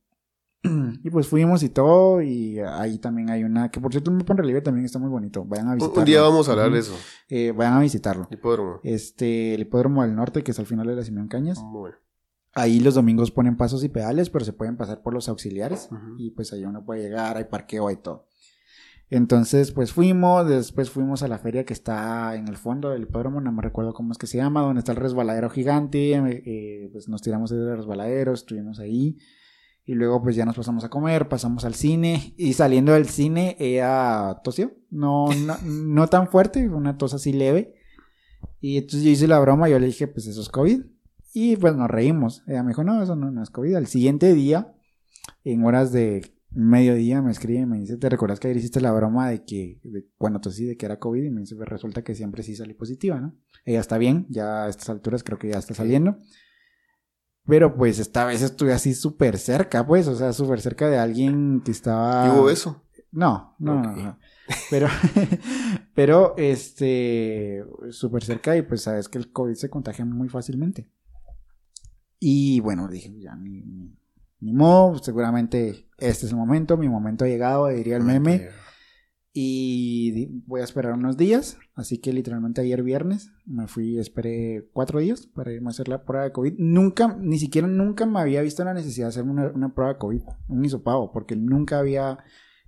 Y 1.02 1.08
pues 1.10 1.26
fuimos 1.26 1.62
y 1.62 1.70
todo, 1.70 2.20
y 2.20 2.58
ahí 2.60 2.98
también 2.98 3.30
hay 3.30 3.44
una, 3.44 3.70
que 3.70 3.80
por 3.80 3.92
cierto 3.92 4.10
el 4.10 4.18
mapa 4.18 4.34
en 4.34 4.38
relieve 4.38 4.60
también 4.60 4.84
está 4.84 4.98
muy 4.98 5.08
bonito, 5.08 5.44
vayan 5.44 5.68
a 5.68 5.74
visitarlo. 5.74 6.00
Un 6.00 6.04
día 6.04 6.20
vamos 6.20 6.48
a 6.48 6.52
hablar 6.52 6.70
de 6.70 6.78
eso. 6.78 6.94
Eh, 7.28 7.52
vayan 7.56 7.74
a 7.74 7.80
visitarlo. 7.80 8.28
Hipódromo. 8.30 8.80
Este, 8.82 9.54
el 9.54 9.62
hipódromo 9.62 10.02
del 10.02 10.14
norte, 10.14 10.42
que 10.42 10.50
es 10.50 10.58
al 10.58 10.66
final 10.66 10.86
de 10.86 10.96
la 10.96 11.02
Simeón 11.02 11.28
Cañas. 11.28 11.58
Muy 11.62 11.80
bueno. 11.80 11.96
Ahí 12.52 12.80
los 12.80 12.94
domingos 12.94 13.30
ponen 13.30 13.56
pasos 13.56 13.84
y 13.84 13.88
pedales, 13.88 14.28
pero 14.28 14.44
se 14.44 14.52
pueden 14.52 14.76
pasar 14.76 15.02
por 15.02 15.14
los 15.14 15.28
auxiliares 15.28 15.88
y 16.18 16.30
pues 16.30 16.52
ahí 16.52 16.64
uno 16.64 16.84
puede 16.84 17.02
llegar, 17.02 17.36
hay 17.36 17.44
parqueo 17.44 17.90
y 17.90 17.96
todo. 17.96 18.26
Entonces, 19.08 19.72
pues 19.72 19.92
fuimos, 19.92 20.48
después 20.48 20.88
fuimos 20.88 21.24
a 21.24 21.28
la 21.28 21.38
feria 21.38 21.64
que 21.64 21.72
está 21.72 22.36
en 22.36 22.46
el 22.46 22.56
fondo 22.56 22.90
del 22.90 23.02
hipódromo, 23.02 23.40
no 23.40 23.50
me 23.50 23.60
recuerdo 23.60 23.92
cómo 23.92 24.12
es 24.12 24.18
que 24.18 24.28
se 24.28 24.38
llama, 24.38 24.62
donde 24.62 24.78
está 24.78 24.92
el 24.92 24.98
resbaladero 24.98 25.50
gigante, 25.50 26.12
eh, 26.12 26.88
pues 26.92 27.08
nos 27.08 27.20
tiramos 27.20 27.50
del 27.50 27.76
resbaladero, 27.76 28.32
estuvimos 28.32 28.78
ahí 28.78 29.18
y 29.84 29.94
luego 29.94 30.22
pues 30.22 30.36
ya 30.36 30.44
nos 30.44 30.54
pasamos 30.54 30.84
a 30.84 30.90
comer, 30.90 31.28
pasamos 31.28 31.64
al 31.64 31.74
cine 31.74 32.34
y 32.36 32.52
saliendo 32.52 32.92
del 32.92 33.08
cine 33.08 33.56
ella 33.58 34.40
tosió, 34.44 34.72
no, 34.90 35.26
no, 35.34 35.56
no 35.64 36.06
tan 36.06 36.28
fuerte, 36.28 36.68
una 36.68 36.96
tos 36.96 37.12
así 37.12 37.32
leve 37.32 37.74
y 38.60 38.76
entonces 38.76 39.02
yo 39.02 39.10
hice 39.10 39.26
la 39.26 39.40
broma, 39.40 39.68
yo 39.68 39.80
le 39.80 39.86
dije 39.86 40.06
pues 40.06 40.28
eso 40.28 40.40
es 40.40 40.48
COVID 40.48 40.82
y 41.32 41.56
pues 41.56 41.74
nos 41.74 41.88
reímos, 41.88 42.42
ella 42.46 42.62
me 42.62 42.70
dijo 42.70 42.84
no, 42.84 43.02
eso 43.02 43.16
no, 43.16 43.30
no 43.30 43.42
es 43.42 43.50
COVID, 43.50 43.74
al 43.74 43.86
siguiente 43.86 44.34
día, 44.34 44.74
en 45.44 45.64
horas 45.64 45.92
de 45.92 46.32
mediodía 46.52 47.22
me 47.22 47.30
escribe 47.30 47.60
y 47.60 47.66
me 47.66 47.78
dice, 47.78 47.96
¿te 47.96 48.08
recuerdas 48.08 48.40
que 48.40 48.48
ayer 48.48 48.58
hiciste 48.58 48.80
la 48.80 48.92
broma 48.92 49.28
de 49.28 49.44
que 49.44 49.80
de 49.84 50.06
cuando 50.18 50.40
tosí 50.40 50.66
de 50.66 50.76
que 50.76 50.86
era 50.86 50.98
COVID? 50.98 51.22
Y 51.22 51.30
me 51.30 51.40
dice, 51.40 51.54
pues 51.54 51.68
resulta 51.68 52.02
que 52.02 52.14
siempre 52.14 52.42
sí 52.42 52.56
salí 52.56 52.74
positiva, 52.74 53.20
¿no? 53.20 53.36
Ella 53.64 53.80
está 53.80 53.98
bien, 53.98 54.26
ya 54.28 54.64
a 54.64 54.68
estas 54.68 54.90
alturas 54.90 55.22
creo 55.22 55.38
que 55.38 55.48
ya 55.48 55.58
está 55.58 55.74
saliendo. 55.74 56.16
Pero 57.46 57.74
pues 57.74 57.98
esta 57.98 58.24
vez 58.24 58.42
estuve 58.42 58.72
así 58.72 58.94
súper 58.94 59.38
cerca, 59.38 59.86
pues, 59.86 60.06
o 60.08 60.14
sea, 60.14 60.32
súper 60.32 60.60
cerca 60.60 60.88
de 60.88 60.98
alguien 60.98 61.62
que 61.64 61.70
estaba... 61.70 62.26
¿Y 62.26 62.30
hubo 62.38 62.50
eso? 62.50 62.84
No, 63.12 63.56
no, 63.58 63.82
no, 63.82 63.96
no. 63.96 64.18
Pero, 64.70 64.86
pero, 65.94 66.34
este, 66.36 67.64
súper 67.90 68.22
cerca 68.24 68.56
y 68.56 68.62
pues 68.62 68.82
sabes 68.82 69.08
que 69.08 69.18
el 69.18 69.32
COVID 69.32 69.54
se 69.54 69.70
contagia 69.70 70.04
muy 70.04 70.28
fácilmente. 70.28 70.88
Y 72.20 72.60
bueno, 72.60 72.86
dije, 72.86 73.12
ya, 73.18 73.34
ni, 73.34 73.62
ni, 73.62 73.96
ni 74.40 74.52
modo, 74.52 74.98
seguramente 74.98 75.88
este 75.98 76.26
es 76.26 76.32
el 76.32 76.36
momento, 76.36 76.76
mi 76.76 76.88
momento 76.88 77.24
ha 77.24 77.28
llegado, 77.28 77.66
diría 77.68 77.96
el 77.96 78.04
meme. 78.04 78.48
Y 79.32 80.10
di- 80.10 80.42
voy 80.46 80.60
a 80.60 80.64
esperar 80.64 80.92
unos 80.94 81.16
días. 81.16 81.56
Así 81.74 81.98
que 81.98 82.12
literalmente 82.12 82.60
ayer 82.60 82.82
viernes 82.82 83.30
me 83.46 83.68
fui, 83.68 83.98
esperé 83.98 84.68
cuatro 84.72 84.98
días 84.98 85.26
para 85.28 85.52
irme 85.52 85.68
a 85.68 85.70
hacer 85.70 85.88
la 85.88 86.04
prueba 86.04 86.24
de 86.24 86.32
COVID. 86.32 86.54
Nunca, 86.58 87.16
ni 87.18 87.38
siquiera 87.38 87.68
nunca 87.68 88.06
me 88.06 88.20
había 88.20 88.42
visto 88.42 88.64
la 88.64 88.74
necesidad 88.74 89.06
de 89.06 89.10
hacerme 89.10 89.30
una, 89.30 89.48
una 89.54 89.74
prueba 89.74 89.92
de 89.94 89.98
COVID, 89.98 90.22
un 90.48 90.64
hisopado, 90.64 91.10
porque 91.12 91.36
nunca 91.36 91.78
había, 91.78 92.18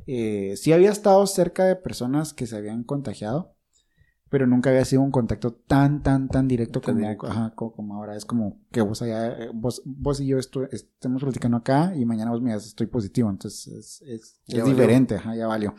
eh, 0.06 0.54
sí 0.56 0.72
había 0.72 0.90
estado 0.92 1.26
cerca 1.26 1.64
de 1.64 1.76
personas 1.76 2.32
que 2.32 2.46
se 2.46 2.56
habían 2.56 2.84
contagiado, 2.84 3.51
pero 4.32 4.46
nunca 4.46 4.70
había 4.70 4.84
sido 4.86 5.02
un 5.02 5.10
contacto 5.10 5.52
tan, 5.52 6.02
tan, 6.02 6.26
tan 6.26 6.48
directo, 6.48 6.80
como, 6.80 7.00
ajá, 7.28 7.52
co- 7.54 7.72
como 7.74 7.94
ahora. 7.96 8.16
Es 8.16 8.24
como 8.24 8.58
que 8.72 8.80
vos 8.80 9.02
allá, 9.02 9.28
eh, 9.44 9.50
vos, 9.52 9.82
vos 9.84 10.20
y 10.20 10.26
yo 10.26 10.38
estu- 10.38 10.68
estemos 10.72 11.22
platicando 11.22 11.58
acá 11.58 11.92
y 11.94 12.06
mañana 12.06 12.30
vos 12.30 12.40
me 12.40 12.48
digas 12.48 12.66
estoy 12.66 12.86
positivo. 12.86 13.28
Entonces 13.30 13.68
es, 13.68 14.02
es, 14.02 14.40
es 14.48 14.54
diferente, 14.70 15.14
ajá, 15.16 15.36
ya 15.36 15.46
valió. 15.46 15.74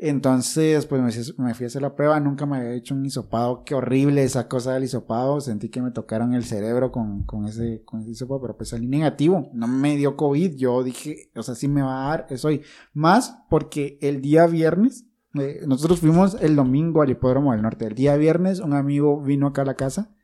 Entonces, 0.00 0.86
pues 0.86 1.02
me 1.38 1.54
fui 1.54 1.64
a 1.64 1.66
hacer 1.66 1.82
la 1.82 1.96
prueba, 1.96 2.20
nunca 2.20 2.46
me 2.46 2.58
había 2.58 2.74
hecho 2.74 2.94
un 2.94 3.04
hisopado, 3.04 3.64
qué 3.64 3.74
horrible 3.74 4.22
esa 4.22 4.46
cosa 4.46 4.74
del 4.74 4.84
hisopado, 4.84 5.40
sentí 5.40 5.70
que 5.70 5.82
me 5.82 5.90
tocaron 5.90 6.34
el 6.34 6.44
cerebro 6.44 6.92
con, 6.92 7.24
con 7.24 7.46
ese, 7.46 7.82
con 7.84 8.02
ese 8.02 8.10
hisopado, 8.12 8.40
pero 8.40 8.56
pues 8.56 8.68
salí 8.68 8.86
negativo, 8.86 9.50
no 9.54 9.66
me 9.66 9.96
dio 9.96 10.16
COVID, 10.16 10.54
yo 10.56 10.84
dije, 10.84 11.32
o 11.34 11.42
sea, 11.42 11.56
sí 11.56 11.66
me 11.66 11.82
va 11.82 12.06
a 12.06 12.08
dar, 12.10 12.26
eso 12.30 12.46
hoy, 12.46 12.62
más 12.92 13.38
porque 13.50 13.98
el 14.00 14.20
día 14.20 14.46
viernes, 14.46 15.04
eh, 15.34 15.60
nosotros 15.66 16.00
fuimos 16.00 16.36
el 16.40 16.56
domingo 16.56 17.02
al 17.02 17.10
hipódromo 17.10 17.52
del 17.52 17.62
norte, 17.62 17.86
el 17.86 17.94
día 17.94 18.16
viernes 18.16 18.60
un 18.60 18.72
amigo 18.72 19.20
vino 19.22 19.48
acá 19.48 19.62
a 19.62 19.66
la 19.66 19.74
casa 19.74 20.14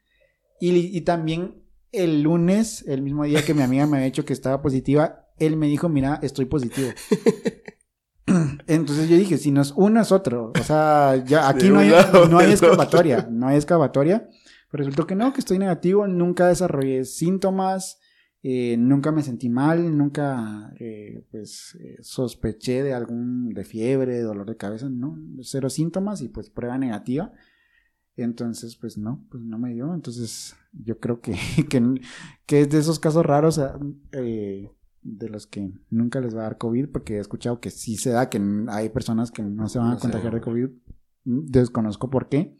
y, 0.61 0.75
y 0.75 1.01
también 1.03 1.63
el 1.93 2.23
lunes, 2.23 2.85
el 2.87 3.03
mismo 3.03 3.25
día 3.25 3.45
que 3.45 3.55
mi 3.55 3.63
amiga 3.63 3.87
me 3.87 3.99
había 3.99 4.07
dicho 4.07 4.25
que 4.25 4.33
estaba 4.33 4.61
positiva, 4.63 5.29
él 5.39 5.57
me 5.57 5.67
dijo, 5.67 5.89
mira, 5.89 6.19
estoy 6.23 6.47
positivo. 6.47 6.91
Entonces 8.67 9.09
yo 9.09 9.17
dije, 9.17 9.39
si 9.39 9.51
no 9.51 9.63
es 9.63 9.73
uno 9.77 10.01
es 10.01 10.11
otro. 10.11 10.53
O 10.59 10.63
sea, 10.63 11.23
ya 11.25 11.49
aquí 11.49 11.69
no 11.69 11.81
hay, 11.81 11.93
no 12.31 12.39
hay 12.39 12.51
excavatoria, 12.51 13.29
no 13.31 13.49
hay 13.49 13.57
excavatoria. 13.57 14.29
Pero 14.71 14.85
resultó 14.85 15.07
que 15.07 15.15
no, 15.15 15.33
que 15.33 15.41
estoy 15.41 15.59
negativo, 15.59 16.07
nunca 16.07 16.49
desarrollé 16.49 17.05
síntomas, 17.05 18.01
eh, 18.47 18.77
nunca 18.77 19.11
me 19.11 19.23
sentí 19.23 19.49
mal, 19.49 19.97
nunca 19.97 20.71
eh, 20.79 21.25
pues 21.31 21.77
eh, 21.81 21.97
sospeché 22.03 22.83
de 22.83 22.93
algún, 22.93 23.49
de 23.55 23.65
fiebre, 23.65 24.17
de 24.17 24.23
dolor 24.23 24.47
de 24.47 24.59
cabeza, 24.59 24.91
no, 24.91 25.17
cero 25.41 25.71
síntomas 25.71 26.21
y 26.21 26.29
pues 26.29 26.51
prueba 26.51 26.77
negativa. 26.77 27.33
Entonces, 28.17 28.77
pues 28.77 28.99
no, 28.99 29.27
pues 29.31 29.43
no 29.43 29.59
me 29.59 29.73
dio. 29.73 29.93
Entonces, 29.95 30.55
yo 30.73 31.01
creo 31.01 31.21
que, 31.23 31.33
que, 31.71 32.01
que 32.47 32.61
es 32.61 32.69
de 32.69 32.79
esos 32.79 32.99
casos 33.01 33.25
raros 33.25 33.59
eh, 34.13 34.71
de 35.03 35.29
los 35.31 35.47
que 35.47 35.73
nunca 35.89 36.21
les 36.21 36.37
va 36.37 36.41
a 36.41 36.45
dar 36.45 36.59
COVID, 36.59 36.91
porque 36.91 37.17
he 37.17 37.21
escuchado 37.21 37.61
que 37.61 37.71
sí 37.71 37.97
se 37.97 38.11
da, 38.11 38.29
que 38.29 38.41
hay 38.69 38.91
personas 38.91 39.31
que 39.31 39.43
no 39.43 39.69
se 39.69 39.79
van 39.79 39.89
a 39.89 39.91
No 39.93 39.97
sé. 39.97 40.03
contagiar 40.03 40.35
de 40.35 40.41
COVID. 40.43 40.69
Desconozco 41.25 42.11
por 42.11 42.29
qué, 42.29 42.55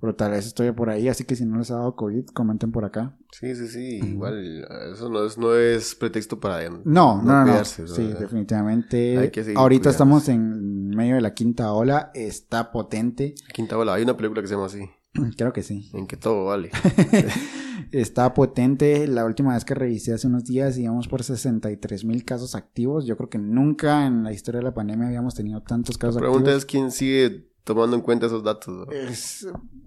pero 0.00 0.14
tal 0.14 0.30
vez 0.32 0.46
estoy 0.46 0.72
por 0.72 0.88
ahí, 0.90 1.08
así 1.08 1.24
que 1.24 1.36
si 1.36 1.44
no 1.44 1.58
les 1.58 1.70
ha 1.70 1.74
dado 1.76 1.94
COVID, 1.96 2.26
comenten 2.28 2.72
por 2.72 2.84
acá. 2.84 3.16
Sí, 3.32 3.54
sí, 3.54 3.68
sí. 3.68 3.98
Ujú. 4.00 4.06
Igual, 4.12 4.66
eso 4.92 5.08
no 5.10 5.24
es, 5.26 5.36
no 5.38 5.54
es 5.54 5.94
pretexto 5.94 6.40
para. 6.40 6.68
No, 6.70 6.80
no, 6.84 7.22
no. 7.22 7.38
no. 7.40 7.44
cuidarse, 7.44 7.86
Sí, 7.86 8.02
¿verdad? 8.04 8.20
definitivamente. 8.20 9.18
Hay 9.18 9.30
que 9.30 9.44
seguir 9.44 9.58
Ahorita 9.58 9.90
cuidándose. 9.90 9.94
estamos 9.94 10.28
en 10.28 10.88
medio 10.88 11.14
de 11.16 11.20
la 11.20 11.34
quinta 11.34 11.72
ola, 11.72 12.10
está 12.14 12.72
potente. 12.72 13.34
Quinta 13.52 13.76
ola. 13.78 13.94
Hay 13.94 14.02
una 14.02 14.16
película 14.16 14.40
que 14.42 14.48
se 14.48 14.54
llama 14.54 14.66
así. 14.66 14.88
Creo 15.36 15.52
que 15.52 15.62
sí. 15.62 15.90
En 15.94 16.06
que 16.06 16.16
todo 16.16 16.46
vale. 16.46 16.70
Está 17.92 18.34
potente. 18.34 19.06
La 19.08 19.24
última 19.24 19.54
vez 19.54 19.64
que 19.64 19.74
revisé 19.74 20.12
hace 20.12 20.26
unos 20.26 20.44
días 20.44 20.76
íbamos 20.78 21.08
por 21.08 21.22
63 21.22 22.04
mil 22.04 22.24
casos 22.24 22.54
activos. 22.54 23.06
Yo 23.06 23.16
creo 23.16 23.28
que 23.30 23.38
nunca 23.38 24.06
en 24.06 24.22
la 24.22 24.32
historia 24.32 24.58
de 24.58 24.64
la 24.64 24.74
pandemia 24.74 25.06
habíamos 25.08 25.34
tenido 25.34 25.62
tantos 25.62 25.98
casos 25.98 26.16
La 26.16 26.20
pregunta 26.22 26.50
activos. 26.50 26.58
es 26.62 26.66
quién 26.66 26.90
sigue 26.90 27.49
tomando 27.64 27.96
en 27.96 28.02
cuenta 28.02 28.26
esos 28.26 28.42
datos. 28.42 28.74
¿no? 28.74 28.86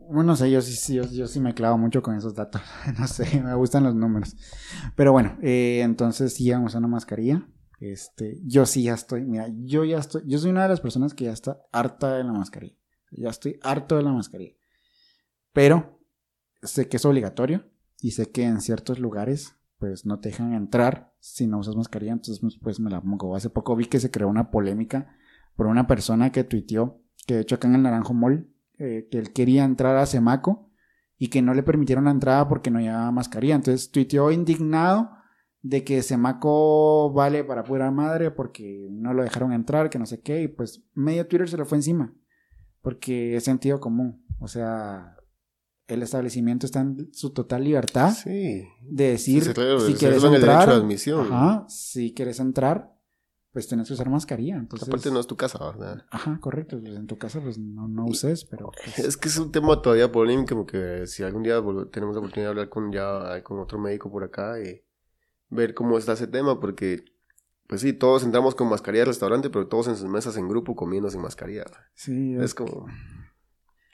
Bueno, 0.08 0.24
no 0.24 0.36
sé, 0.36 0.52
yo 0.52 0.62
sí, 0.62 0.74
sí, 0.74 0.96
yo, 0.96 1.04
yo 1.04 1.28
sí 1.28 1.40
me 1.40 1.54
clavo 1.54 1.78
mucho 1.78 2.02
con 2.02 2.16
esos 2.16 2.36
datos. 2.36 2.62
No 3.00 3.08
sé, 3.08 3.42
me 3.42 3.54
gustan 3.56 3.84
los 3.84 3.96
números. 3.96 4.36
Pero 4.96 5.12
bueno, 5.12 5.38
eh, 5.42 5.82
entonces 5.82 6.34
sigan 6.34 6.64
usando 6.64 6.88
mascarilla. 6.88 7.48
Este, 7.80 8.40
yo 8.46 8.66
sí 8.66 8.84
ya 8.84 8.94
estoy, 8.94 9.26
mira, 9.26 9.48
yo 9.50 9.84
ya 9.84 9.98
estoy, 9.98 10.24
yo 10.26 10.38
soy 10.38 10.52
una 10.52 10.64
de 10.64 10.70
las 10.70 10.80
personas 10.80 11.14
que 11.14 11.26
ya 11.26 11.34
está 11.34 11.62
harta 11.72 12.16
de 12.16 12.24
la 12.24 12.32
mascarilla. 12.32 12.78
Ya 13.12 13.30
estoy 13.30 13.60
harto 13.62 13.98
de 13.98 14.04
la 14.04 14.12
mascarilla. 14.12 14.56
Pero 15.52 16.00
sé 16.62 16.88
que 16.88 16.98
es 16.98 17.06
obligatorio 17.06 17.66
y 18.02 18.12
sé 18.12 18.32
que 18.32 18.44
en 18.44 18.62
ciertos 18.62 19.00
lugares 19.00 19.56
pues 19.78 20.06
no 20.06 20.20
te 20.20 20.30
dejan 20.30 20.54
entrar 20.54 21.14
si 21.20 21.46
no 21.46 21.60
usas 21.60 21.76
mascarilla, 21.76 22.14
entonces 22.14 22.40
pues 22.62 22.80
me 22.80 22.90
la 22.90 23.02
pongo. 23.02 23.36
Hace 23.36 23.50
poco 23.50 23.76
vi 23.76 23.86
que 23.86 24.00
se 24.00 24.12
creó 24.12 24.30
una 24.30 24.50
polémica 24.50 25.18
por 25.58 25.68
una 25.68 25.88
persona 25.88 26.32
que 26.32 26.46
tuiteó 26.46 27.03
que 27.26 27.36
de 27.36 27.42
hecho 27.42 27.56
acá 27.56 27.68
en 27.68 27.76
el 27.76 27.84
Naranjo 27.84 28.14
Mall 28.14 28.50
eh, 28.80 29.08
que 29.12 29.18
él 29.20 29.32
quería 29.34 29.64
entrar 29.64 29.96
a 29.98 30.06
Semaco 30.06 30.70
y 31.18 31.28
que 31.30 31.42
no 31.42 31.54
le 31.54 31.64
permitieron 31.64 32.06
la 32.06 32.12
entrada 32.12 32.48
porque 32.50 32.72
no 32.72 32.80
llevaba 32.80 33.12
mascarilla. 33.12 33.56
Entonces 33.56 33.92
tuiteó 33.92 34.32
indignado 34.32 35.12
de 35.62 35.84
que 35.86 36.02
Semaco 36.02 37.14
vale 37.14 37.44
para 37.44 37.64
pura 37.64 37.90
madre 37.92 38.32
porque 38.32 38.88
no 38.92 39.14
lo 39.14 39.24
dejaron 39.24 39.54
entrar, 39.54 39.90
que 39.90 40.00
no 40.00 40.06
sé 40.06 40.20
qué, 40.22 40.42
y 40.44 40.48
pues 40.50 40.84
medio 40.94 41.26
Twitter 41.28 41.48
se 41.50 41.58
le 41.58 41.66
fue 41.66 41.78
encima. 41.78 42.14
Porque 42.82 43.38
es 43.38 43.44
sentido 43.46 43.80
común. 43.80 44.26
O 44.40 44.48
sea, 44.50 45.16
el 45.88 46.02
establecimiento 46.04 46.66
está 46.66 46.82
en 46.82 47.14
su 47.14 47.30
total 47.32 47.64
libertad 47.64 48.12
Sí. 48.12 48.68
de 48.82 49.12
decir 49.12 49.44
Sí, 49.44 49.54
claro, 49.54 49.80
si 49.80 49.94
quieres 49.94 50.22
entrar. 50.24 50.70
admisión. 50.70 51.28
Ajá, 51.32 51.66
si 51.70 52.14
quieres 52.14 52.40
entrar, 52.42 52.93
pues 53.54 53.68
tienes 53.68 53.88
que 53.88 53.94
usar 53.94 54.10
mascarilla. 54.10 54.56
Entonces, 54.56 54.88
Aparte 54.88 55.12
no 55.12 55.20
es 55.20 55.28
tu 55.28 55.38
casa, 55.38 55.60
¿verdad? 55.64 56.06
Ajá, 56.10 56.40
correcto. 56.42 56.80
Pues 56.82 56.96
en 56.96 57.06
tu 57.08 57.18
casa, 57.18 57.40
pues 57.40 57.60
no, 57.60 57.88
no 57.88 58.06
uses, 58.06 58.46
pero. 58.46 58.72
pues, 58.84 59.00
Es 59.00 59.16
que 59.16 59.30
es 59.30 59.38
un 59.38 59.52
tema 59.52 59.80
todavía 59.82 60.12
polémico 60.12 60.56
porque 60.56 61.06
si 61.06 61.22
algún 61.24 61.44
día 61.44 61.62
tenemos 61.92 62.16
la 62.16 62.20
oportunidad 62.20 62.48
de 62.48 62.48
hablar 62.48 62.70
con 62.70 62.92
ya 62.92 63.42
con 63.44 63.60
otro 63.60 63.78
médico 63.80 64.12
por 64.12 64.24
acá 64.24 64.60
y 64.60 64.82
ver 65.50 65.76
cómo 65.76 65.98
está 66.00 66.14
ese 66.14 66.26
tema 66.28 66.60
porque 66.60 67.06
pues 67.68 67.82
sí, 67.82 67.94
todos 67.94 68.24
entramos 68.24 68.56
con 68.56 68.68
mascarilla 68.70 69.04
al 69.04 69.08
restaurante, 69.08 69.50
pero 69.50 69.68
todos 69.68 69.88
en 69.88 69.96
sus 69.96 70.10
mesas 70.10 70.36
en 70.38 70.50
grupo 70.50 70.76
comiendo 70.76 71.10
sin 71.10 71.22
mascarilla. 71.22 71.66
sí, 71.94 72.36
Es 72.36 72.54
como 72.54 72.88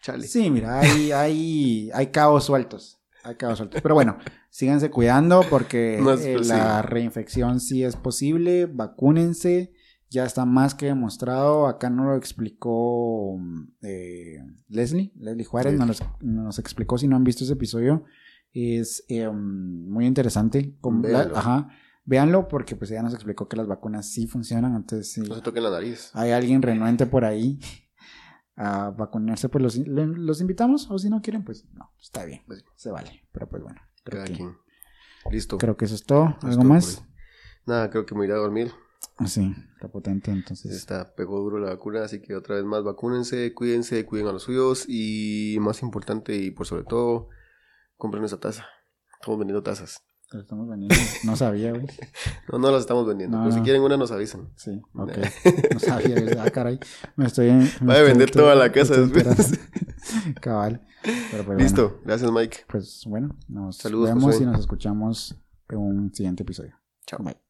chale. 0.01 0.25
Sí, 0.25 0.49
mira, 0.49 0.79
hay, 0.79 1.11
hay, 1.11 1.91
hay 1.93 2.07
cabos 2.07 2.45
sueltos. 2.45 2.98
Hay 3.23 3.35
cabos 3.35 3.57
sueltos. 3.57 3.81
Pero 3.81 3.95
bueno, 3.95 4.17
síganse 4.49 4.89
cuidando 4.89 5.41
porque 5.49 5.99
No 6.01 6.13
eh, 6.13 6.39
la 6.45 6.81
reinfección 6.81 7.59
sí 7.59 7.83
es 7.83 7.95
posible. 7.95 8.65
Vacúnense. 8.65 9.73
Ya 10.11 10.25
está 10.25 10.45
más 10.45 10.73
que 10.73 10.87
demostrado. 10.87 11.67
Acá 11.67 11.89
no 11.91 12.05
lo 12.05 12.15
explicó 12.15 13.39
eh, 13.81 14.39
Leslie, 14.67 15.11
Leslie 15.17 15.45
Juárez. 15.45 15.73
Nos, 15.77 16.01
nos 16.21 16.57
explicó. 16.59 16.97
Si 16.97 17.07
no 17.07 17.15
han 17.15 17.23
visto 17.23 17.43
ese 17.43 17.53
episodio, 17.53 18.05
es 18.53 19.03
eh, 19.07 19.29
muy 19.29 20.05
interesante. 20.07 20.75
Con 20.81 21.03
la- 21.03 21.29
ajá, 21.35 21.69
véanlo 22.05 22.47
porque 22.47 22.75
pues 22.75 22.89
ella 22.89 23.03
nos 23.03 23.13
explicó 23.13 23.47
que 23.47 23.55
las 23.57 23.67
vacunas 23.67 24.09
sí 24.09 24.25
funcionan. 24.25 24.75
Entonces, 24.75 25.11
sí, 25.11 25.21
No 25.21 25.35
se 25.35 25.41
toquen 25.41 25.61
la 25.63 25.69
nariz. 25.69 26.09
hay 26.13 26.31
alguien 26.31 26.63
renuente 26.63 27.05
por 27.05 27.23
ahí 27.23 27.59
a 28.59 28.89
vacunarse, 28.91 29.47
pues 29.47 29.63
los, 29.63 29.77
los 29.87 30.41
invitamos. 30.41 30.91
O 30.91 30.99
si 30.99 31.09
no 31.09 31.21
quieren, 31.21 31.43
pues 31.43 31.65
no, 31.73 31.91
está 31.99 32.25
bien, 32.25 32.43
pues, 32.45 32.63
se 32.75 32.91
vale. 32.91 33.23
Pero 33.31 33.47
pues 33.47 33.63
bueno, 33.63 33.81
creo, 34.03 34.23
Cada 34.23 34.27
que, 34.27 34.33
quien. 34.35 34.57
Listo. 35.31 35.57
creo 35.57 35.77
que 35.77 35.85
eso 35.85 35.95
es 35.95 36.03
todo. 36.03 36.37
¿Algo 36.41 36.63
más? 36.63 37.03
Nada, 37.65 37.89
creo 37.89 38.05
que 38.05 38.15
me 38.15 38.25
iré 38.25 38.33
a 38.33 38.37
dormir. 38.37 38.71
Sí, 39.25 39.53
está 39.75 39.87
potente, 39.87 40.31
entonces. 40.31 40.73
Está, 40.73 41.15
pegó 41.15 41.39
duro 41.39 41.59
la 41.59 41.69
vacuna, 41.69 42.03
así 42.03 42.21
que 42.21 42.35
otra 42.35 42.55
vez 42.55 42.65
más 42.65 42.83
vacúnense, 42.83 43.53
cuídense, 43.53 44.05
cuiden 44.05 44.27
a 44.27 44.33
los 44.33 44.43
suyos 44.43 44.85
y 44.87 45.57
más 45.61 45.81
importante 45.81 46.35
y 46.35 46.51
por 46.51 46.65
sobre 46.65 46.83
todo, 46.83 47.29
compren 47.95 48.25
esa 48.25 48.39
taza. 48.39 48.65
Estamos 49.19 49.39
vendiendo 49.39 49.63
tazas. 49.63 50.03
Estamos 50.31 50.69
vendiendo. 50.69 50.95
No 51.23 51.35
sabía, 51.35 51.71
güey. 51.71 51.87
No, 52.51 52.59
no 52.59 52.71
las 52.71 52.81
estamos 52.81 53.05
vendiendo, 53.07 53.37
No, 53.37 53.43
pero 53.43 53.55
si 53.55 53.61
quieren 53.61 53.81
una 53.81 53.97
nos 53.97 54.11
avisan. 54.11 54.49
Sí, 54.55 54.81
ok. 54.93 55.17
No 55.73 55.79
sabía. 55.79 56.15
Ah, 56.43 56.49
caray. 56.49 56.79
Me 57.15 57.25
estoy. 57.25 57.51
me 57.51 57.69
Va 57.93 57.95
a 57.95 58.01
vender 58.01 58.31
toda 58.31 58.55
la 58.55 58.71
casa 58.71 58.95
después. 58.99 59.59
Cabal. 60.41 60.81
Pero, 61.03 61.29
pues, 61.29 61.45
bueno, 61.45 61.61
Listo, 61.61 62.01
gracias 62.03 62.31
Mike. 62.31 62.57
pues 62.67 63.03
bueno, 63.07 63.35
nos 63.47 63.77
Saludos, 63.77 64.09
vemos 64.09 64.41
y 64.41 64.45
nos 64.45 64.59
escuchamos 64.59 65.35
en 65.69 65.77
un 65.77 66.13
siguiente 66.13 66.43
episodio. 66.43 66.75
Chao. 67.05 67.23
Bye. 67.23 67.48